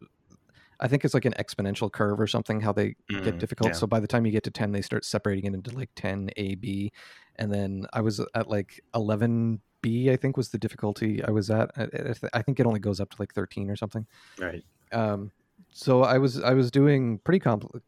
i 0.79 0.87
think 0.87 1.03
it's 1.05 1.13
like 1.13 1.25
an 1.25 1.33
exponential 1.33 1.91
curve 1.91 2.19
or 2.19 2.27
something 2.27 2.61
how 2.61 2.71
they 2.73 2.95
get 3.23 3.35
Mm, 3.35 3.39
difficult 3.39 3.69
yeah. 3.69 3.73
so 3.75 3.87
by 3.87 3.99
the 3.99 4.07
time 4.07 4.25
you 4.25 4.31
get 4.31 4.43
to 4.43 4.51
10 4.51 4.71
they 4.71 4.81
start 4.81 5.05
separating 5.05 5.45
it 5.45 5.53
into 5.53 5.71
like 5.75 5.89
10 5.95 6.29
a 6.37 6.55
b 6.55 6.91
and 7.37 7.51
then 7.51 7.85
i 7.93 8.01
was 8.01 8.19
at 8.35 8.47
like 8.49 8.81
11 8.95 9.61
B, 9.81 10.09
I 10.09 10.15
think 10.15 10.37
was 10.37 10.47
the 10.47 10.57
difficulty 10.57 11.21
I 11.21 11.31
was 11.31 11.49
at. 11.49 11.69
I, 11.75 11.83
I 11.83 12.13
I 12.39 12.41
think 12.41 12.57
it 12.61 12.65
only 12.65 12.79
goes 12.79 13.01
up 13.01 13.09
to 13.09 13.17
like 13.19 13.33
13 13.33 13.69
or 13.69 13.75
something. 13.75 14.07
Right. 14.39 14.63
Um, 14.93 15.31
so 15.73 16.03
I 16.03 16.19
was 16.19 16.39
I 16.41 16.53
was 16.53 16.71
doing 16.71 17.17
pretty 17.17 17.41
compl- 17.41 17.81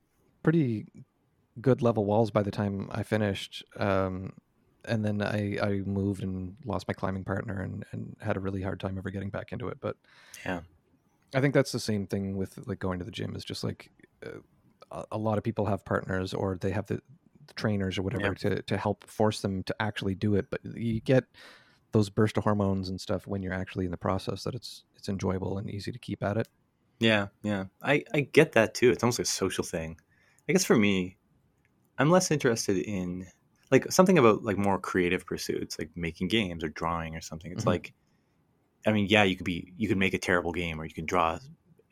pretty 0.43 0.87
good 1.61 1.81
level 1.81 2.03
walls 2.03 2.31
by 2.31 2.43
the 2.43 2.51
time 2.51 2.89
I 2.91 3.03
finished. 3.03 3.63
Um, 3.77 4.33
and 4.83 5.05
then 5.05 5.21
I, 5.21 5.57
I 5.61 5.69
moved 5.85 6.21
and 6.21 6.57
lost 6.65 6.85
my 6.89 6.93
climbing 6.93 7.23
partner 7.23 7.61
and, 7.61 7.85
and 7.93 8.17
had 8.19 8.35
a 8.35 8.41
really 8.41 8.61
hard 8.61 8.81
time 8.81 8.97
ever 8.97 9.09
getting 9.09 9.29
back 9.29 9.53
into 9.53 9.69
it. 9.69 9.77
But 9.79 9.95
Yeah. 10.45 10.59
I 11.35 11.41
think 11.41 11.53
that's 11.53 11.71
the 11.71 11.79
same 11.79 12.07
thing 12.07 12.37
with 12.37 12.67
like 12.67 12.79
going 12.79 12.99
to 12.99 13.05
the 13.05 13.11
gym 13.11 13.35
is 13.35 13.45
just 13.45 13.63
like 13.63 13.91
uh, 14.25 15.03
a, 15.11 15.17
lot 15.17 15.37
of 15.37 15.43
people 15.43 15.65
have 15.65 15.83
partners 15.85 16.33
or 16.33 16.57
they 16.57 16.71
have 16.71 16.87
the, 16.87 17.01
the 17.47 17.53
trainers 17.55 17.97
or 17.97 18.03
whatever 18.03 18.33
Yeah. 18.33 18.33
to, 18.35 18.61
to 18.63 18.77
help 18.77 19.05
force 19.07 19.41
them 19.41 19.63
to 19.63 19.75
actually 19.81 20.15
do 20.15 20.35
it. 20.35 20.49
But 20.49 20.61
you 20.65 21.01
get 21.01 21.25
those 21.91 22.09
burst 22.09 22.37
of 22.37 22.43
hormones 22.43 22.89
and 22.89 22.99
stuff 23.01 23.27
when 23.27 23.43
you're 23.43 23.53
actually 23.53 23.85
in 23.85 23.91
the 23.91 23.97
process 23.97 24.43
that 24.45 24.55
it's 24.55 24.85
it's 24.95 25.09
enjoyable 25.09 25.57
and 25.57 25.69
easy 25.69 25.91
to 25.91 25.99
keep 25.99 26.23
at 26.23 26.37
it. 26.37 26.47
Yeah, 26.99 27.27
yeah. 27.43 27.65
I, 27.81 28.03
I 28.13 28.21
get 28.21 28.53
that 28.53 28.73
too. 28.73 28.91
It's 28.91 29.03
almost 29.03 29.19
like 29.19 29.27
a 29.27 29.29
social 29.29 29.63
thing. 29.63 29.99
I 30.47 30.53
guess 30.53 30.65
for 30.65 30.77
me, 30.77 31.17
I'm 31.97 32.11
less 32.11 32.31
interested 32.31 32.77
in 32.77 33.27
like 33.71 33.91
something 33.91 34.17
about 34.17 34.43
like 34.43 34.57
more 34.57 34.79
creative 34.79 35.25
pursuits, 35.25 35.79
like 35.79 35.91
making 35.95 36.29
games 36.29 36.63
or 36.63 36.69
drawing 36.69 37.15
or 37.15 37.21
something. 37.21 37.51
It's 37.51 37.65
Mhm. 37.65 37.67
like 37.67 37.93
I 38.85 38.91
mean, 38.91 39.07
yeah, 39.09 39.23
you 39.23 39.35
could 39.35 39.45
be 39.45 39.73
you 39.77 39.87
could 39.87 39.97
make 39.97 40.13
a 40.13 40.17
terrible 40.19 40.51
game 40.51 40.79
or 40.79 40.85
you 40.85 40.93
could 40.93 41.05
draw 41.05 41.39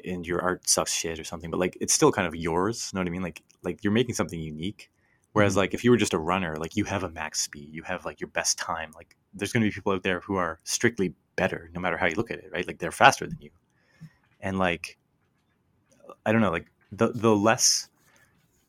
and 0.05 0.27
your 0.27 0.41
art 0.41 0.67
sucks 0.69 0.93
shit 0.93 1.19
or 1.19 1.23
something, 1.23 1.49
but 1.49 1.59
like 1.59 1.77
it's 1.81 1.93
still 1.93 2.11
kind 2.11 2.27
of 2.27 2.35
yours. 2.35 2.89
You 2.91 2.97
know 2.97 3.01
what 3.01 3.07
I 3.07 3.11
mean? 3.11 3.23
Like 3.23 3.41
like 3.63 3.83
you're 3.83 3.93
making 3.93 4.15
something 4.15 4.39
unique. 4.39 4.89
Whereas 5.31 5.53
Mhm. 5.53 5.57
like 5.57 5.73
if 5.73 5.83
you 5.83 5.91
were 5.91 5.97
just 5.97 6.13
a 6.13 6.19
runner, 6.19 6.57
like 6.57 6.75
you 6.75 6.83
have 6.85 7.03
a 7.03 7.09
max 7.09 7.41
speed, 7.41 7.69
you 7.73 7.83
have 7.83 8.05
like 8.05 8.19
your 8.21 8.27
best 8.29 8.57
time. 8.57 8.91
Like 8.95 9.15
there's 9.33 9.51
gonna 9.51 9.65
be 9.65 9.71
people 9.71 9.93
out 9.93 10.03
there 10.03 10.19
who 10.21 10.35
are 10.35 10.59
strictly 10.63 11.15
better, 11.35 11.71
no 11.73 11.79
matter 11.79 11.97
how 11.97 12.05
you 12.07 12.15
look 12.15 12.31
at 12.31 12.39
it, 12.39 12.51
right? 12.51 12.67
Like 12.67 12.77
they're 12.79 12.91
faster 12.91 13.25
than 13.27 13.39
you. 13.41 13.49
And 14.41 14.59
like 14.59 14.97
I 16.25 16.31
don't 16.31 16.41
know, 16.41 16.51
like 16.51 16.67
the 16.91 17.09
the 17.09 17.35
less 17.35 17.89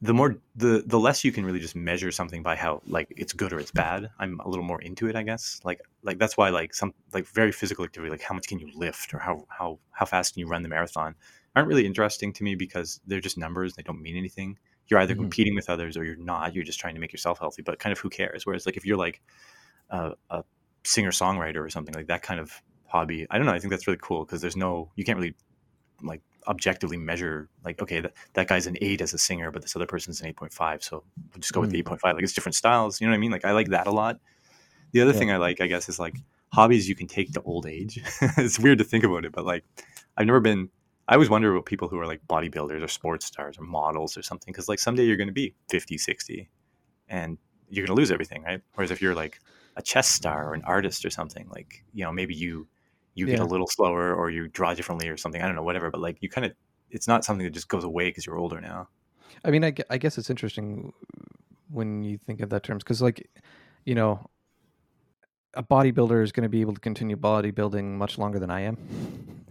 the 0.05 0.15
more 0.15 0.31
the 0.57 0.83
the 0.87 0.99
less 0.99 1.25
you 1.25 1.33
can 1.33 1.45
really 1.47 1.61
just 1.61 1.77
measure 1.77 2.11
something 2.13 2.43
by 2.43 2.57
how 2.57 2.83
like 2.87 3.09
it's 3.17 3.33
good 3.33 3.53
or 3.53 3.59
it's 3.59 3.71
bad. 3.71 4.11
I'm 4.19 4.41
a 4.41 4.49
little 4.49 4.65
more 4.65 4.81
into 4.83 5.09
it, 5.09 5.17
I 5.17 5.23
guess. 5.23 5.61
Like 5.65 5.81
like 6.03 6.19
that's 6.19 6.37
why 6.37 6.51
like 6.51 6.75
some 6.75 6.93
like 7.15 7.27
very 7.29 7.53
physical 7.53 7.85
activity, 7.85 8.11
like 8.11 8.23
how 8.23 8.35
much 8.35 8.47
can 8.49 8.59
you 8.59 8.71
lift 8.75 9.15
or 9.15 9.19
how 9.21 9.47
how 9.49 9.79
how 9.93 10.07
fast 10.07 10.35
can 10.35 10.41
you 10.41 10.49
run 10.49 10.63
the 10.63 10.69
marathon, 10.69 11.15
aren't 11.57 11.69
really 11.69 11.87
interesting 11.87 12.33
to 12.35 12.45
me 12.45 12.55
because 12.55 13.01
they're 13.07 13.21
just 13.29 13.39
numbers. 13.39 13.75
They 13.75 13.83
don't 13.83 14.03
mean 14.03 14.17
anything. 14.17 14.59
You're 14.89 15.01
either 15.01 15.15
Mhm. 15.15 15.21
competing 15.21 15.55
with 15.55 15.71
others 15.71 15.97
or 15.97 16.05
you're 16.05 16.17
not. 16.17 16.55
You're 16.55 16.65
just 16.65 16.81
trying 16.81 16.95
to 16.95 17.01
make 17.01 17.13
yourself 17.13 17.39
healthy. 17.39 17.63
But 17.63 17.79
kind 17.79 17.93
of 17.93 17.99
who 18.01 18.11
cares? 18.11 18.45
Whereas 18.47 18.67
like 18.67 18.77
if 18.77 18.85
you're 18.85 18.99
like 18.99 19.23
a, 19.91 20.13
a 20.31 20.45
singer 20.85 21.11
songwriter 21.13 21.65
or 21.65 21.71
something 21.71 21.95
like 21.95 22.09
that 22.09 22.23
kind 22.23 22.41
of 22.41 22.63
hobby, 22.87 23.27
I 23.31 23.39
don't 23.39 23.47
know. 23.47 23.55
I 23.55 23.61
think 23.61 23.71
that's 23.73 23.87
really 23.87 24.01
cool 24.03 24.25
because 24.25 24.41
there's 24.43 24.57
no 24.57 24.91
you 24.97 25.05
can't 25.05 25.19
really 25.19 25.35
like 26.03 26.23
objectively 26.49 26.97
measure 26.97 27.49
like 27.65 27.81
okay 27.81 28.01
that, 28.01 28.13
that 28.35 28.49
guy's 28.49 28.67
an 28.67 28.77
8 28.81 29.01
as 29.01 29.15
a 29.15 29.19
singer 29.19 29.51
but 29.51 29.63
this 29.63 29.75
other 29.77 29.87
person's 29.87 30.21
an 30.21 30.33
8.5 30.35 30.83
so 30.83 31.05
we'll 31.33 31.41
just 31.41 31.53
go 31.53 31.61
with 31.61 31.71
the 31.71 31.81
hmm. 31.81 31.95
8.5 31.95 32.15
like 32.15 32.23
it's 32.23 32.33
different 32.33 32.55
styles 32.55 33.01
you 33.01 33.07
know 33.07 33.13
what 33.13 33.17
i 33.17 33.21
mean? 33.21 33.31
Like 33.31 33.45
i 33.45 33.53
like 33.53 33.69
that 33.69 33.87
a 33.87 33.91
lot. 33.91 34.21
The 34.93 35.01
other 35.01 35.13
Yeah. 35.13 35.19
thing 35.19 35.31
i 35.33 35.37
like 35.37 35.61
i 35.61 35.67
guess 35.67 35.89
is 35.89 35.99
like 35.99 36.17
hobbies 36.53 36.89
you 36.89 36.95
can 36.95 37.07
take 37.09 37.33
to 37.33 37.43
old 37.43 37.67
age. 37.67 38.01
It's 38.39 38.59
weird 38.59 38.79
to 38.79 38.85
think 38.85 39.05
about 39.05 39.25
it 39.25 39.33
but 39.33 39.45
like 39.45 39.65
i've 40.17 40.27
never 40.27 40.41
been 40.41 40.69
i 41.09 41.15
always 41.15 41.31
wonder 41.31 41.53
about 41.53 41.67
people 41.67 41.89
who 41.89 41.99
are 41.99 42.07
like 42.07 42.21
bodybuilders 42.29 42.83
or 42.83 42.89
sports 42.89 43.27
stars 43.27 43.59
or 43.59 43.63
models 43.65 44.17
or 44.17 44.23
something 44.23 44.53
because 44.53 44.69
like 44.69 44.79
someday 44.79 45.05
you're 45.05 45.17
going 45.17 45.29
to 45.29 45.33
be 45.33 45.55
50 45.71 45.99
60 45.99 46.49
and 47.09 47.39
you're 47.71 47.87
going 47.87 47.97
to 47.97 48.01
lose 48.01 48.11
everything 48.13 48.43
right? 48.43 48.61
Whereas 48.75 48.91
if 48.91 49.03
you're 49.03 49.15
like 49.15 49.41
a 49.77 49.83
chess 49.83 50.09
star 50.09 50.49
or 50.49 50.55
an 50.55 50.63
artist 50.65 51.05
or 51.05 51.11
something 51.11 51.49
like 51.53 51.85
you 51.93 52.05
know 52.05 52.13
maybe 52.13 52.35
you 52.35 52.69
you 53.15 53.27
get 53.27 53.41
a 53.41 53.45
little 53.45 53.67
slower 53.67 54.15
or 54.15 54.31
you 54.31 54.49
draw 54.49 54.75
differently 54.75 55.09
or 55.09 55.17
something 55.17 55.41
i 55.41 55.47
don't 55.47 55.55
know 55.55 55.63
whatever 55.63 55.91
but 55.91 56.01
like 56.01 56.17
you 56.21 56.29
kind 56.29 56.45
of 56.45 56.53
it's 56.95 57.09
not 57.09 57.25
something 57.25 57.45
that 57.45 57.53
just 57.53 57.69
goes 57.69 57.85
away 57.85 58.09
because 58.09 58.25
you're 58.25 58.39
older 58.39 58.61
now. 58.61 58.89
I 59.45 59.51
mean, 59.51 59.65
I, 59.65 59.75
I 59.91 59.99
guess 59.99 60.17
it's 60.17 60.31
interesting 60.31 60.93
when 61.69 62.05
you 62.05 62.17
think 62.17 62.41
of 62.41 62.51
that 62.51 62.63
terms 62.63 62.85
because, 62.85 63.03
like, 63.03 63.29
you 63.85 63.95
know, 63.95 64.25
a 65.57 65.63
bodybuilder 65.63 66.23
is 66.23 66.33
going 66.33 66.43
to 66.43 66.49
be 66.49 66.61
able 66.61 66.75
to 66.75 66.81
continue 66.81 67.17
bodybuilding 67.17 67.85
much 67.85 68.19
longer 68.19 68.39
than 68.39 68.51
I 68.51 68.61
am. 68.61 68.77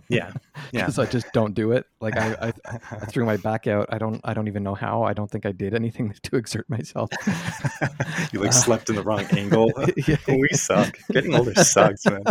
Yeah, 0.09 0.33
yeah. 0.71 0.81
because 0.81 0.99
I 0.99 1.05
just 1.05 1.31
don't 1.33 1.55
do 1.55 1.71
it. 1.71 1.85
Like 2.01 2.17
I, 2.17 2.53
I, 2.65 2.79
I 2.91 3.05
threw 3.05 3.25
my 3.25 3.37
back 3.37 3.67
out. 3.67 3.87
I 3.89 3.97
don't, 3.97 4.19
I 4.23 4.33
don't 4.33 4.47
even 4.47 4.61
know 4.61 4.75
how. 4.75 5.03
I 5.03 5.13
don't 5.13 5.31
think 5.31 5.45
I 5.45 5.51
did 5.51 5.73
anything 5.73 6.13
to 6.23 6.35
exert 6.35 6.69
myself. 6.69 7.09
you 8.31 8.39
like 8.39 8.49
Uh, 8.49 8.51
slept 8.51 8.89
in 8.89 8.95
the 8.95 9.03
wrong 9.03 9.25
angle 9.31 9.71
yeah, 10.07 10.17
we 10.27 10.47
suck 10.49 10.97
getting 11.11 11.33
older 11.35 11.53
sucks 11.55 12.05
man 12.05 12.23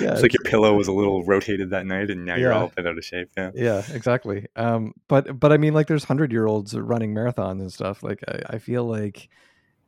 yeah, 0.00 0.12
it's 0.12 0.22
like 0.22 0.32
your 0.32 0.42
pillow 0.44 0.74
was 0.74 0.88
a 0.88 0.92
little 0.92 1.22
rotated 1.24 1.70
that 1.70 1.86
night 1.86 2.10
and 2.10 2.24
now 2.24 2.36
you're 2.36 2.52
all 2.52 2.68
bent 2.68 2.86
out 2.86 2.96
of 2.96 3.04
shape 3.04 3.28
yeah 3.36 3.50
yeah, 3.54 3.82
exactly. 3.92 4.46
Um, 4.56 4.94
but, 5.08 5.38
but 5.38 5.52
I 5.52 5.56
mean, 5.56 5.74
like, 5.74 5.86
there's 5.86 6.04
hundred 6.04 6.32
year 6.32 6.46
olds 6.46 6.74
running 6.74 7.14
marathons 7.14 7.60
and 7.60 7.72
stuff. 7.72 8.02
Like, 8.02 8.22
I, 8.26 8.54
I 8.54 8.58
feel 8.58 8.84
like 8.84 9.28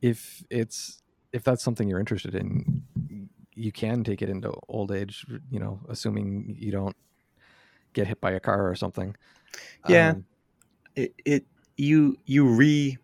if 0.01 0.43
it's 0.49 1.01
if 1.35 1.43
that's 1.43 1.63
something 1.63 1.87
you're 1.89 1.99
interested 1.99 2.33
in, 2.35 2.81
you 3.53 3.71
can 3.71 4.03
take 4.03 4.21
it 4.21 4.29
into 4.29 4.53
old 4.69 4.91
age. 4.91 5.25
You 5.51 5.59
know, 5.59 5.79
assuming 5.89 6.55
you 6.57 6.71
don't 6.71 6.95
get 7.93 8.07
hit 8.07 8.19
by 8.21 8.31
a 8.31 8.39
car 8.39 8.69
or 8.69 8.75
something. 8.75 9.15
Yeah. 9.87 10.11
Um, 10.11 10.25
it, 10.95 11.13
it 11.25 11.45
you 11.77 12.15
you 12.25 12.45
re 12.47 12.97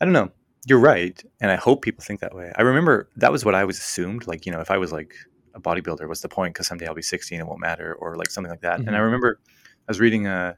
i 0.00 0.04
don't 0.04 0.12
know 0.12 0.30
you're 0.66 0.78
right 0.78 1.22
and 1.40 1.50
i 1.50 1.56
hope 1.56 1.80
people 1.80 2.04
think 2.04 2.20
that 2.20 2.34
way 2.34 2.52
i 2.56 2.62
remember 2.62 3.08
that 3.16 3.32
was 3.32 3.42
what 3.42 3.54
i 3.54 3.64
was 3.64 3.78
assumed 3.78 4.26
like 4.26 4.44
you 4.44 4.52
know 4.52 4.60
if 4.60 4.70
i 4.70 4.76
was 4.76 4.92
like 4.92 5.14
a 5.54 5.60
bodybuilder 5.60 6.06
what's 6.06 6.20
the 6.20 6.28
point 6.28 6.52
because 6.52 6.66
someday 6.66 6.86
i'll 6.86 6.94
be 6.94 7.00
60 7.00 7.34
and 7.34 7.40
it 7.40 7.46
won't 7.48 7.60
matter 7.60 7.94
or 7.94 8.16
like 8.16 8.30
something 8.30 8.50
like 8.50 8.60
that 8.60 8.80
and 8.80 8.90
i 8.90 8.98
Mhm. 8.98 9.04
remember 9.04 9.40
i 9.88 9.88
was 9.88 9.98
reading 9.98 10.26
a, 10.26 10.56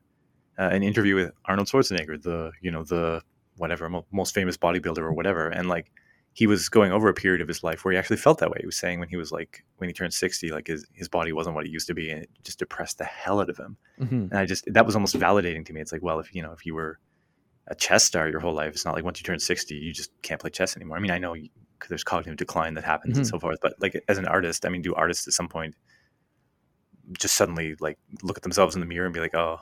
uh, 0.58 0.68
an 0.76 0.82
interview 0.82 1.14
with 1.14 1.30
arnold 1.44 1.68
schwarzenegger 1.68 2.20
the 2.20 2.50
you 2.60 2.72
know 2.72 2.82
the 2.82 3.22
whatever 3.56 3.88
mo- 3.88 4.06
most 4.10 4.34
famous 4.34 4.56
bodybuilder 4.56 4.98
or 4.98 5.12
whatever 5.12 5.48
and 5.48 5.68
like 5.68 5.92
he 6.38 6.46
was 6.46 6.68
going 6.68 6.92
over 6.92 7.08
a 7.08 7.14
period 7.14 7.40
of 7.40 7.48
his 7.48 7.64
life 7.64 7.84
where 7.84 7.90
he 7.92 7.98
actually 7.98 8.16
felt 8.16 8.38
that 8.38 8.48
way 8.50 8.58
he 8.60 8.66
was 8.66 8.76
saying 8.76 9.00
when 9.00 9.08
he 9.08 9.16
was 9.16 9.32
like 9.32 9.64
when 9.78 9.88
he 9.90 9.92
turned 9.92 10.14
60 10.14 10.52
like 10.52 10.68
his, 10.68 10.86
his 10.92 11.08
body 11.08 11.32
wasn't 11.32 11.56
what 11.56 11.66
it 11.66 11.70
used 11.70 11.88
to 11.88 11.94
be 11.94 12.10
and 12.12 12.22
it 12.22 12.30
just 12.44 12.60
depressed 12.60 12.98
the 12.98 13.04
hell 13.04 13.40
out 13.40 13.50
of 13.50 13.56
him 13.56 13.76
mhm. 14.00 14.30
and 14.30 14.34
I 14.34 14.44
just 14.46 14.64
that 14.72 14.86
was 14.86 14.94
almost 14.94 15.16
validating 15.18 15.64
to 15.66 15.72
me. 15.72 15.80
It's 15.80 15.90
like, 15.90 16.02
well, 16.08 16.20
if 16.20 16.32
you 16.36 16.42
know, 16.44 16.52
if 16.52 16.64
you 16.64 16.74
were 16.74 17.00
a 17.66 17.74
chess 17.74 18.04
star 18.04 18.28
your 18.28 18.38
whole 18.40 18.54
life, 18.54 18.72
it's 18.72 18.84
not 18.84 18.94
like 18.94 19.04
once 19.04 19.18
you 19.20 19.24
turn 19.24 19.40
sixty, 19.40 19.74
you 19.74 19.92
just 19.92 20.10
can't 20.22 20.40
play 20.40 20.50
chess 20.50 20.76
anymore. 20.76 20.96
I 20.96 21.00
mean, 21.00 21.10
I 21.10 21.18
know 21.18 21.34
you, 21.34 21.48
there's 21.88 22.04
cognitive 22.04 22.36
decline 22.36 22.74
that 22.74 22.84
happens 22.84 23.18
and 23.18 23.26
Mhm. 23.26 23.30
so 23.30 23.38
forth, 23.40 23.58
but 23.60 23.74
like 23.80 24.00
as 24.08 24.18
an 24.18 24.26
artist, 24.26 24.64
I 24.64 24.68
mean, 24.68 24.82
do 24.82 24.94
artists 24.94 25.26
at 25.26 25.34
some 25.34 25.48
point 25.48 25.74
just 27.18 27.34
suddenly 27.34 27.74
like 27.80 27.98
look 28.22 28.36
at 28.38 28.42
themselves 28.44 28.74
in 28.76 28.80
the 28.80 28.86
mirror 28.86 29.06
and 29.06 29.14
be 29.14 29.20
like, 29.20 29.34
oh, 29.34 29.58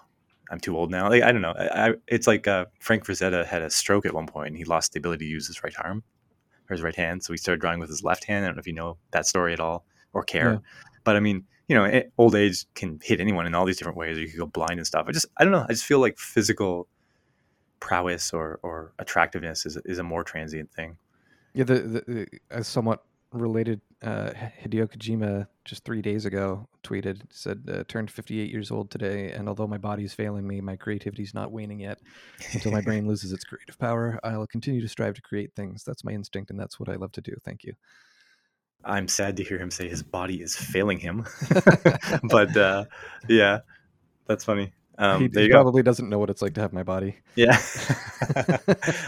I'm 0.50 0.60
too 0.60 0.76
old 0.76 0.90
now? 0.90 1.08
Like, 1.08 1.22
I 1.22 1.32
don't 1.32 1.42
know. 1.42 1.54
I, 1.58 1.88
I, 1.88 1.94
it's 2.06 2.26
like 2.26 2.46
uh, 2.46 2.66
Frank 2.80 3.06
Frazetta 3.06 3.46
had 3.46 3.62
a 3.62 3.70
stroke 3.70 4.04
at 4.04 4.14
one 4.14 4.26
point 4.26 4.48
and 4.48 4.56
he 4.56 4.64
lost 4.64 4.92
the 4.92 4.98
ability 4.98 5.24
to 5.24 5.30
use 5.30 5.46
his 5.46 5.62
right 5.64 5.74
arm 5.82 6.02
or 6.68 6.74
his 6.74 6.82
right 6.82 6.94
hand, 6.96 7.22
so 7.24 7.32
he 7.32 7.36
started 7.36 7.60
drawing 7.60 7.80
with 7.80 7.88
his 7.88 8.02
left 8.02 8.24
hand. 8.24 8.44
I 8.44 8.48
don't 8.48 8.56
know 8.56 8.60
if 8.60 8.66
you 8.66 8.72
know 8.72 8.96
that 9.12 9.26
story 9.26 9.52
at 9.52 9.60
all 9.60 9.84
or 10.12 10.22
care, 10.22 10.52
Yeah. 10.54 10.58
but 11.04 11.16
I 11.16 11.20
mean 11.20 11.44
you 11.68 11.74
know, 11.74 11.82
eh, 11.82 12.04
old 12.16 12.36
age 12.36 12.64
can 12.76 13.00
hit 13.02 13.20
anyone 13.20 13.44
in 13.44 13.52
all 13.52 13.64
these 13.64 13.76
different 13.76 13.98
ways. 13.98 14.16
Or 14.16 14.20
you 14.20 14.28
could 14.28 14.38
go 14.38 14.46
blind 14.46 14.78
and 14.78 14.86
stuff. 14.86 15.06
I 15.08 15.10
just, 15.10 15.26
I 15.36 15.42
don't 15.42 15.50
know. 15.52 15.64
I 15.68 15.72
just 15.72 15.84
feel 15.84 15.98
like 15.98 16.16
physical 16.16 16.86
prowess 17.80 18.32
or, 18.32 18.60
or 18.62 18.92
attractiveness 19.00 19.66
is, 19.66 19.76
is 19.84 19.98
a 19.98 20.04
more 20.04 20.22
transient 20.22 20.72
thing. 20.72 20.96
Yeah, 21.54 21.64
the, 21.64 21.74
the, 21.80 22.26
the 22.50 22.62
somewhat 22.64 23.02
related 23.40 23.80
uh, 24.02 24.30
Hideo 24.62 24.88
Kojima 24.90 25.46
just 25.64 25.84
three 25.84 26.02
days 26.02 26.24
ago 26.24 26.68
tweeted 26.84 27.22
said 27.30 27.62
uh, 27.72 27.84
turned 27.88 28.10
58 28.10 28.50
years 28.50 28.70
old 28.70 28.90
today, 28.90 29.30
and 29.30 29.48
although 29.48 29.66
my 29.66 29.78
body 29.78 30.04
is 30.04 30.14
failing 30.14 30.46
me, 30.46 30.60
my 30.60 30.76
creativity 30.76 31.22
is 31.22 31.34
not 31.34 31.50
waning 31.50 31.80
yet. 31.80 31.98
Until 32.52 32.72
my 32.72 32.80
brain 32.80 33.06
loses 33.08 33.32
its 33.32 33.44
creative 33.44 33.78
power, 33.78 34.20
I'll 34.22 34.46
continue 34.46 34.80
to 34.80 34.88
strive 34.88 35.14
to 35.14 35.22
create 35.22 35.54
things. 35.54 35.84
That's 35.84 36.04
my 36.04 36.12
instinct, 36.12 36.50
and 36.50 36.60
that's 36.60 36.78
what 36.78 36.88
I 36.88 36.96
love 36.96 37.12
to 37.12 37.20
do. 37.20 37.34
Thank 37.44 37.64
you. 37.64 37.74
I'm 38.84 39.08
sad 39.08 39.36
to 39.38 39.44
hear 39.44 39.58
him 39.58 39.70
say 39.70 39.88
his 39.88 40.02
body 40.02 40.40
is 40.40 40.54
failing 40.54 40.98
him, 40.98 41.26
but 42.30 42.56
uh, 42.56 42.84
yeah, 43.28 43.60
that's 44.26 44.44
funny. 44.44 44.72
Um, 44.98 45.20
he 45.20 45.40
he 45.40 45.48
probably 45.50 45.82
doesn't 45.82 46.08
know 46.08 46.18
what 46.18 46.30
it's 46.30 46.40
like 46.40 46.54
to 46.54 46.60
have 46.60 46.72
my 46.72 46.82
body. 46.82 47.16
Yeah. 47.34 47.60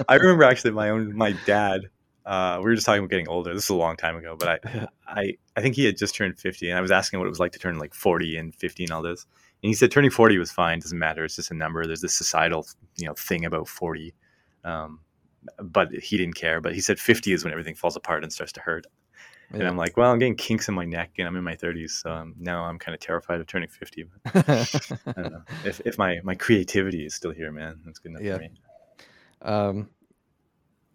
I 0.09 0.17
remember 0.17 0.45
actually 0.45 0.73
my 0.73 0.91
own 0.91 1.17
my 1.17 1.33
dad. 1.47 1.83
Uh, 2.29 2.59
we 2.59 2.65
were 2.65 2.75
just 2.75 2.85
talking 2.85 2.99
about 3.01 3.09
getting 3.11 3.27
older. 3.29 3.55
This 3.55 3.65
is 3.65 3.71
a 3.71 3.75
long 3.75 3.97
time 3.97 4.15
ago, 4.17 4.37
but 4.39 4.61
I, 4.65 4.87
I 5.09 5.33
I 5.57 5.61
think 5.63 5.75
he 5.77 5.85
had 5.87 5.97
just 5.97 6.15
turned 6.15 6.39
fifty, 6.39 6.69
and 6.69 6.77
I 6.77 6.83
was 6.83 6.91
asking 6.91 7.19
what 7.19 7.27
it 7.27 7.31
was 7.31 7.41
like 7.41 7.53
to 7.53 7.59
turn 7.59 7.79
like 7.79 7.95
forty 7.95 8.37
and 8.37 8.55
fifty 8.55 8.85
and 8.85 8.93
all 8.93 9.01
this. 9.03 9.25
And 9.63 9.69
he 9.69 9.75
said 9.75 9.91
turning 9.91 10.11
forty 10.11 10.37
was 10.37 10.53
fine, 10.53 10.79
doesn't 10.81 10.99
matter. 10.99 11.25
It's 11.25 11.37
just 11.37 11.51
a 11.51 11.55
number. 11.55 11.87
There's 11.87 12.03
this 12.03 12.15
societal 12.15 12.67
you 12.97 13.07
know 13.07 13.15
thing 13.15 13.47
about 13.47 13.67
forty, 13.67 14.13
um, 14.63 15.01
but 15.63 15.91
he 15.93 16.19
didn't 16.19 16.35
care. 16.35 16.61
But 16.61 16.75
he 16.75 16.81
said 16.83 16.99
fifty 17.01 17.33
is 17.33 17.45
when 17.45 17.53
everything 17.53 17.75
falls 17.75 17.97
apart 17.97 18.23
and 18.25 18.31
starts 18.33 18.53
to 18.53 18.61
hurt. 18.61 18.85
And 19.51 19.63
I'm 19.63 19.79
like, 19.79 19.97
well, 19.97 20.13
I'm 20.13 20.19
getting 20.19 20.37
kinks 20.37 20.69
in 20.69 20.75
my 20.75 20.85
neck, 20.85 21.13
and 21.17 21.27
I'm 21.27 21.35
in 21.35 21.43
my 21.43 21.57
thirties, 21.57 21.95
so 21.95 22.13
um, 22.13 22.35
now 22.39 22.65
I'm 22.65 22.79
kind 22.79 22.95
of 22.95 23.01
terrified 23.01 23.41
of 23.41 23.47
turning 23.47 23.71
fifty. 23.71 24.05
But 24.05 24.35
I 25.07 25.13
don't 25.23 25.33
know 25.33 25.43
if 25.65 25.81
if 25.87 25.97
my 25.97 26.21
my 26.23 26.35
creativity 26.35 27.07
is 27.07 27.15
still 27.15 27.31
here, 27.31 27.51
man. 27.51 27.81
That's 27.87 27.99
good 27.99 28.11
enough 28.11 28.23
Yeah. 28.23 28.35
for 28.35 28.41
me. 28.41 28.51
um, 29.41 29.89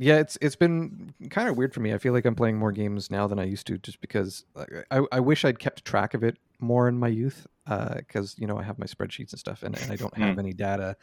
Yeah, 0.04 0.18
it's 0.18 0.38
it's 0.42 0.58
been 0.58 1.14
kind 1.30 1.48
of 1.48 1.56
weird 1.56 1.74
for 1.74 1.80
me. 1.80 1.94
I 1.94 1.98
feel 1.98 2.12
like 2.12 2.26
I'm 2.26 2.36
playing 2.36 2.58
more 2.58 2.74
games 2.74 3.10
now 3.10 3.26
than 3.26 3.40
I 3.40 3.46
used 3.46 3.66
to, 3.68 3.78
just 3.78 4.02
because 4.02 4.44
I, 4.92 5.02
I 5.14 5.22
wish 5.22 5.46
I'd 5.46 5.60
kept 5.60 5.86
track 5.86 6.14
of 6.14 6.24
it 6.24 6.38
more 6.60 6.90
in 6.90 6.98
my 6.98 7.08
youth. 7.08 7.48
Because 7.66 8.34
uh, 8.34 8.36
you 8.38 8.46
know 8.46 8.58
I 8.58 8.64
have 8.64 8.78
my 8.78 8.86
spreadsheets 8.86 9.32
and 9.32 9.40
stuff, 9.40 9.64
and, 9.64 9.80
and 9.82 9.94
I 9.94 9.96
don't 9.96 10.16
have 10.18 10.36
mm. 10.36 10.40
any 10.40 10.52
data 10.52 10.98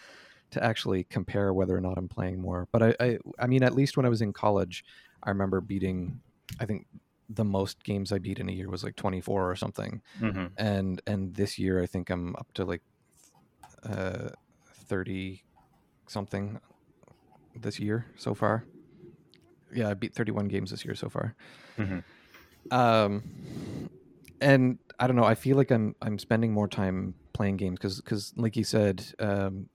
to 0.50 0.62
actually 0.62 1.04
compare 1.04 1.54
whether 1.54 1.74
or 1.74 1.80
not 1.80 1.96
I'm 1.96 2.08
playing 2.08 2.42
more. 2.42 2.68
But 2.72 2.82
I, 2.82 2.94
I 3.00 3.18
I 3.38 3.46
mean, 3.46 3.62
at 3.62 3.74
least 3.74 3.96
when 3.96 4.04
I 4.04 4.10
was 4.10 4.20
in 4.20 4.34
college, 4.34 4.84
I 5.22 5.30
remember 5.30 5.62
beating. 5.62 6.20
I 6.60 6.66
think 6.66 6.86
the 7.30 7.44
most 7.44 7.82
games 7.82 8.12
I 8.12 8.18
beat 8.18 8.38
in 8.38 8.50
a 8.50 8.52
year 8.52 8.68
was 8.68 8.84
like 8.84 8.96
24 8.96 9.50
or 9.50 9.56
something, 9.56 10.02
mm-hmm. 10.20 10.46
and 10.58 11.00
and 11.06 11.34
this 11.34 11.58
year 11.58 11.82
I 11.82 11.86
think 11.86 12.10
I'm 12.10 12.36
up 12.36 12.52
to 12.54 12.66
like 12.66 12.82
uh, 13.88 14.28
30 14.74 15.42
something 16.06 16.60
this 17.56 17.80
year 17.80 18.04
so 18.16 18.34
far 18.34 18.64
yeah, 19.72 19.88
I 19.88 19.94
beat 19.94 20.14
31 20.14 20.48
games 20.48 20.70
this 20.70 20.84
year 20.84 20.94
so 20.94 21.08
far. 21.08 21.34
Mm-hmm. 21.78 21.98
Um, 22.72 23.22
and 24.40 24.78
I 24.98 25.06
don't 25.06 25.16
know. 25.16 25.24
I 25.24 25.34
feel 25.34 25.56
like 25.56 25.70
I'm 25.70 25.94
I'm 26.02 26.18
spending 26.18 26.52
more 26.52 26.68
time 26.68 27.14
playing 27.32 27.56
games 27.56 27.78
because 27.78 28.00
because 28.00 28.32
like 28.36 28.56
you 28.56 28.64
said, 28.64 29.04
um, 29.18 29.68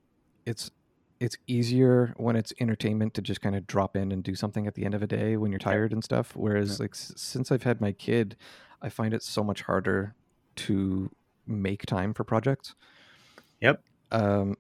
it's 0.46 0.72
it's 1.20 1.38
easier 1.48 2.14
when 2.18 2.36
it's 2.36 2.54
entertainment 2.60 3.14
to 3.16 3.22
just 3.22 3.42
kind 3.42 3.56
of 3.56 3.66
drop 3.66 3.96
in 3.96 4.12
and 4.12 4.24
do 4.24 4.36
something 4.36 4.68
at 4.68 4.76
the 4.76 4.86
end 4.86 4.94
of 4.94 5.02
a 5.02 5.08
day 5.08 5.38
when 5.38 5.52
you're 5.52 5.60
tired 5.60 5.94
and 5.94 6.04
stuff. 6.04 6.36
Whereas 6.36 6.80
yeah. 6.80 6.84
like 6.84 6.92
s- 6.92 7.14
since 7.16 7.52
I've 7.52 7.64
had 7.64 7.80
my 7.80 7.92
kid, 7.92 8.36
I 8.82 8.90
find 8.90 9.14
it 9.14 9.24
so 9.24 9.44
much 9.44 9.64
harder 9.64 10.14
to 10.58 11.10
make 11.48 11.86
time 11.86 12.14
for 12.14 12.24
projects. 12.24 12.76
Yep. 13.62 13.82
Um, 14.12 14.58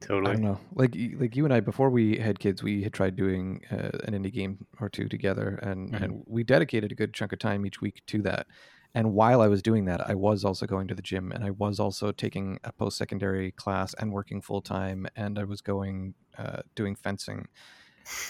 Totally. 0.00 0.30
I 0.30 0.34
don't 0.34 0.42
know. 0.42 0.60
Like 0.74 0.96
like 1.18 1.36
you 1.36 1.44
and 1.44 1.52
I 1.52 1.60
before 1.60 1.90
we 1.90 2.16
had 2.16 2.38
kids, 2.38 2.62
we 2.62 2.82
had 2.82 2.92
tried 2.92 3.16
doing 3.16 3.62
uh, 3.70 3.90
an 4.04 4.14
indie 4.14 4.32
game 4.32 4.66
or 4.80 4.88
two 4.88 5.08
together, 5.08 5.58
and 5.62 5.92
mm-hmm. 5.92 6.02
and 6.02 6.22
we 6.26 6.42
dedicated 6.42 6.90
a 6.90 6.94
good 6.94 7.12
chunk 7.12 7.32
of 7.32 7.38
time 7.38 7.66
each 7.66 7.80
week 7.80 8.02
to 8.06 8.22
that. 8.22 8.46
And 8.94 9.12
while 9.12 9.40
I 9.40 9.46
was 9.46 9.62
doing 9.62 9.84
that, 9.84 10.08
I 10.08 10.14
was 10.14 10.44
also 10.44 10.66
going 10.66 10.88
to 10.88 10.94
the 10.94 11.02
gym, 11.02 11.32
and 11.32 11.44
I 11.44 11.50
was 11.50 11.78
also 11.78 12.12
taking 12.12 12.58
a 12.64 12.72
post 12.72 12.96
secondary 12.96 13.52
class 13.52 13.94
and 13.94 14.12
working 14.12 14.40
full 14.40 14.62
time, 14.62 15.06
and 15.16 15.38
I 15.38 15.44
was 15.44 15.60
going 15.60 16.14
uh, 16.38 16.62
doing 16.74 16.96
fencing, 16.96 17.48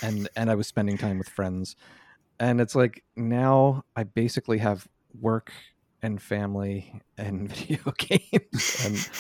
and 0.02 0.28
and 0.34 0.50
I 0.50 0.56
was 0.56 0.66
spending 0.66 0.98
time 0.98 1.18
with 1.18 1.28
friends. 1.28 1.76
And 2.40 2.60
it's 2.60 2.74
like 2.74 3.04
now 3.16 3.84
I 3.94 4.04
basically 4.04 4.58
have 4.58 4.88
work 5.18 5.52
and 6.02 6.20
family 6.20 7.00
and 7.16 7.48
video 7.54 7.92
games 7.96 8.82
and 8.84 9.10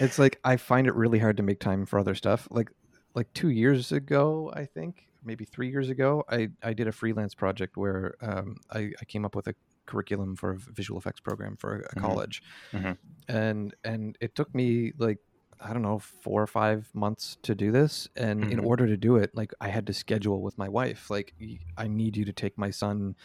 it's 0.00 0.18
like 0.18 0.40
I 0.44 0.56
find 0.56 0.86
it 0.86 0.94
really 0.94 1.18
hard 1.18 1.36
to 1.36 1.42
make 1.42 1.60
time 1.60 1.86
for 1.86 1.98
other 1.98 2.14
stuff. 2.14 2.48
Like 2.50 2.70
like 3.14 3.32
two 3.32 3.48
years 3.48 3.92
ago, 3.92 4.52
I 4.54 4.64
think 4.64 5.06
maybe 5.24 5.44
three 5.44 5.70
years 5.70 5.88
ago, 5.90 6.24
I 6.28 6.48
I 6.62 6.72
did 6.72 6.88
a 6.88 6.92
freelance 6.92 7.34
project 7.34 7.76
where 7.76 8.14
um, 8.20 8.56
I, 8.70 8.90
I 9.00 9.04
came 9.06 9.24
up 9.24 9.34
with 9.34 9.46
a 9.46 9.54
curriculum 9.86 10.36
for 10.36 10.52
a 10.52 10.56
visual 10.56 10.98
effects 10.98 11.20
program 11.20 11.56
for 11.56 11.76
a, 11.76 11.78
mm-hmm. 11.80 12.00
college, 12.00 12.42
mm-hmm. 12.72 12.92
and 13.28 13.74
and 13.84 14.16
it 14.20 14.34
took 14.34 14.54
me 14.54 14.92
like 14.98 15.18
I 15.60 15.72
don't 15.72 15.82
know 15.82 15.98
four 15.98 16.42
or 16.42 16.46
five 16.46 16.90
months 16.94 17.38
to 17.42 17.54
do 17.54 17.70
this, 17.72 18.08
and 18.16 18.42
mm-hmm. 18.42 18.52
in 18.52 18.58
order 18.60 18.86
to 18.86 18.96
do 18.96 19.16
it, 19.16 19.30
like 19.34 19.52
I 19.60 19.68
had 19.68 19.86
to 19.86 19.92
schedule 19.92 20.42
with 20.42 20.58
my 20.58 20.68
wife. 20.68 21.10
Like 21.10 21.34
I 21.76 21.88
need 21.88 22.16
you 22.16 22.24
to 22.24 22.32
take 22.32 22.58
my 22.58 22.70
son 22.70 23.16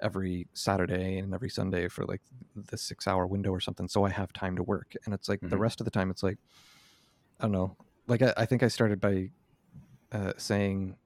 every 0.00 0.46
Saturday 0.52 1.18
and 1.18 1.34
every 1.34 1.50
Sunday 1.50 1.88
for 1.88 2.04
like 2.04 2.20
the 2.54 2.76
six 2.76 3.06
hour 3.06 3.26
window 3.26 3.50
or 3.50 3.60
something. 3.60 3.88
So 3.88 4.04
I 4.04 4.10
have 4.10 4.32
time 4.32 4.56
to 4.56 4.62
work. 4.62 4.94
And 5.04 5.14
it's 5.14 5.28
like 5.28 5.40
mm-hmm. 5.40 5.48
the 5.48 5.58
rest 5.58 5.80
of 5.80 5.84
the 5.84 5.90
time, 5.90 6.10
it's 6.10 6.22
like, 6.22 6.38
I 7.40 7.44
don't 7.44 7.52
know. 7.52 7.76
Like 8.06 8.22
I, 8.22 8.32
I 8.36 8.46
think 8.46 8.62
I 8.62 8.68
started 8.68 9.00
by 9.00 9.30
uh, 10.12 10.32
saying, 10.36 10.96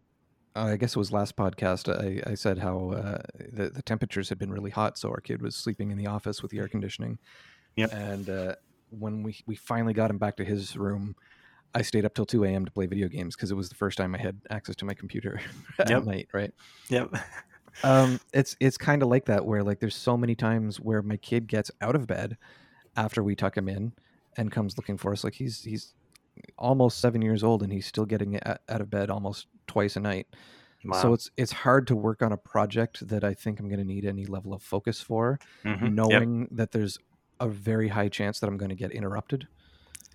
uh, 0.57 0.66
I 0.66 0.76
guess 0.76 0.93
it 0.93 0.99
was 0.99 1.12
last 1.12 1.36
podcast. 1.36 1.88
I, 1.88 2.30
I 2.30 2.34
said 2.34 2.59
how 2.59 2.91
uh, 2.91 3.18
the, 3.53 3.70
the 3.70 3.82
temperatures 3.82 4.28
had 4.28 4.38
been 4.38 4.53
really 4.53 4.70
hot. 4.70 4.99
So 4.99 5.09
our 5.11 5.20
kid 5.20 5.43
was 5.43 5.55
sleeping 5.55 5.91
in 5.91 5.99
the 5.99 6.07
office 6.07 6.43
with 6.43 6.51
the 6.51 6.59
air 6.59 6.68
conditioning. 6.68 7.18
Yeah. 7.76 7.86
And 7.93 8.28
uh, 8.28 8.55
when 8.91 9.22
we, 9.22 9.38
we 9.47 9.55
finally 9.55 9.95
got 9.95 10.11
him 10.11 10.18
back 10.18 10.36
to 10.36 10.45
his 10.45 10.76
room, 10.76 11.14
I 11.72 11.82
stayed 11.82 12.05
up 12.05 12.14
till 12.14 12.26
2 12.26 12.45
a.m. 12.45 12.64
to 12.64 12.70
play 12.72 12.86
video 12.86 13.07
games 13.07 13.36
because 13.36 13.53
it 13.53 13.55
was 13.55 13.68
the 13.68 13.76
first 13.76 13.97
time 13.97 14.12
I 14.16 14.18
had 14.18 14.41
access 14.51 14.74
to 14.76 14.84
my 14.84 14.95
computer 14.95 15.41
at 15.78 15.88
yep. 15.88 16.05
night, 16.05 16.28
right? 16.32 16.53
Yep 16.88 17.14
um, 17.82 18.20
it's 18.32 18.56
it's 18.60 18.76
kind 18.76 19.02
of 19.02 19.08
like 19.08 19.26
that 19.26 19.44
where 19.44 19.62
like 19.62 19.80
there's 19.80 19.96
so 19.96 20.16
many 20.16 20.34
times 20.34 20.78
where 20.80 21.02
my 21.02 21.16
kid 21.16 21.46
gets 21.46 21.70
out 21.80 21.94
of 21.94 22.06
bed 22.06 22.36
after 22.96 23.22
we 23.22 23.34
tuck 23.34 23.56
him 23.56 23.68
in 23.68 23.92
and 24.36 24.52
comes 24.52 24.76
looking 24.76 24.96
for 24.96 25.12
us. 25.12 25.24
Like 25.24 25.34
he's 25.34 25.62
he's 25.62 25.94
almost 26.58 26.98
seven 26.98 27.22
years 27.22 27.42
old 27.44 27.62
and 27.62 27.72
he's 27.72 27.86
still 27.86 28.06
getting 28.06 28.40
out 28.44 28.60
of 28.68 28.90
bed 28.90 29.10
almost 29.10 29.46
twice 29.66 29.96
a 29.96 30.00
night. 30.00 30.26
Wow. 30.84 31.02
So 31.02 31.12
it's 31.12 31.30
it's 31.36 31.52
hard 31.52 31.86
to 31.88 31.96
work 31.96 32.22
on 32.22 32.32
a 32.32 32.36
project 32.36 33.06
that 33.08 33.22
I 33.22 33.34
think 33.34 33.60
I'm 33.60 33.68
going 33.68 33.80
to 33.80 33.84
need 33.84 34.06
any 34.06 34.24
level 34.24 34.54
of 34.54 34.62
focus 34.62 35.00
for, 35.00 35.38
mm-hmm. 35.64 35.94
knowing 35.94 36.40
yep. 36.40 36.48
that 36.52 36.72
there's 36.72 36.98
a 37.38 37.48
very 37.48 37.88
high 37.88 38.08
chance 38.08 38.40
that 38.40 38.48
I'm 38.48 38.56
going 38.56 38.70
to 38.70 38.74
get 38.74 38.90
interrupted. 38.90 39.46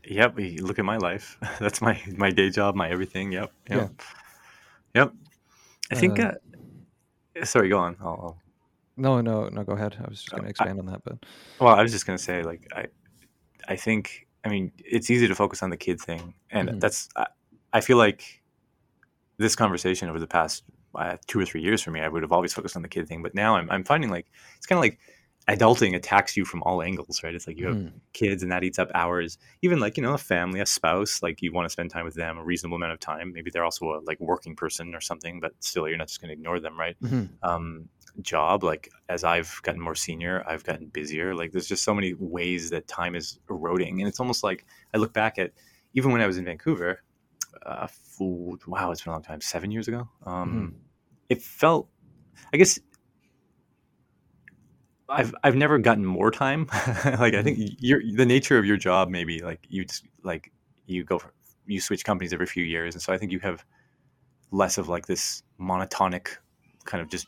Yep, 0.06 0.38
look 0.62 0.80
at 0.80 0.86
my 0.86 0.98
life. 0.98 1.38
That's 1.60 1.82
my 1.82 2.02
my 2.16 2.32
day 2.32 2.50
job, 2.50 2.76
my 2.76 2.90
everything. 2.90 3.32
Yep, 3.32 3.52
yep, 3.70 3.92
yeah. 4.96 5.02
yep. 5.02 5.14
I 5.92 5.96
think 5.96 6.20
uh, 6.20 6.24
uh, 6.24 6.34
Sorry, 7.44 7.70
go 7.70 7.80
on. 7.80 7.98
I'll, 8.00 8.08
I'll... 8.08 8.38
No, 8.98 9.22
no, 9.22 9.50
no. 9.50 9.64
Go 9.64 9.74
ahead. 9.74 9.98
I 10.00 10.08
was 10.08 10.20
just 10.20 10.32
going 10.32 10.44
to 10.44 10.50
expand 10.50 10.78
I, 10.78 10.80
on 10.80 10.86
that, 10.88 11.04
but 11.04 11.26
well, 11.60 11.76
I 11.76 11.82
was 11.82 11.92
just 11.92 12.06
going 12.06 12.18
to 12.18 12.24
say, 12.24 12.44
like, 12.44 12.68
I, 12.76 12.88
I 13.68 13.76
think, 13.76 14.28
I 14.46 14.50
mean, 14.50 14.72
it's 14.78 15.10
easy 15.10 15.28
to 15.28 15.36
focus 15.36 15.62
on 15.62 15.70
the 15.70 15.78
kid 15.78 16.00
thing, 16.00 16.34
and 16.52 16.70
mm-hmm. 16.70 16.80
that's, 16.80 17.10
I, 17.16 17.28
I, 17.74 17.82
feel 17.82 17.98
like 17.98 18.42
this 19.38 19.56
conversation 19.56 20.08
over 20.08 20.20
the 20.20 20.28
past 20.28 20.64
uh, 20.96 21.18
two 21.28 21.40
or 21.40 21.46
three 21.46 21.62
years 21.62 21.82
for 21.82 21.92
me, 21.92 22.00
I 22.00 22.08
would 22.08 22.22
have 22.22 22.32
always 22.32 22.54
focused 22.54 22.76
on 22.76 22.82
the 22.82 22.88
kid 22.88 23.08
thing, 23.08 23.22
but 23.22 23.36
now 23.36 23.58
I'm, 23.58 23.70
I'm 23.70 23.84
finding 23.84 24.10
like 24.10 24.28
it's 24.56 24.66
kind 24.66 24.78
of 24.78 24.82
like 24.82 25.00
adulting 25.48 25.96
attacks 25.96 26.36
you 26.36 26.44
from 26.44 26.64
all 26.64 26.82
angles, 26.82 27.22
right? 27.24 27.36
It's 27.36 27.46
like 27.46 27.58
you 27.60 27.68
have 27.68 27.76
mm. 27.76 27.92
kids 28.14 28.42
and 28.42 28.52
that 28.52 28.64
eats 28.64 28.80
up 28.80 28.90
hours. 28.96 29.38
Even 29.62 29.80
like, 29.80 29.96
you 29.96 30.04
know, 30.04 30.14
a 30.14 30.18
family, 30.18 30.60
a 30.60 30.66
spouse, 30.66 31.22
like 31.22 31.42
you 31.42 31.52
want 31.52 31.66
to 31.66 31.70
spend 31.70 31.92
time 31.92 32.06
with 32.06 32.16
them 32.16 32.38
a 32.38 32.44
reasonable 32.44 32.78
amount 32.78 32.94
of 32.94 33.00
time. 33.00 33.32
Maybe 33.34 33.52
they're 33.52 33.64
also 33.64 33.86
a 33.94 34.02
like 34.06 34.20
working 34.20 34.56
person 34.56 34.96
or 34.96 35.02
something, 35.02 35.40
but 35.40 35.54
still 35.60 35.88
you're 35.88 35.98
not 35.98 36.08
just 36.08 36.20
going 36.20 36.30
to 36.30 36.34
ignore 36.34 36.60
them, 36.60 36.80
right? 36.80 36.96
Mm-hmm. 37.02 37.26
Um, 37.48 37.90
job, 38.22 38.64
like 38.64 38.90
as 39.08 39.24
I've 39.24 39.60
gotten 39.62 39.82
more 39.82 39.96
senior, 39.96 40.44
I've 40.48 40.64
gotten 40.64 40.88
busier. 40.88 41.36
Like 41.36 41.52
there's 41.52 41.68
just 41.68 41.84
so 41.84 41.94
many 41.94 42.16
ways 42.18 42.72
that 42.72 42.88
time 42.88 43.16
is 43.16 43.40
eroding. 43.50 44.02
And 44.02 44.08
it's 44.08 44.20
almost 44.20 44.44
like 44.44 44.66
I 44.94 44.98
look 44.98 45.14
back 45.14 45.38
at 45.38 45.52
even 45.94 46.12
when 46.12 46.22
I 46.22 46.28
was 46.28 46.38
in 46.38 46.46
Vancouver, 46.46 47.04
uh, 47.66 47.88
wow, 48.20 48.92
it's 48.92 49.02
been 49.02 49.12
a 49.12 49.14
long 49.14 49.24
time, 49.24 49.42
seven 49.42 49.72
years 49.72 49.88
ago. 49.88 50.10
Um, 50.26 50.50
mm-hmm. 50.50 50.78
It 51.30 51.42
felt, 51.42 51.88
I 52.54 52.58
guess 52.58 52.80
I've 55.08 55.34
I've 55.44 55.56
never 55.56 55.78
gotten 55.78 56.06
more 56.06 56.32
time. 56.32 56.68
like 56.74 57.34
I 57.34 57.44
think 57.44 57.60
mm-hmm. 57.60 57.76
your 57.80 58.02
the 58.16 58.26
nature 58.26 58.58
of 58.58 58.66
your 58.66 58.78
job 58.78 59.10
maybe 59.10 59.40
like 59.40 59.60
you 59.70 59.86
just 59.86 60.06
like 60.24 60.52
you 60.88 61.04
go 61.04 61.20
for, 61.20 61.34
you 61.68 61.80
switch 61.80 62.04
companies 62.04 62.34
every 62.34 62.46
few 62.46 62.64
years, 62.64 62.96
and 62.96 63.02
so 63.02 63.14
I 63.14 63.18
think 63.18 63.32
you 63.32 63.40
have 63.40 63.64
less 64.52 64.78
of 64.78 64.90
like 64.90 65.06
this 65.08 65.44
monotonic 65.60 66.30
kind 66.86 67.02
of 67.02 67.10
just 67.10 67.28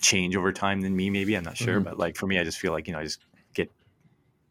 change 0.00 0.36
over 0.36 0.52
time 0.52 0.80
than 0.80 0.94
me. 0.94 1.10
Maybe 1.10 1.36
I'm 1.36 1.44
not 1.44 1.56
sure, 1.56 1.76
mm-hmm. 1.76 1.84
but 1.84 1.98
like 1.98 2.16
for 2.16 2.26
me, 2.26 2.38
I 2.38 2.44
just 2.44 2.58
feel 2.58 2.72
like 2.72 2.86
you 2.86 2.92
know 2.92 3.00
I 3.00 3.04
just 3.04 3.20
get 3.54 3.70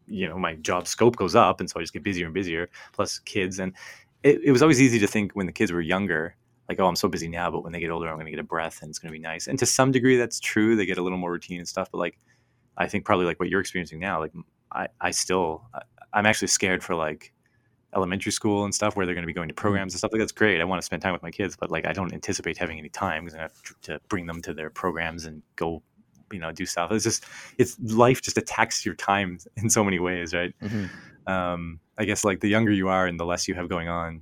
you 0.07 0.27
know 0.27 0.37
my 0.37 0.55
job 0.55 0.87
scope 0.87 1.15
goes 1.15 1.35
up, 1.35 1.59
and 1.59 1.69
so 1.69 1.79
I 1.79 1.83
just 1.83 1.93
get 1.93 2.03
busier 2.03 2.25
and 2.25 2.33
busier. 2.33 2.69
Plus 2.93 3.19
kids, 3.19 3.59
and 3.59 3.73
it, 4.23 4.41
it 4.43 4.51
was 4.51 4.61
always 4.61 4.81
easy 4.81 4.99
to 4.99 5.07
think 5.07 5.33
when 5.33 5.45
the 5.45 5.53
kids 5.53 5.71
were 5.71 5.81
younger 5.81 6.35
like, 6.67 6.79
oh, 6.79 6.87
I'm 6.87 6.95
so 6.95 7.07
busy 7.07 7.27
now, 7.27 7.51
but 7.51 7.63
when 7.63 7.71
they 7.73 7.79
get 7.79 7.91
older, 7.91 8.07
I'm 8.07 8.15
going 8.15 8.25
to 8.25 8.31
get 8.31 8.39
a 8.39 8.43
breath 8.43 8.81
and 8.81 8.89
it's 8.89 8.99
going 8.99 9.09
to 9.09 9.17
be 9.17 9.21
nice. 9.21 9.47
And 9.47 9.59
to 9.59 9.65
some 9.65 9.91
degree, 9.91 10.17
that's 10.17 10.39
true. 10.39 10.75
They 10.75 10.85
get 10.85 10.97
a 10.97 11.03
little 11.03 11.17
more 11.17 11.31
routine 11.31 11.59
and 11.59 11.67
stuff. 11.67 11.89
But 11.91 11.99
like, 11.99 12.17
I 12.77 12.87
think 12.87 13.05
probably 13.05 13.25
like 13.25 13.39
what 13.39 13.49
you're 13.49 13.61
experiencing 13.61 13.99
now, 13.99 14.19
like 14.19 14.33
I, 14.71 14.87
I 14.99 15.11
still, 15.11 15.63
I'm 16.13 16.25
actually 16.25 16.49
scared 16.49 16.83
for 16.83 16.95
like 16.95 17.33
elementary 17.95 18.31
school 18.31 18.65
and 18.65 18.75
stuff 18.75 18.95
where 18.95 19.05
they're 19.05 19.15
going 19.15 19.23
to 19.23 19.27
be 19.27 19.33
going 19.33 19.47
to 19.47 19.53
mm-hmm. 19.53 19.61
programs 19.61 19.93
and 19.93 19.99
stuff 19.99 20.11
like 20.11 20.19
that's 20.19 20.31
great. 20.31 20.59
I 20.59 20.65
want 20.65 20.81
to 20.81 20.85
spend 20.85 21.01
time 21.01 21.13
with 21.13 21.23
my 21.23 21.31
kids, 21.31 21.55
but 21.55 21.71
like 21.71 21.85
I 21.85 21.93
don't 21.93 22.13
anticipate 22.13 22.57
having 22.57 22.77
any 22.77 22.89
time 22.89 23.25
because 23.25 23.37
I 23.37 23.41
have 23.41 23.53
to 23.83 23.99
bring 24.09 24.25
them 24.25 24.41
to 24.43 24.53
their 24.53 24.69
programs 24.69 25.25
and 25.25 25.41
go, 25.55 25.81
you 26.31 26.39
know, 26.39 26.51
do 26.51 26.65
stuff. 26.65 26.91
It's 26.91 27.03
just, 27.03 27.23
it's 27.57 27.79
life 27.79 28.21
just 28.21 28.37
attacks 28.37 28.85
your 28.85 28.95
time 28.95 29.39
in 29.57 29.69
so 29.69 29.83
many 29.83 29.99
ways, 29.99 30.33
right? 30.33 30.53
Mm-hmm. 30.61 31.31
Um, 31.31 31.79
I 31.97 32.05
guess 32.05 32.23
like 32.23 32.41
the 32.41 32.49
younger 32.49 32.71
you 32.71 32.89
are 32.89 33.07
and 33.07 33.19
the 33.19 33.25
less 33.25 33.47
you 33.47 33.55
have 33.55 33.69
going 33.69 33.87
on, 33.87 34.21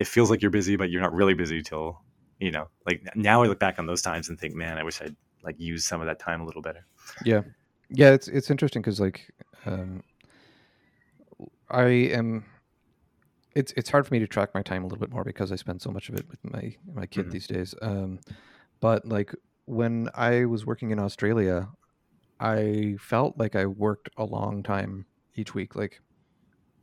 it 0.00 0.08
feels 0.08 0.30
like 0.30 0.42
you're 0.42 0.50
busy, 0.50 0.76
but 0.76 0.90
you're 0.90 1.00
not 1.00 1.14
really 1.14 1.34
busy 1.34 1.62
till, 1.62 2.00
you 2.40 2.50
know, 2.50 2.68
like 2.84 3.08
now 3.14 3.42
I 3.42 3.46
look 3.46 3.60
back 3.60 3.78
on 3.78 3.86
those 3.86 4.02
times 4.02 4.28
and 4.28 4.38
think, 4.38 4.54
man, 4.54 4.76
I 4.76 4.82
wish 4.82 5.00
I'd 5.00 5.14
like 5.44 5.54
used 5.58 5.86
some 5.86 6.00
of 6.00 6.08
that 6.08 6.18
time 6.18 6.40
a 6.40 6.44
little 6.44 6.62
better. 6.62 6.84
Yeah 7.24 7.42
yeah 7.94 8.10
it's 8.10 8.28
it's 8.28 8.50
interesting 8.50 8.82
because 8.82 9.00
like 9.00 9.30
um, 9.66 10.02
i 11.70 11.84
am 11.84 12.44
it's 13.54 13.72
it's 13.76 13.90
hard 13.90 14.06
for 14.06 14.14
me 14.14 14.20
to 14.20 14.26
track 14.26 14.50
my 14.54 14.62
time 14.62 14.82
a 14.82 14.86
little 14.86 14.98
bit 14.98 15.10
more 15.10 15.24
because 15.24 15.52
i 15.52 15.56
spend 15.56 15.80
so 15.80 15.90
much 15.90 16.08
of 16.08 16.14
it 16.14 16.28
with 16.28 16.38
my 16.44 16.74
my 16.92 17.06
kid 17.06 17.22
mm-hmm. 17.22 17.30
these 17.30 17.46
days 17.46 17.74
um, 17.82 18.18
but 18.80 19.06
like 19.06 19.34
when 19.66 20.08
i 20.14 20.44
was 20.44 20.66
working 20.66 20.90
in 20.90 20.98
australia 20.98 21.68
i 22.40 22.94
felt 22.98 23.38
like 23.38 23.56
i 23.56 23.64
worked 23.64 24.10
a 24.16 24.24
long 24.24 24.62
time 24.62 25.06
each 25.36 25.54
week 25.54 25.74
like 25.74 26.00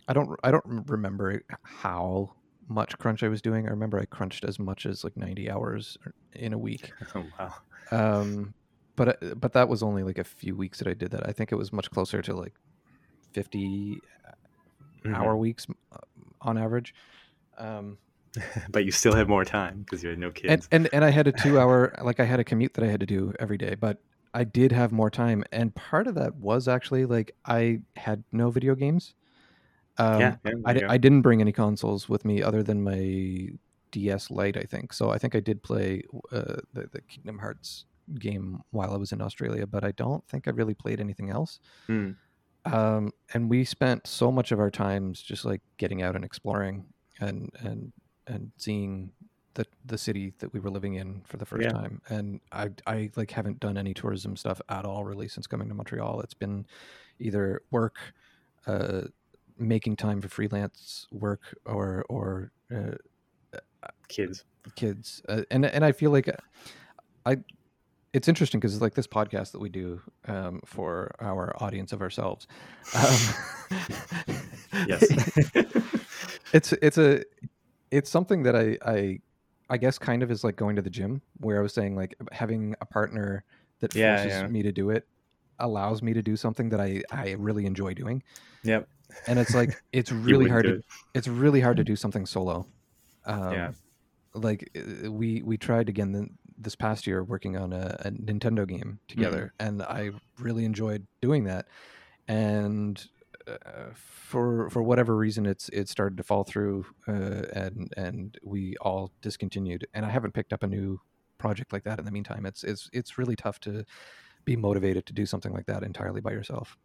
i 0.08 0.14
don't 0.14 0.30
i 0.44 0.50
don't 0.50 0.66
remember 0.88 1.42
how 1.64 2.32
much 2.72 2.98
crunch 2.98 3.22
I 3.22 3.28
was 3.28 3.42
doing. 3.42 3.68
I 3.68 3.72
remember 3.72 4.00
I 4.00 4.06
crunched 4.06 4.46
as 4.46 4.58
much 4.58 4.86
as 4.86 5.04
like 5.04 5.16
90 5.18 5.52
hours 5.52 5.98
in 6.34 6.54
a 6.54 6.58
week. 6.58 6.92
Oh 7.16 7.26
wow. 7.38 7.54
Um, 7.92 8.54
but 9.06 9.24
uh, 9.24 9.36
but 9.36 9.54
that 9.54 9.68
was 9.68 9.82
only 9.82 10.04
like 10.04 10.18
a 10.20 10.24
few 10.24 10.56
weeks 10.56 10.78
that 10.80 10.88
I 10.88 10.94
did 10.94 11.12
that. 11.12 11.28
I 11.28 11.32
think 11.32 11.52
it 11.52 11.56
was 11.56 11.74
much 11.74 11.90
closer 11.90 12.22
to 12.22 12.36
like 12.36 12.54
50 13.34 14.00
Mhm. 15.04 15.16
hour 15.16 15.36
weeks 15.36 15.66
uh, 15.92 15.98
on 16.42 16.58
average. 16.58 16.94
Um, 17.58 17.98
but 18.70 18.86
you 18.86 18.92
still 18.92 19.14
have 19.14 19.28
more 19.28 19.44
time 19.44 19.80
because 19.80 20.04
you 20.04 20.10
had 20.10 20.20
no 20.20 20.32
kids. 20.32 20.68
and 20.72 20.86
and 20.86 20.94
and 20.94 21.04
I 21.04 21.10
had 21.10 21.28
a 21.28 21.32
two 21.32 21.60
hour 21.60 21.94
like 22.04 22.20
I 22.20 22.26
had 22.26 22.40
a 22.40 22.44
commute 22.44 22.74
that 22.76 22.84
I 22.84 22.88
had 22.88 23.00
to 23.00 23.06
do 23.06 23.34
every 23.40 23.58
day, 23.58 23.76
but 23.76 23.98
I 24.34 24.44
did 24.44 24.72
have 24.72 24.92
more 24.92 25.10
time, 25.10 25.44
and 25.52 25.74
part 25.76 26.08
of 26.08 26.16
that 26.16 26.36
was 26.36 26.68
actually 26.68 27.06
like 27.06 27.36
I 27.46 27.82
had 27.96 28.24
no 28.32 28.52
video 28.52 28.76
games. 28.76 29.16
Um, 29.98 30.22
yeah, 30.22 30.36
I, 30.66 30.74
there 30.74 30.82
di- 30.82 30.82
you 30.82 30.88
I 30.94 30.98
didn't 30.98 31.22
bring 31.22 31.42
any 31.42 31.52
consoles 31.52 32.08
with 32.08 32.24
me 32.24 32.42
other 32.42 32.64
than 32.64 32.84
my 32.84 33.50
DS 33.92 34.32
Lite, 34.32 34.58
I 34.58 34.64
think. 34.64 34.94
So 34.94 35.10
I 35.10 35.18
think 35.18 35.36
I 35.36 35.40
did 35.42 35.64
play 35.64 36.04
uh, 36.32 36.62
the, 36.74 36.88
the 36.92 37.02
Kingdom 37.02 37.40
Hearts 37.40 37.86
game 38.20 38.62
while 38.72 38.94
I 38.94 38.98
was 38.98 39.12
in 39.12 39.22
Australia, 39.22 39.66
but 39.68 39.84
I 39.84 39.92
don't 39.92 40.26
think 40.28 40.48
I 40.48 40.52
really 40.52 40.74
played 40.74 41.00
anything 41.00 41.30
else. 41.30 41.60
Hmm. 41.88 42.12
Um, 42.66 43.12
and 43.34 43.50
we 43.50 43.64
spent 43.66 44.06
so 44.06 44.32
much 44.32 44.52
of 44.52 44.60
our 44.60 44.70
times 44.70 45.22
just 45.22 45.46
like 45.46 45.62
getting 45.78 46.02
out 46.04 46.16
and 46.16 46.24
exploring 46.24 46.86
and 47.20 47.50
and 47.60 47.92
and 48.28 48.52
seeing 48.58 49.12
the 49.56 49.66
the 49.86 49.98
city 49.98 50.34
that 50.40 50.54
we 50.54 50.60
were 50.60 50.70
living 50.70 50.94
in 50.96 51.22
for 51.26 51.38
the 51.38 51.46
first 51.46 51.64
Yeah. 51.64 51.72
time. 51.72 52.02
And 52.10 52.40
I 52.52 52.70
I 52.86 53.10
like 53.16 53.32
haven't 53.32 53.60
done 53.60 53.78
any 53.78 53.94
tourism 53.94 54.36
stuff 54.38 54.62
at 54.70 54.86
all 54.86 55.04
really 55.04 55.28
since 55.28 55.48
coming 55.48 55.68
to 55.70 55.74
Montreal. 55.74 56.22
It's 56.22 56.36
been 56.36 56.66
either 57.20 57.62
work, 57.72 57.98
uh, 58.68 59.02
making 59.58 59.96
time 59.96 60.22
for 60.22 60.28
freelance 60.30 61.08
work, 61.12 61.58
or 61.66 62.06
or 62.10 62.52
uh, 62.74 62.96
Kids. 64.08 64.46
kids. 64.76 65.22
Uh, 65.28 65.44
and 65.50 65.66
and 65.66 65.84
I 65.84 65.92
feel 65.94 66.12
like 66.12 66.30
I 67.26 67.38
it's 68.14 68.28
interesting 68.28 68.60
because 68.60 68.74
it's 68.74 68.82
like 68.82 68.94
this 68.94 69.08
podcast 69.08 69.52
that 69.54 69.60
we 69.60 69.70
do 69.70 70.02
um, 70.28 70.62
for 70.66 71.12
our 71.20 71.56
audience 71.64 71.94
of 71.94 72.02
ourselves. 72.02 72.48
Um, 72.96 73.78
Yes. 74.88 75.04
it's 76.54 76.72
it's 76.74 76.98
a 76.98 77.24
it's 77.92 78.10
something 78.10 78.44
that 78.44 78.56
I 78.56 78.78
I 78.86 79.20
I 79.70 79.78
guess 79.78 79.98
kind 79.98 80.24
of 80.24 80.32
is 80.32 80.44
like 80.44 80.56
going 80.56 80.76
to 80.78 80.82
the 80.82 80.90
gym 80.90 81.22
where 81.40 81.60
I 81.60 81.62
was 81.62 81.74
saying 81.74 81.96
like 81.96 82.16
having 82.32 82.76
a 82.82 82.86
partner 82.86 83.44
that 83.82 83.94
Yeah, 83.94 84.16
forces 84.24 84.42
yeah. 84.42 84.48
me 84.48 84.64
to 84.64 84.72
do 84.72 84.90
it 84.90 85.08
allows 85.60 86.02
me 86.02 86.14
to 86.14 86.22
do 86.22 86.36
something 86.38 86.70
that 86.70 86.80
I 86.80 87.04
I 87.12 87.32
really 87.38 87.66
enjoy 87.66 87.94
doing 87.94 88.24
yep. 88.64 88.88
and 89.28 89.38
it's 89.38 89.54
like 89.54 89.72
it's 89.92 90.12
really 90.12 90.50
hard 90.50 90.64
to 90.66 90.76
it. 90.76 90.86
it's 91.14 91.28
really 91.28 91.60
hard 91.62 91.78
to 91.78 91.84
do 91.84 91.96
something 91.98 92.26
solo 92.26 92.66
um, 93.26 93.52
Yeah. 93.54 93.72
like 94.34 94.70
uh, 94.76 95.12
we 95.12 95.42
we 95.44 95.58
tried 95.58 95.90
again 95.90 96.14
this 96.64 96.76
past 96.76 97.08
year 97.08 97.24
working 97.24 97.58
on 97.58 97.74
a, 97.74 97.96
a 98.06 98.12
nintendo 98.12 98.68
game 98.68 99.00
together 99.08 99.54
and 99.60 99.82
i 99.84 100.12
really 100.42 100.66
enjoyed 100.66 101.06
doing 101.22 101.46
that. 101.46 101.68
And 102.28 103.04
uh, 103.48 103.92
for 103.96 104.70
for 104.70 104.84
whatever 104.84 105.16
reason 105.16 105.46
it's 105.46 105.70
it 105.70 105.90
started 105.90 106.18
to 106.18 106.24
fall 106.24 106.44
through 106.44 106.86
uh, 107.08 107.44
and 107.54 107.94
and 107.98 108.38
we 108.44 108.76
all 108.82 109.12
discontinued. 109.22 109.88
And 109.94 110.06
i 110.06 110.10
haven't 110.10 110.34
picked 110.34 110.54
up 110.54 110.64
a 110.64 110.68
new 110.68 111.00
project 111.38 111.74
like 111.74 111.84
that 111.84 112.00
in 112.00 112.06
the 112.06 112.12
meantime. 112.12 112.46
It's 112.46 112.64
it's 112.64 112.90
it's 112.94 113.18
really 113.18 113.36
tough 113.36 113.60
to 113.62 113.84
be 114.46 114.56
motivated 114.56 115.06
to 115.08 115.14
do 115.14 115.26
something 115.26 115.54
like 115.54 115.66
that 115.68 115.84
entirely 115.84 116.22
by 116.22 116.32
yourself. 116.32 116.78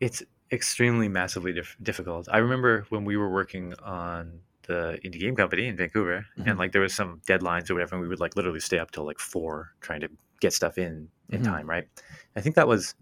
It's 0.00 0.22
extremely 0.52 1.08
massively 1.08 1.52
dif- 1.52 1.76
difficult. 1.82 2.28
I 2.30 2.38
remember 2.38 2.86
when 2.88 3.04
we 3.04 3.16
were 3.16 3.30
working 3.30 3.74
on 3.82 4.40
the 4.68 4.98
indie 5.04 5.20
game 5.20 5.36
company 5.36 5.66
in 5.68 5.76
Vancouver, 5.76 6.26
Mhm. 6.38 6.50
and 6.50 6.58
like 6.58 6.72
there 6.72 6.82
was 6.82 6.94
some 6.94 7.20
deadlines 7.26 7.70
or 7.70 7.74
whatever, 7.74 7.96
and 7.96 8.02
we 8.02 8.08
would 8.08 8.20
like 8.20 8.36
literally 8.36 8.60
stay 8.60 8.78
up 8.78 8.92
till 8.92 9.04
like 9.04 9.18
four 9.18 9.72
trying 9.80 10.00
to 10.02 10.08
get 10.40 10.52
stuff 10.54 10.78
in 10.78 11.10
in 11.30 11.42
Mhm. 11.42 11.44
time, 11.44 11.68
right? 11.68 11.88
I 12.36 12.40
think 12.42 12.54
that 12.56 12.68
was. 12.68 12.94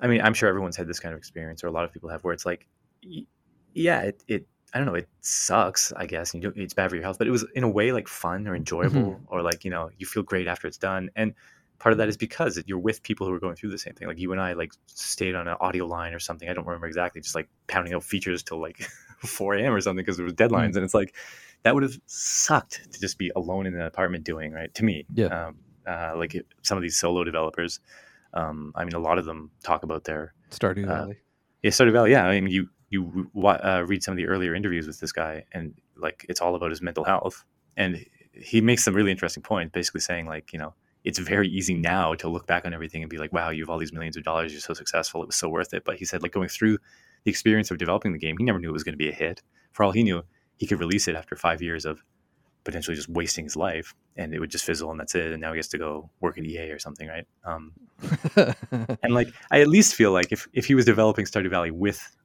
I 0.00 0.06
mean, 0.08 0.22
I'm 0.22 0.34
sure 0.34 0.48
everyone's 0.48 0.76
had 0.76 0.88
this 0.88 1.00
kind 1.00 1.12
of 1.14 1.18
experience, 1.18 1.62
or 1.64 1.68
a 1.68 1.72
lot 1.72 1.84
of 1.84 1.92
people 1.92 2.08
have, 2.10 2.24
where 2.24 2.34
it's 2.34 2.46
like, 2.46 2.66
yeah, 3.74 4.02
it, 4.02 4.22
it 4.28 4.46
I 4.72 4.78
don't 4.78 4.86
know, 4.86 4.94
it 4.94 5.08
sucks, 5.20 5.92
I 5.96 6.06
guess, 6.06 6.32
and 6.32 6.42
you 6.42 6.52
do, 6.52 6.60
it's 6.60 6.74
bad 6.74 6.90
for 6.90 6.96
your 6.96 7.02
health, 7.04 7.18
but 7.18 7.26
it 7.26 7.30
was 7.32 7.44
in 7.54 7.64
a 7.64 7.68
way 7.68 7.92
like 7.92 8.08
fun 8.08 8.46
or 8.46 8.54
enjoyable, 8.54 9.20
or 9.26 9.42
like 9.42 9.64
you 9.64 9.70
know, 9.70 9.90
you 9.98 10.06
feel 10.06 10.22
great 10.22 10.46
after 10.46 10.68
it's 10.68 10.78
done, 10.78 11.10
and 11.16 11.34
part 11.80 11.92
of 11.92 11.98
that 11.98 12.08
is 12.08 12.16
because 12.16 12.62
you're 12.66 12.78
with 12.78 13.02
people 13.02 13.26
who 13.26 13.32
are 13.34 13.40
going 13.40 13.56
through 13.56 13.70
the 13.70 13.78
same 13.78 13.94
thing. 13.94 14.06
Like 14.06 14.18
you 14.18 14.32
and 14.32 14.40
I, 14.40 14.52
like 14.52 14.72
stayed 14.86 15.34
on 15.34 15.48
an 15.48 15.56
audio 15.60 15.86
line 15.86 16.14
or 16.14 16.18
something. 16.20 16.48
I 16.48 16.52
don't 16.54 16.66
remember 16.66 16.86
exactly, 16.86 17.20
just 17.20 17.34
like 17.34 17.48
pounding 17.68 17.94
out 17.94 18.04
features 18.04 18.42
till 18.42 18.60
like 18.60 18.86
4 19.26 19.54
a.m. 19.54 19.72
or 19.72 19.80
something 19.80 20.02
because 20.04 20.16
there 20.16 20.24
was 20.24 20.34
deadlines, 20.34 20.76
and 20.76 20.84
it's 20.84 20.94
like 20.94 21.14
that 21.62 21.74
would 21.74 21.82
have 21.82 21.98
sucked 22.06 22.92
to 22.92 23.00
just 23.00 23.18
be 23.18 23.30
alone 23.36 23.66
in 23.66 23.74
an 23.74 23.82
apartment 23.82 24.24
doing 24.24 24.52
right 24.52 24.72
to 24.74 24.84
me. 24.84 25.06
Yeah. 25.14 25.26
Um, 25.26 25.56
uh, 25.86 26.12
like 26.16 26.34
it- 26.34 26.46
some 26.62 26.76
of 26.78 26.82
these 26.82 26.98
solo 26.98 27.24
developers, 27.24 27.80
um, 28.34 28.72
I 28.74 28.84
mean, 28.84 28.94
a 28.94 28.98
lot 28.98 29.18
of 29.18 29.24
them 29.24 29.50
talk 29.62 29.82
about 29.82 30.04
their 30.04 30.34
stardew 30.50 30.84
Uh, 30.84 30.94
valley 30.94 31.18
yeah, 31.62 31.70
Stardew 31.70 31.92
Valley. 31.92 32.10
Yeah, 32.12 32.26
I 32.26 32.40
mean, 32.40 32.50
you 32.50 32.68
you 32.88 33.30
uh, 33.44 33.84
read 33.86 34.02
some 34.02 34.12
of 34.12 34.16
the 34.16 34.26
earlier 34.26 34.54
interviews 34.54 34.86
with 34.86 34.98
this 34.98 35.12
guy, 35.12 35.44
and 35.52 35.74
like 35.96 36.26
it's 36.28 36.40
all 36.40 36.54
about 36.54 36.70
his 36.70 36.80
mental 36.82 37.04
health, 37.04 37.44
and 37.76 38.04
he 38.32 38.60
makes 38.60 38.84
some 38.84 38.94
really 38.94 39.10
interesting 39.10 39.42
points, 39.42 39.72
basically 39.72 40.00
saying 40.00 40.26
like, 40.26 40.52
you 40.52 40.58
know, 40.58 40.74
it's 41.04 41.18
very 41.18 41.48
easy 41.48 41.74
now 41.74 42.14
to 42.14 42.28
look 42.28 42.46
back 42.46 42.64
on 42.64 42.72
everything 42.74 43.02
and 43.02 43.10
be 43.10 43.18
like, 43.18 43.32
wow, 43.32 43.50
you 43.50 43.62
have 43.62 43.70
all 43.70 43.78
these 43.78 43.92
millions 43.92 44.16
of 44.16 44.24
dollars, 44.24 44.52
you're 44.52 44.60
so 44.60 44.74
successful, 44.74 45.22
it 45.22 45.26
was 45.26 45.36
so 45.36 45.48
worth 45.48 45.72
it. 45.74 45.84
But 45.84 45.96
he 45.96 46.04
said 46.04 46.22
like 46.22 46.32
going 46.32 46.48
through 46.48 46.78
the 47.24 47.30
experience 47.30 47.70
of 47.70 47.78
developing 47.78 48.12
the 48.12 48.18
game, 48.18 48.36
he 48.38 48.44
never 48.44 48.58
knew 48.58 48.70
it 48.70 48.72
was 48.72 48.84
going 48.84 48.94
to 48.94 48.98
be 48.98 49.08
a 49.08 49.12
hit. 49.12 49.42
For 49.72 49.84
all 49.84 49.92
he 49.92 50.02
knew, 50.02 50.22
he 50.56 50.66
could 50.66 50.80
release 50.80 51.08
it 51.08 51.14
after 51.14 51.36
five 51.36 51.62
years 51.62 51.84
of 51.84 52.02
potentially 52.64 52.94
just 52.94 53.08
wasting 53.08 53.44
his 53.44 53.56
life, 53.56 53.94
and 54.16 54.34
it 54.34 54.38
would 54.40 54.50
just 54.50 54.64
fizzle, 54.64 54.90
and 54.90 55.00
that's 55.00 55.14
it. 55.14 55.32
And 55.32 55.40
now 55.40 55.52
he 55.52 55.58
has 55.58 55.68
to 55.68 55.78
go 55.78 56.10
work 56.20 56.36
at 56.38 56.44
EA 56.44 56.70
or 56.70 56.78
something, 56.78 57.08
right? 57.08 57.26
Um, 57.44 57.72
and 59.02 59.14
like 59.14 59.28
I 59.50 59.60
at 59.60 59.68
least 59.68 59.94
feel 59.94 60.12
like 60.12 60.32
if 60.32 60.46
if 60.52 60.66
he 60.66 60.74
was 60.74 60.84
developing 60.84 61.24
Stardew 61.24 61.50
Valley 61.50 61.70
with 61.70 62.16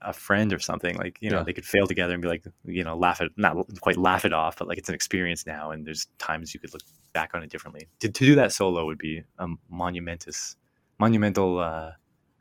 a 0.00 0.12
friend 0.12 0.52
or 0.52 0.58
something, 0.58 0.96
like 0.96 1.16
you 1.20 1.30
know, 1.30 1.38
Yeah. 1.38 1.42
they 1.44 1.52
could 1.52 1.64
fail 1.64 1.86
together 1.86 2.12
and 2.12 2.20
be 2.22 2.28
like, 2.28 2.44
you 2.64 2.84
know, 2.84 2.96
laugh 2.96 3.20
at 3.20 3.30
not 3.36 3.56
quite 3.80 3.96
laugh 3.96 4.24
it 4.24 4.32
off, 4.32 4.58
but 4.58 4.68
like 4.68 4.78
it's 4.78 4.88
an 4.88 4.94
experience 4.94 5.46
now, 5.46 5.70
and 5.70 5.86
there's 5.86 6.06
times 6.18 6.52
you 6.54 6.60
could 6.60 6.72
look 6.72 6.82
back 7.12 7.30
on 7.34 7.42
it 7.42 7.50
differently. 7.50 7.88
To, 8.00 8.08
to 8.10 8.24
do 8.24 8.34
that 8.34 8.52
solo 8.52 8.84
would 8.86 8.98
be 8.98 9.22
a 9.38 9.46
monumentous, 9.70 10.56
monumental, 10.98 11.58
uh, 11.60 11.92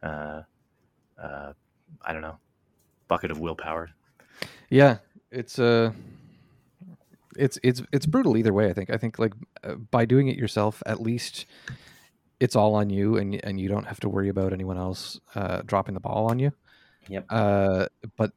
uh, 0.01 0.41
uh, 1.21 1.53
I 2.01 2.13
don't 2.13 2.21
know, 2.21 2.37
bucket 3.07 3.31
of 3.31 3.39
willpower. 3.39 3.89
Yeah, 4.69 4.97
it's 5.31 5.59
uh 5.59 5.91
it's 7.37 7.57
it's 7.63 7.81
it's 7.91 8.05
brutal 8.05 8.37
either 8.37 8.53
way. 8.53 8.69
I 8.69 8.73
think. 8.73 8.89
I 8.89 8.97
think 8.97 9.19
like 9.19 9.33
uh, 9.63 9.75
by 9.75 10.05
doing 10.05 10.27
it 10.27 10.37
yourself, 10.37 10.81
at 10.85 11.01
least 11.01 11.45
it's 12.39 12.55
all 12.55 12.75
on 12.75 12.89
you, 12.89 13.17
and 13.17 13.43
and 13.43 13.59
you 13.59 13.69
don't 13.69 13.85
have 13.85 13.99
to 14.01 14.09
worry 14.09 14.29
about 14.29 14.53
anyone 14.53 14.77
else 14.77 15.19
uh, 15.35 15.61
dropping 15.65 15.93
the 15.93 15.99
ball 15.99 16.29
on 16.29 16.39
you. 16.39 16.51
Yep. 17.07 17.25
Uh, 17.29 17.87
but 18.17 18.31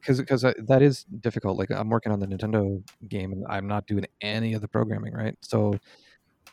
because 0.00 0.20
because 0.20 0.42
that 0.42 0.82
is 0.82 1.04
difficult. 1.04 1.58
Like 1.58 1.70
I'm 1.70 1.88
working 1.88 2.12
on 2.12 2.20
the 2.20 2.26
Nintendo 2.26 2.82
game, 3.08 3.32
and 3.32 3.44
I'm 3.48 3.66
not 3.66 3.86
doing 3.86 4.06
any 4.20 4.54
of 4.54 4.60
the 4.60 4.68
programming, 4.68 5.12
right? 5.12 5.36
So 5.40 5.78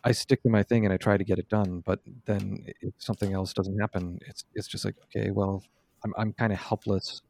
I 0.06 0.12
stick 0.12 0.44
to 0.44 0.50
my 0.50 0.64
thing 0.64 0.86
and 0.86 0.94
I 0.94 0.98
try 0.98 1.18
to 1.18 1.24
get 1.24 1.40
it 1.40 1.50
done. 1.50 1.82
But 1.86 2.00
then 2.26 2.66
if 2.82 2.94
something 3.00 3.34
else 3.34 3.54
doesn't 3.54 3.78
happen, 3.80 4.20
it's 4.28 4.46
it's 4.54 4.68
just 4.68 4.86
like 4.86 4.96
okay, 5.06 5.32
well, 5.32 5.64
I'm 6.04 6.14
I'm 6.18 6.34
kind 6.34 6.54
of 6.54 6.60
helpless 6.60 7.22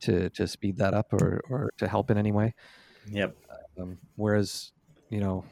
to 0.00 0.28
to 0.30 0.46
speed 0.48 0.76
that 0.78 0.94
up 0.94 1.12
or 1.12 1.40
or 1.48 1.70
to 1.78 1.88
help 1.88 2.10
in 2.10 2.18
any 2.18 2.32
way. 2.32 2.54
Yep. 3.10 3.36
Um, 3.80 3.98
whereas, 4.16 4.72
you 5.08 5.20
know, 5.20 5.44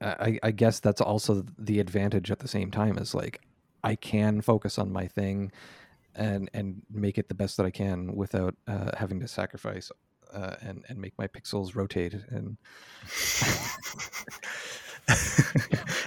I, 0.00 0.38
I 0.42 0.50
guess 0.50 0.80
that's 0.80 1.00
also 1.00 1.44
the 1.58 1.80
advantage 1.80 2.30
at 2.30 2.38
the 2.38 2.48
same 2.48 2.70
time 2.70 2.98
is 2.98 3.14
like 3.14 3.40
I 3.82 3.94
can 3.94 4.40
focus 4.40 4.78
on 4.78 4.90
my 4.90 5.06
thing 5.06 5.52
and 6.14 6.50
and 6.54 6.82
make 6.90 7.18
it 7.18 7.28
the 7.28 7.34
best 7.34 7.56
that 7.58 7.66
I 7.66 7.70
can 7.70 8.14
without 8.14 8.54
uh, 8.66 8.92
having 8.96 9.20
to 9.20 9.28
sacrifice 9.28 9.90
uh, 10.32 10.56
and 10.62 10.84
and 10.88 10.98
make 10.98 11.12
my 11.18 11.26
pixels 11.26 11.74
rotate 11.74 12.14
and 12.30 12.56
I 15.08 15.14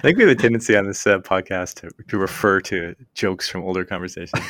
think 0.02 0.16
we 0.16 0.24
have 0.24 0.32
a 0.32 0.34
tendency 0.34 0.76
on 0.76 0.86
this 0.86 1.06
uh, 1.06 1.18
podcast 1.20 1.74
to, 1.80 1.90
to 2.08 2.18
refer 2.18 2.60
to 2.62 2.94
jokes 3.14 3.48
from 3.48 3.62
older 3.62 3.84
conversations. 3.84 4.42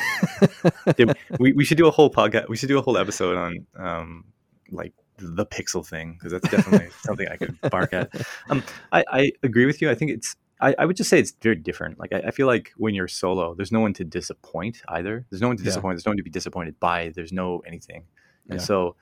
Yeah, 0.97 1.13
we, 1.39 1.53
we 1.53 1.63
should 1.63 1.77
do 1.77 1.87
a 1.87 1.91
whole 1.91 2.09
podcast. 2.09 2.49
We 2.49 2.57
should 2.57 2.69
do 2.69 2.79
a 2.79 2.81
whole 2.81 2.97
episode 2.97 3.37
on 3.37 3.65
um, 3.77 4.25
like 4.71 4.93
the 5.17 5.45
pixel 5.45 5.85
thing 5.85 6.13
because 6.13 6.31
that's 6.31 6.49
definitely 6.49 6.89
something 7.01 7.27
I 7.27 7.37
could 7.37 7.59
bark 7.69 7.93
at. 7.93 8.09
Um, 8.49 8.63
I, 8.91 9.03
I 9.11 9.31
agree 9.43 9.65
with 9.65 9.81
you. 9.81 9.89
I 9.91 9.95
think 9.95 10.11
it's. 10.11 10.35
I, 10.61 10.75
I 10.79 10.85
would 10.85 10.97
just 10.97 11.09
say 11.09 11.19
it's 11.19 11.31
very 11.41 11.55
different. 11.55 11.99
Like 11.99 12.11
I, 12.11 12.23
I 12.27 12.31
feel 12.31 12.47
like 12.47 12.71
when 12.75 12.93
you're 12.95 13.07
solo, 13.07 13.53
there's 13.53 13.71
no 13.71 13.79
one 13.79 13.93
to 13.93 14.03
disappoint 14.03 14.81
either. 14.89 15.25
There's 15.29 15.41
no 15.41 15.47
one 15.47 15.57
to 15.57 15.63
Yeah. 15.63 15.69
disappoint. 15.69 15.95
There's 15.95 16.05
no 16.05 16.09
one 16.11 16.17
to 16.17 16.23
be 16.23 16.29
disappointed 16.31 16.79
by. 16.79 17.09
There's 17.15 17.31
no 17.31 17.59
anything, 17.67 18.03
and 18.49 18.59
Yeah. 18.59 18.65
so 18.65 18.95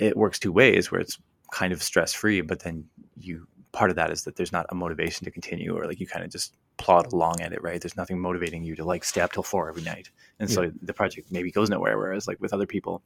it 0.00 0.16
works 0.16 0.38
two 0.38 0.52
ways 0.52 0.90
where 0.90 1.00
it's 1.00 1.18
kind 1.52 1.72
of 1.72 1.82
stress 1.82 2.12
free, 2.12 2.40
but 2.40 2.60
then 2.60 2.88
you 3.16 3.46
part 3.72 3.90
of 3.90 3.96
that 3.96 4.10
is 4.10 4.24
that 4.24 4.34
there's 4.36 4.50
not 4.52 4.66
a 4.70 4.74
motivation 4.74 5.24
to 5.24 5.30
continue 5.30 5.76
or 5.76 5.86
like 5.86 6.00
you 6.00 6.06
kind 6.06 6.24
of 6.24 6.30
just 6.32 6.56
plod 6.76 7.12
along 7.12 7.40
at 7.40 7.52
it, 7.52 7.62
right? 7.62 7.80
There's 7.80 7.96
nothing 7.96 8.18
motivating 8.18 8.64
you 8.64 8.74
to 8.76 8.84
like 8.84 9.04
stay 9.04 9.20
up 9.20 9.32
till 9.32 9.44
four 9.44 9.68
every 9.68 9.82
night. 9.82 10.10
And 10.40 10.50
so 10.50 10.72
the 10.82 10.92
project 10.92 11.30
maybe 11.30 11.52
goes 11.52 11.70
nowhere. 11.70 11.96
Whereas 11.96 12.26
like 12.26 12.40
with 12.40 12.52
other 12.52 12.66
people, 12.66 13.02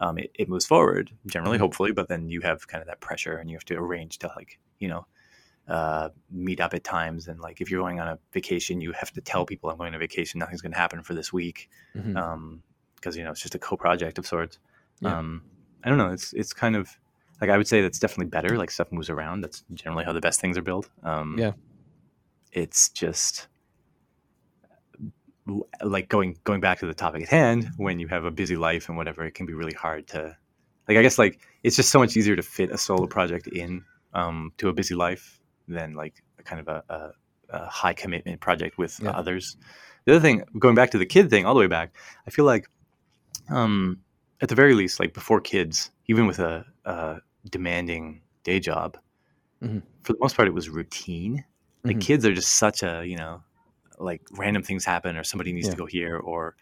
um, 0.00 0.18
it, 0.18 0.30
it 0.34 0.48
moves 0.48 0.66
forward 0.66 1.10
generally, 1.26 1.56
Mhm. 1.56 1.60
hopefully. 1.60 1.92
But 1.92 2.08
then 2.08 2.28
you 2.28 2.40
have 2.42 2.66
kind 2.68 2.82
of 2.82 2.88
that 2.88 3.00
pressure, 3.00 3.36
and 3.38 3.48
you 3.50 3.56
have 3.56 3.64
to 3.66 3.76
arrange 3.76 4.18
to 4.18 4.26
like 4.36 4.58
you 4.80 4.88
know 4.88 5.06
uh, 5.68 6.08
meet 6.30 6.60
up 6.60 6.74
at 6.74 6.84
times. 6.84 7.28
And 7.28 7.40
like 7.40 7.60
if 7.60 7.70
you're 7.70 7.80
going 7.80 8.00
on 8.00 8.08
a 8.08 8.18
vacation, 8.32 8.80
you 8.80 8.92
have 8.92 9.12
to 9.12 9.20
tell 9.20 9.46
people 9.46 9.70
I'm 9.70 9.78
going 9.78 9.94
on 9.94 10.00
vacation. 10.00 10.40
Nothing's 10.40 10.60
going 10.60 10.72
to 10.72 10.78
happen 10.78 11.02
for 11.02 11.14
this 11.14 11.32
week 11.32 11.70
Mhm. 11.96 12.16
um 12.16 12.62
because 12.96 13.16
you 13.16 13.24
know 13.24 13.30
it's 13.30 13.40
just 13.42 13.54
a 13.54 13.58
co-project 13.58 14.18
of 14.18 14.26
sorts 14.26 14.58
Yeah. 15.00 15.18
um 15.18 15.42
i 15.84 15.88
don't 15.88 15.98
know 15.98 16.10
it's 16.10 16.32
it's 16.32 16.52
kind 16.52 16.76
of 16.76 16.88
like 17.40 17.50
i 17.50 17.56
would 17.56 17.66
say 17.68 17.80
that's 17.82 17.98
definitely 17.98 18.26
better 18.26 18.56
like 18.56 18.70
stuff 18.70 18.90
moves 18.92 19.10
around 19.10 19.40
that's 19.42 19.64
generally 19.74 20.04
how 20.04 20.12
the 20.12 20.20
best 20.20 20.40
things 20.40 20.56
are 20.58 20.62
built 20.62 20.88
um 21.02 21.36
Yeah. 21.38 21.52
it's 22.52 22.88
just 22.90 23.48
like 25.82 26.08
going 26.08 26.38
going 26.44 26.60
back 26.60 26.78
to 26.78 26.86
the 26.86 26.94
topic 26.94 27.22
at 27.22 27.28
hand 27.28 27.68
when 27.76 27.98
you 27.98 28.06
have 28.08 28.24
a 28.24 28.30
busy 28.30 28.54
life 28.56 28.88
and 28.88 28.96
whatever 28.96 29.24
it 29.24 29.34
can 29.34 29.44
be 29.44 29.54
really 29.54 29.72
hard 29.72 30.06
to 30.08 30.36
like 30.88 30.96
i 30.96 31.02
guess 31.02 31.18
like 31.18 31.40
it's 31.64 31.74
just 31.74 31.90
so 31.90 31.98
much 31.98 32.16
easier 32.16 32.36
to 32.36 32.42
fit 32.42 32.70
a 32.70 32.78
solo 32.78 33.06
project 33.06 33.48
in 33.48 33.84
um 34.14 34.52
to 34.58 34.68
a 34.68 34.72
busy 34.72 34.94
life 34.94 35.40
than 35.66 35.94
like 35.94 36.22
a 36.38 36.42
kind 36.44 36.60
of 36.60 36.68
a, 36.68 36.84
a, 36.88 37.10
a 37.50 37.66
high 37.66 37.92
commitment 37.92 38.40
project 38.40 38.78
with 38.78 39.00
Yeah. 39.02 39.10
others 39.10 39.56
the 40.04 40.12
other 40.12 40.20
thing 40.20 40.44
going 40.58 40.76
back 40.76 40.90
to 40.90 40.98
the 40.98 41.06
kid 41.06 41.28
thing 41.28 41.44
all 41.44 41.54
the 41.54 41.60
way 41.60 41.66
back 41.66 41.92
i 42.26 42.30
feel 42.30 42.44
like 42.44 42.68
um 43.50 43.98
at 44.42 44.48
the 44.48 44.54
very 44.54 44.74
least 44.74 45.00
like 45.00 45.14
before 45.14 45.40
kids 45.40 45.90
even 46.08 46.26
with 46.26 46.38
a, 46.40 46.66
a 46.84 47.20
demanding 47.50 48.20
day 48.44 48.60
job 48.60 48.98
Mhm. 49.62 49.82
for 50.02 50.12
the 50.12 50.18
most 50.20 50.34
part 50.36 50.48
it 50.48 50.54
was 50.54 50.68
routine 50.68 51.44
like 51.84 51.96
Mhm. 51.96 52.00
kids 52.00 52.26
are 52.26 52.34
just 52.34 52.56
such 52.58 52.82
a 52.82 53.04
you 53.06 53.16
know 53.16 53.42
like 53.98 54.20
random 54.32 54.62
things 54.62 54.84
happen 54.84 55.16
or 55.16 55.24
somebody 55.24 55.52
needs 55.52 55.66
Yeah. 55.68 55.72
to 55.72 55.76
go 55.78 55.86
here 55.86 56.16
or 56.18 56.56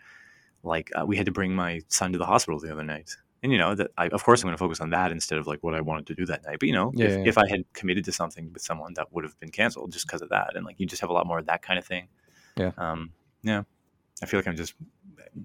like 0.63 0.91
uh, 0.95 1.05
we 1.07 1.17
had 1.17 1.27
to 1.27 1.33
bring 1.33 1.55
my 1.55 1.81
son 1.89 2.13
to 2.13 2.19
the 2.19 2.27
hospital 2.27 2.61
the 2.61 2.71
other 2.71 2.85
night 2.85 3.17
and 3.43 3.51
you 3.53 3.57
know 3.57 3.75
that 3.75 3.91
I, 3.97 4.09
of 4.09 4.23
course 4.23 4.43
i'm 4.43 4.49
going 4.49 4.55
to 4.55 4.59
focus 4.59 4.81
on 4.81 4.91
that 4.91 5.11
instead 5.11 5.39
of 5.39 5.47
like 5.47 5.63
what 5.63 5.75
i 5.75 5.81
wanted 5.81 6.07
to 6.09 6.15
do 6.15 6.27
that 6.27 6.45
night 6.45 6.59
but 6.61 6.67
you 6.69 6.75
know 6.75 6.93
Yeah, 6.95 7.07
if, 7.07 7.13
yeah. 7.17 7.29
if 7.31 7.39
i 7.39 7.49
had 7.49 7.65
committed 7.73 8.05
to 8.05 8.13
something 8.13 8.53
with 8.53 8.61
someone 8.63 8.93
that 8.95 9.11
would 9.13 9.25
have 9.25 9.39
been 9.41 9.51
canceled 9.51 9.93
just 9.93 10.07
because 10.07 10.21
of 10.21 10.29
that 10.29 10.55
and 10.57 10.67
like 10.67 10.79
you 10.79 10.87
just 10.87 11.01
have 11.01 11.09
a 11.09 11.15
lot 11.15 11.27
more 11.27 11.39
of 11.39 11.47
that 11.47 11.63
kind 11.63 11.79
of 11.79 11.87
thing 11.87 12.09
Yeah. 12.57 12.73
um 12.77 13.13
yeah 13.43 13.63
i 14.23 14.27
feel 14.27 14.39
like 14.39 14.47
i'm 14.49 14.57
just 14.57 14.75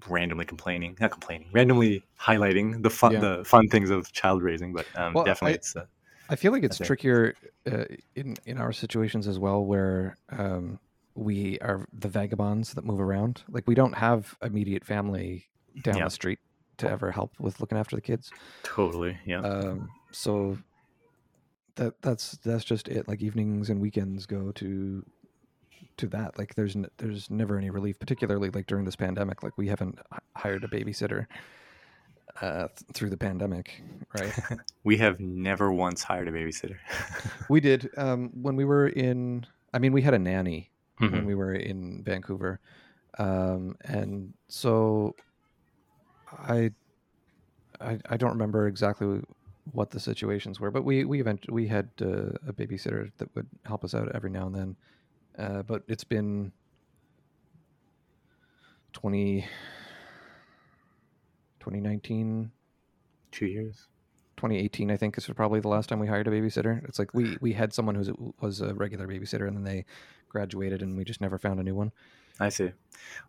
randomly 0.08 0.44
complaining 0.44 0.96
not 1.00 1.10
complaining 1.10 1.48
randomly 1.52 2.04
highlighting 2.20 2.82
the 2.82 2.90
fun 2.90 3.12
Yeah. 3.12 3.20
the 3.20 3.44
fun 3.44 3.68
things 3.68 3.90
of 3.90 4.10
child 4.12 4.42
raising 4.42 4.72
but 4.72 4.86
um 4.96 5.12
Well, 5.14 5.24
definitely 5.24 5.52
I- 5.52 5.56
it's 5.56 5.76
uh, 5.76 5.86
I 6.28 6.34
feel 6.36 6.50
like 6.50 6.64
it's 6.64 6.78
trickier 6.78 7.34
uh, 7.70 7.84
in 8.16 8.36
in 8.46 8.58
our 8.58 8.72
situations 8.72 9.28
as 9.28 9.38
well, 9.38 9.64
where 9.64 10.16
um, 10.30 10.80
we 11.14 11.56
are 11.60 11.86
the 11.92 12.08
vagabonds 12.08 12.74
that 12.74 12.84
move 12.84 13.00
around. 13.00 13.44
Like 13.48 13.68
we 13.68 13.76
don't 13.76 13.94
have 13.94 14.36
immediate 14.42 14.84
family 14.84 15.46
down 15.82 15.98
Yeah. 15.98 16.04
the 16.06 16.10
street 16.10 16.40
to 16.78 16.90
ever 16.90 17.12
help 17.12 17.30
with 17.38 17.60
looking 17.60 17.78
after 17.78 17.94
the 17.94 18.02
kids. 18.02 18.32
totally 18.64 19.16
yeah 19.24 19.38
Um, 19.40 19.88
so 20.10 20.58
that 21.76 21.94
that's 22.02 22.32
that's 22.38 22.64
just 22.64 22.88
it. 22.88 23.06
Like 23.06 23.22
evenings 23.22 23.70
and 23.70 23.80
weekends 23.80 24.26
go 24.26 24.50
to 24.52 25.04
to 25.98 26.06
that. 26.08 26.38
Like 26.38 26.54
there's 26.54 26.76
n- 26.76 26.90
there's 26.98 27.30
never 27.30 27.56
any 27.58 27.70
relief, 27.70 27.98
particularly 27.98 28.50
like 28.50 28.66
during 28.66 28.84
this 28.84 28.96
pandemic. 28.96 29.42
Like 29.42 29.56
we 29.58 29.68
haven't 29.68 29.98
h- 30.12 30.18
hired 30.36 30.64
a 30.64 30.68
babysitter 30.68 31.26
uh, 32.40 32.68
th- 32.68 32.90
through 32.92 33.10
the 33.10 33.16
pandemic, 33.16 33.82
right? 34.14 34.32
we 34.84 34.96
have 34.98 35.20
never 35.20 35.72
once 35.72 36.02
hired 36.02 36.28
a 36.28 36.32
babysitter 36.32 36.76
We 37.48 37.60
did 37.60 37.88
um, 37.96 38.30
when 38.42 38.56
we 38.56 38.64
were 38.64 38.88
in. 38.88 39.46
I 39.72 39.78
mean, 39.78 39.92
we 39.92 40.02
had 40.02 40.14
a 40.14 40.18
nanny 40.18 40.70
when 40.98 41.10
Mhm. 41.12 41.26
we 41.26 41.34
were 41.34 41.54
in 41.54 42.02
Vancouver, 42.02 42.60
um, 43.18 43.76
and 43.84 44.32
so 44.48 45.14
I, 46.32 46.70
I, 47.80 47.98
I 48.08 48.16
don't 48.16 48.30
remember 48.32 48.66
exactly 48.66 49.20
what 49.72 49.90
the 49.90 50.00
situations 50.00 50.58
were, 50.60 50.70
but 50.70 50.84
we 50.84 51.04
we 51.04 51.20
event 51.20 51.50
we 51.50 51.66
had 51.68 51.90
uh, 52.00 52.30
a 52.46 52.52
babysitter 52.52 53.10
that 53.18 53.34
would 53.34 53.48
help 53.64 53.84
us 53.84 53.94
out 53.94 54.10
every 54.14 54.30
now 54.30 54.46
and 54.46 54.54
then. 54.54 54.76
Uh, 55.38 55.62
but 55.62 55.82
it's 55.88 56.04
been 56.04 56.52
20, 58.92 59.42
2019 61.60 62.50
two 63.32 63.46
years 63.46 63.88
2018 64.36 64.90
i 64.90 64.96
think 64.96 65.18
is 65.18 65.26
probably 65.26 65.60
the 65.60 65.68
last 65.68 65.88
time 65.88 65.98
we 65.98 66.06
hired 66.06 66.26
a 66.28 66.30
babysitter 66.30 66.82
it's 66.88 66.98
like 66.98 67.12
we 67.12 67.36
we 67.40 67.52
had 67.52 67.74
someone 67.74 67.94
who 67.94 68.32
was 68.40 68.60
a 68.60 68.72
regular 68.72 69.06
babysitter 69.06 69.46
and 69.48 69.56
then 69.56 69.64
they 69.64 69.84
graduated 70.28 70.80
and 70.80 70.96
we 70.96 71.04
just 71.04 71.20
never 71.20 71.36
found 71.36 71.58
a 71.58 71.62
new 71.62 71.74
one 71.74 71.92
I 72.38 72.48
see. 72.50 72.72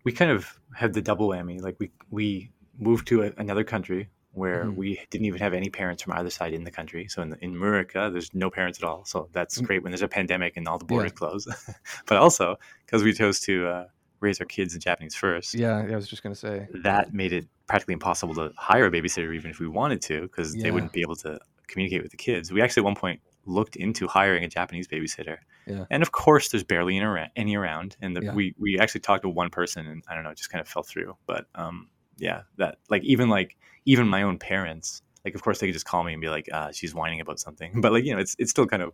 We 0.04 0.12
kind 0.12 0.32
of 0.32 0.60
had 0.76 0.94
the 0.94 1.02
double 1.02 1.30
whammy. 1.30 1.62
Like 1.62 1.76
we 1.80 1.92
we 2.10 2.52
moved 2.78 3.08
to 3.08 3.24
a, 3.24 3.32
another 3.38 3.64
country 3.64 4.10
where 4.38 4.66
Mhm. 4.66 4.76
we 4.76 5.00
didn't 5.10 5.26
even 5.26 5.40
have 5.40 5.54
any 5.54 5.70
parents 5.70 6.04
from 6.04 6.14
either 6.14 6.30
side 6.30 6.54
in 6.54 6.64
the 6.64 6.72
country. 6.72 7.08
So 7.08 7.22
in, 7.22 7.36
in 7.42 7.52
America, 7.56 8.10
there's 8.12 8.34
no 8.34 8.50
parents 8.50 8.78
at 8.82 8.88
all. 8.88 9.04
So 9.06 9.30
that's 9.34 9.60
Mm. 9.60 9.66
great 9.68 9.84
when 9.84 9.92
there's 9.92 10.02
a 10.02 10.08
pandemic 10.08 10.56
and 10.58 10.68
all 10.68 10.78
the 10.78 10.86
Yeah. 10.86 10.90
borders 10.96 11.12
closed. 11.14 11.48
but 12.06 12.18
also 12.18 12.58
because 12.86 13.04
we 13.04 13.14
chose 13.14 13.40
to 13.42 13.68
uh, 13.68 13.86
raise 14.20 14.40
our 14.40 14.46
kids 14.48 14.74
in 14.74 14.80
Japanese 14.82 15.14
first, 15.16 15.54
yeah 15.54 15.78
i 15.78 15.96
was 15.96 16.08
just 16.08 16.24
going 16.24 16.34
to 16.34 16.40
say 16.40 16.68
that 16.74 17.14
made 17.14 17.32
it 17.34 17.46
practically 17.68 17.94
impossible 17.94 18.34
to 18.34 18.52
hire 18.58 18.86
a 18.88 18.92
babysitter 18.92 19.32
even 19.36 19.52
if 19.52 19.60
we 19.60 19.68
wanted 19.68 20.02
to 20.02 20.22
because 20.22 20.56
Yeah. 20.56 20.64
they 20.64 20.72
wouldn't 20.72 20.92
be 20.94 21.02
able 21.02 21.16
to 21.18 21.40
communicate 21.68 22.02
with 22.02 22.12
the 22.12 22.18
kids. 22.18 22.52
We 22.52 22.62
actually 22.62 22.82
at 22.82 22.86
one 22.86 22.96
point 22.96 23.20
looked 23.46 23.76
into 23.76 24.08
hiring 24.08 24.44
a 24.44 24.48
Japanese 24.48 24.88
babysitter. 24.88 25.38
Yeah. 25.68 25.86
And 25.92 26.02
of 26.02 26.12
course, 26.12 26.50
there's 26.50 26.64
barely 26.64 26.96
any 26.98 27.06
around, 27.06 27.32
any 27.36 27.56
around. 27.56 27.96
And 28.02 28.16
the, 28.16 28.22
Yeah. 28.24 28.34
we 28.34 28.56
we 28.58 28.80
actually 28.80 29.02
talked 29.02 29.22
to 29.24 29.30
one 29.30 29.50
person, 29.50 29.86
and 29.86 30.04
I 30.10 30.16
don't 30.16 30.24
know, 30.24 30.32
it 30.32 30.38
just 30.38 30.50
kind 30.50 30.62
of 30.62 30.68
fell 30.68 30.84
through. 30.84 31.16
But 31.28 31.46
um, 31.56 31.90
yeah, 32.18 32.42
that 32.58 32.78
like 32.90 33.04
even 33.04 33.30
like 33.30 33.56
even 33.86 34.08
my 34.08 34.24
own 34.24 34.38
parents, 34.40 35.02
like 35.26 35.36
of 35.36 35.42
course 35.42 35.60
they 35.60 35.68
could 35.68 35.74
just 35.74 35.86
call 35.86 36.04
me 36.04 36.14
and 36.14 36.22
be 36.22 36.30
like, 36.30 36.48
uh, 36.52 36.72
she's 36.72 36.94
whining 36.94 37.22
about 37.22 37.40
something. 37.40 37.72
But 37.82 37.92
like 37.92 38.04
you 38.06 38.14
know, 38.14 38.20
it's 38.20 38.36
it's 38.40 38.52
still 38.52 38.68
kind 38.68 38.84
of 38.84 38.92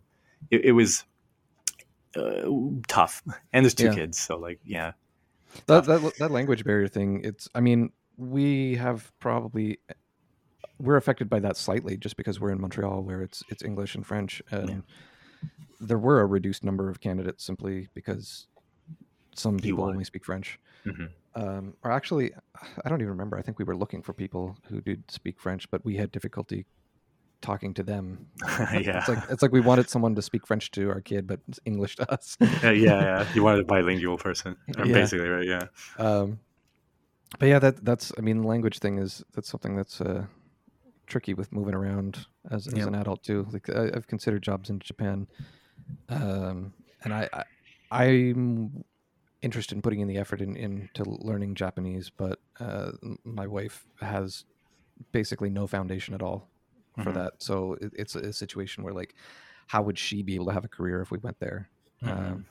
it, 0.50 0.64
it 0.66 0.72
was 0.72 1.04
uh, 2.16 2.48
tough. 2.88 3.22
And 3.52 3.64
there's 3.64 3.74
two 3.74 3.86
Yeah. 3.86 3.94
kids, 3.94 4.18
so 4.18 4.36
like 4.38 4.60
yeah, 4.64 4.92
that, 5.66 5.86
that 5.86 6.12
that 6.18 6.30
language 6.30 6.64
barrier 6.64 6.88
thing 6.88 7.20
it's 7.24 7.48
i 7.54 7.60
mean 7.60 7.90
we 8.16 8.74
have 8.76 9.12
probably 9.20 9.78
we're 10.78 10.96
affected 10.96 11.28
by 11.28 11.38
that 11.40 11.56
slightly 11.56 11.96
just 11.96 12.16
because 12.16 12.40
we're 12.40 12.50
in 12.50 12.60
montreal 12.60 13.02
where 13.02 13.22
it's 13.22 13.42
it's 13.48 13.62
english 13.62 13.94
and 13.94 14.04
french 14.06 14.42
and 14.50 14.82
there 15.80 15.98
were 15.98 16.20
a 16.20 16.26
reduced 16.26 16.64
number 16.64 16.88
of 16.88 17.00
candidates 17.00 17.44
simply 17.44 17.88
because 17.94 18.46
some 19.36 19.58
people 19.58 19.84
only 19.84 20.04
speak 20.04 20.24
french 20.24 20.58
Mhm. 20.86 21.10
Um, 21.36 21.74
or 21.82 21.90
actually 21.90 22.32
i 22.84 22.88
don't 22.88 23.00
even 23.00 23.10
remember 23.10 23.36
i 23.38 23.42
think 23.42 23.58
we 23.58 23.64
were 23.64 23.76
looking 23.76 24.02
for 24.02 24.12
people 24.12 24.56
who 24.68 24.80
did 24.80 25.02
speak 25.10 25.40
french 25.40 25.70
but 25.70 25.84
we 25.84 25.96
had 25.96 26.10
difficulty 26.12 26.66
talking 27.42 27.74
to 27.74 27.82
them 27.82 28.26
yeah. 28.72 28.72
it's 28.98 29.08
like 29.08 29.18
it's 29.28 29.42
like 29.42 29.52
we 29.52 29.60
wanted 29.60 29.88
someone 29.90 30.14
to 30.14 30.22
speak 30.22 30.46
french 30.46 30.70
to 30.70 30.88
our 30.90 31.00
kid 31.00 31.26
but 31.26 31.40
it's 31.48 31.60
english 31.64 31.96
to 31.96 32.10
us 32.12 32.36
yeah, 32.40 32.70
yeah, 32.70 33.00
yeah. 33.00 33.26
You 33.34 33.42
wanted 33.42 33.60
a 33.60 33.64
bilingual 33.64 34.16
person, 34.16 34.56
Yeah. 34.78 34.84
basically, 34.84 35.28
right? 35.28 35.46
Yeah. 35.46 35.66
um, 35.98 36.38
but 37.38 37.48
yeah, 37.48 37.58
that 37.58 37.84
that's 37.84 38.12
I 38.16 38.20
mean, 38.20 38.42
the 38.42 38.46
language 38.48 38.78
thing 38.78 38.98
is 38.98 39.22
that's 39.34 39.48
something 39.48 39.76
that's 39.76 40.00
uh, 40.00 40.26
tricky 41.06 41.34
with 41.34 41.52
moving 41.52 41.74
around 41.74 42.26
as, 42.50 42.66
as 42.68 42.74
Yeah. 42.78 42.86
an 42.86 42.94
adult 42.94 43.22
too. 43.24 43.46
Like 43.50 43.68
I, 43.70 43.90
I've 43.94 44.06
considered 44.06 44.42
jobs 44.42 44.70
in 44.70 44.78
Japan, 44.78 45.26
um, 46.08 46.72
and 47.02 47.12
I, 47.12 47.28
I 47.32 47.44
I'm 47.90 48.84
interested 49.44 49.74
in 49.76 49.82
putting 49.82 50.00
in 50.00 50.08
the 50.08 50.16
effort 50.18 50.40
in 50.40 50.56
into 50.56 51.04
learning 51.04 51.54
Japanese, 51.54 52.10
but 52.10 52.38
uh, 52.58 52.92
my 53.24 53.46
wife 53.46 53.86
has 54.00 54.44
basically 55.12 55.50
no 55.50 55.66
foundation 55.66 56.14
at 56.14 56.22
all 56.22 56.48
for 57.02 57.10
Mhm. 57.12 57.14
that. 57.14 57.32
So 57.38 57.74
it, 57.80 57.92
it's 57.94 58.14
a 58.14 58.32
situation 58.32 58.84
where 58.84 58.94
like, 58.94 59.14
how 59.66 59.82
would 59.82 59.98
she 59.98 60.22
be 60.22 60.34
able 60.36 60.46
to 60.46 60.52
have 60.52 60.64
a 60.64 60.68
career 60.68 61.00
if 61.00 61.10
we 61.10 61.18
went 61.18 61.38
there? 61.40 61.68
Mhm. 62.02 62.10
Um, 62.10 62.46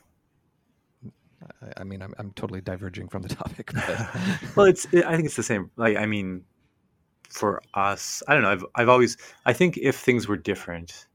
I, 1.61 1.81
I 1.81 1.83
mean, 1.83 2.01
I'm, 2.01 2.13
I'm 2.17 2.31
totally 2.33 2.61
diverging 2.61 3.09
from 3.09 3.21
the 3.21 3.29
topic. 3.41 3.71
But 3.73 3.97
well, 4.55 4.65
it's. 4.65 4.85
I 4.93 5.15
think 5.15 5.25
it's 5.25 5.35
the 5.35 5.43
same. 5.43 5.71
Like, 5.75 5.97
I 5.97 6.05
mean, 6.05 6.43
for 7.29 7.61
us, 7.73 8.21
I 8.27 8.33
don't 8.33 8.43
know. 8.43 8.51
I've 8.51 8.65
I've 8.75 8.89
always. 8.89 9.17
I 9.45 9.53
think 9.53 9.77
if 9.77 9.95
things 9.97 10.27
were 10.27 10.37
different, 10.37 11.07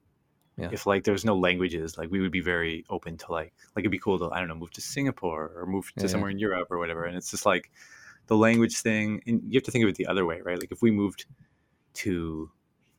Yeah. 0.59 0.70
if 0.72 0.86
like 0.86 1.04
there 1.04 1.12
was 1.12 1.24
no 1.24 1.36
languages, 1.36 1.96
like 1.96 2.11
we 2.11 2.20
would 2.20 2.32
be 2.32 2.40
very 2.40 2.84
open 2.90 3.16
to 3.18 3.32
like 3.32 3.54
like 3.76 3.82
it'd 3.84 3.92
be 3.92 3.98
cool 3.98 4.18
to 4.18 4.30
I 4.30 4.40
don't 4.40 4.48
know 4.48 4.56
move 4.56 4.72
to 4.72 4.80
Singapore 4.80 5.52
or 5.56 5.66
move 5.66 5.86
to 5.86 5.92
Yeah, 5.96 6.02
yeah. 6.02 6.09
somewhere 6.09 6.30
in 6.30 6.38
Europe 6.38 6.68
or 6.70 6.78
whatever. 6.78 7.04
And 7.04 7.16
it's 7.16 7.30
just 7.30 7.46
like 7.46 7.70
the 8.26 8.36
language 8.36 8.76
thing, 8.78 9.22
and 9.26 9.42
you 9.44 9.56
have 9.59 9.64
to 9.64 9.70
think 9.70 9.84
of 9.84 9.88
it 9.88 9.96
the 9.96 10.06
other 10.06 10.26
way, 10.26 10.40
right? 10.42 10.59
Like 10.59 10.72
if 10.72 10.82
we 10.82 10.90
moved 10.90 11.26
to 11.94 12.50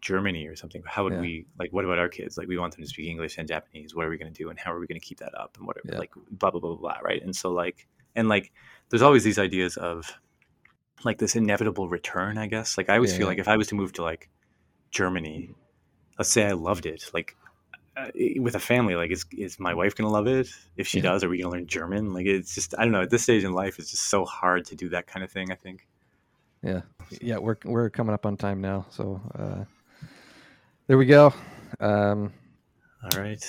Germany 0.01 0.47
or 0.47 0.55
something, 0.55 0.81
how 0.85 1.03
would 1.03 1.13
we 1.21 1.45
like? 1.59 1.71
What 1.73 1.85
about 1.85 1.99
our 1.99 2.09
kids? 2.09 2.37
Like 2.37 2.47
we 2.47 2.57
want 2.57 2.73
them 2.75 2.83
to 2.83 2.89
speak 2.89 3.07
English 3.09 3.37
and 3.37 3.47
Japanese. 3.47 3.93
What 3.93 4.05
are 4.05 4.09
we 4.09 4.17
going 4.17 4.33
to 4.33 4.43
do, 4.43 4.49
and 4.49 4.57
how 4.57 4.71
are 4.73 4.79
we 4.79 4.87
going 4.87 4.99
to 4.99 5.05
keep 5.05 5.19
that 5.19 5.37
up, 5.37 5.57
and 5.57 5.67
whatever, 5.67 5.87
like 5.99 6.11
blah 6.31 6.51
blah 6.51 6.59
blah 6.61 6.71
blah, 6.75 6.79
blah, 6.79 6.99
right? 7.03 7.21
And 7.21 7.35
so 7.35 7.51
like 7.51 7.87
and 8.15 8.29
like 8.29 8.51
there's 8.89 9.01
always 9.01 9.23
these 9.23 9.37
ideas 9.37 9.75
of 9.77 10.11
like 11.03 11.17
this 11.17 11.35
inevitable 11.35 11.89
return, 11.89 12.37
I 12.37 12.47
guess. 12.47 12.77
Like 12.77 12.89
I 12.89 12.95
always 12.95 13.11
feel 13.17 13.27
like 13.27 13.39
if 13.39 13.47
I 13.47 13.57
was 13.57 13.67
to 13.67 13.75
move 13.75 13.93
to 13.93 14.03
like 14.03 14.29
Germany, 14.91 15.53
let's 16.17 16.29
say 16.31 16.45
I 16.45 16.53
loved 16.53 16.85
it, 16.85 17.11
like 17.13 17.35
with 18.39 18.55
a 18.55 18.59
family, 18.59 18.95
like 18.95 19.11
is 19.11 19.25
is 19.37 19.59
my 19.59 19.73
wife 19.73 19.95
gonna 19.95 20.09
love 20.09 20.27
it? 20.27 20.49
If 20.77 20.87
she 20.87 20.97
Yeah. 20.99 21.03
does, 21.11 21.23
are 21.23 21.29
we 21.29 21.41
gonna 21.41 21.53
learn 21.53 21.67
German? 21.67 22.13
Like 22.13 22.25
it's 22.25 22.53
just 22.55 22.73
I 22.77 22.83
don't 22.83 22.91
know. 22.91 23.01
At 23.01 23.09
this 23.09 23.23
stage 23.23 23.43
in 23.43 23.53
life, 23.53 23.79
it's 23.79 23.91
just 23.91 24.03
so 24.09 24.25
hard 24.25 24.65
to 24.65 24.75
do 24.75 24.89
that 24.89 25.07
kind 25.07 25.23
of 25.23 25.31
thing. 25.31 25.51
I 25.51 25.55
think. 25.55 25.87
Yeah, 26.61 26.81
yeah, 27.21 27.37
we're 27.37 27.55
we're 27.63 27.89
coming 27.89 28.13
up 28.13 28.25
on 28.25 28.35
time 28.35 28.59
now, 28.61 28.85
so 28.89 29.21
uh, 29.33 29.63
there 30.87 30.97
we 30.97 31.05
go. 31.05 31.33
Um, 31.79 32.33
All 33.01 33.17
right. 33.21 33.41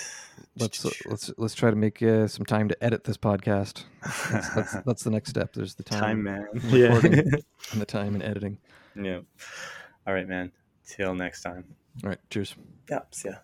let's 0.56 0.86
let's 1.06 1.30
let's 1.36 1.54
try 1.56 1.70
to 1.70 1.76
make 1.76 2.00
uh, 2.02 2.28
some 2.28 2.46
time 2.46 2.68
to 2.68 2.84
edit 2.84 3.02
this 3.04 3.16
podcast. 3.16 3.82
That's, 4.30 4.54
that's, 4.54 4.72
that's 4.86 5.02
the 5.02 5.10
next 5.10 5.30
step. 5.30 5.52
There's 5.54 5.74
the 5.74 5.82
time, 5.82 6.00
time, 6.00 6.22
man. 6.22 6.46
Yeah. 6.68 7.00
and 7.72 7.80
the 7.80 7.86
time 7.86 8.14
and 8.14 8.22
editing. 8.22 8.58
yeah. 8.94 9.20
All 10.06 10.14
right, 10.14 10.28
man. 10.28 10.52
Till 10.86 11.14
next 11.14 11.42
time. 11.42 11.64
All 12.04 12.10
right, 12.10 12.18
cheers. 12.30 12.54
Yeah. 12.88 13.00
See 13.10 13.28
ya. 13.28 13.34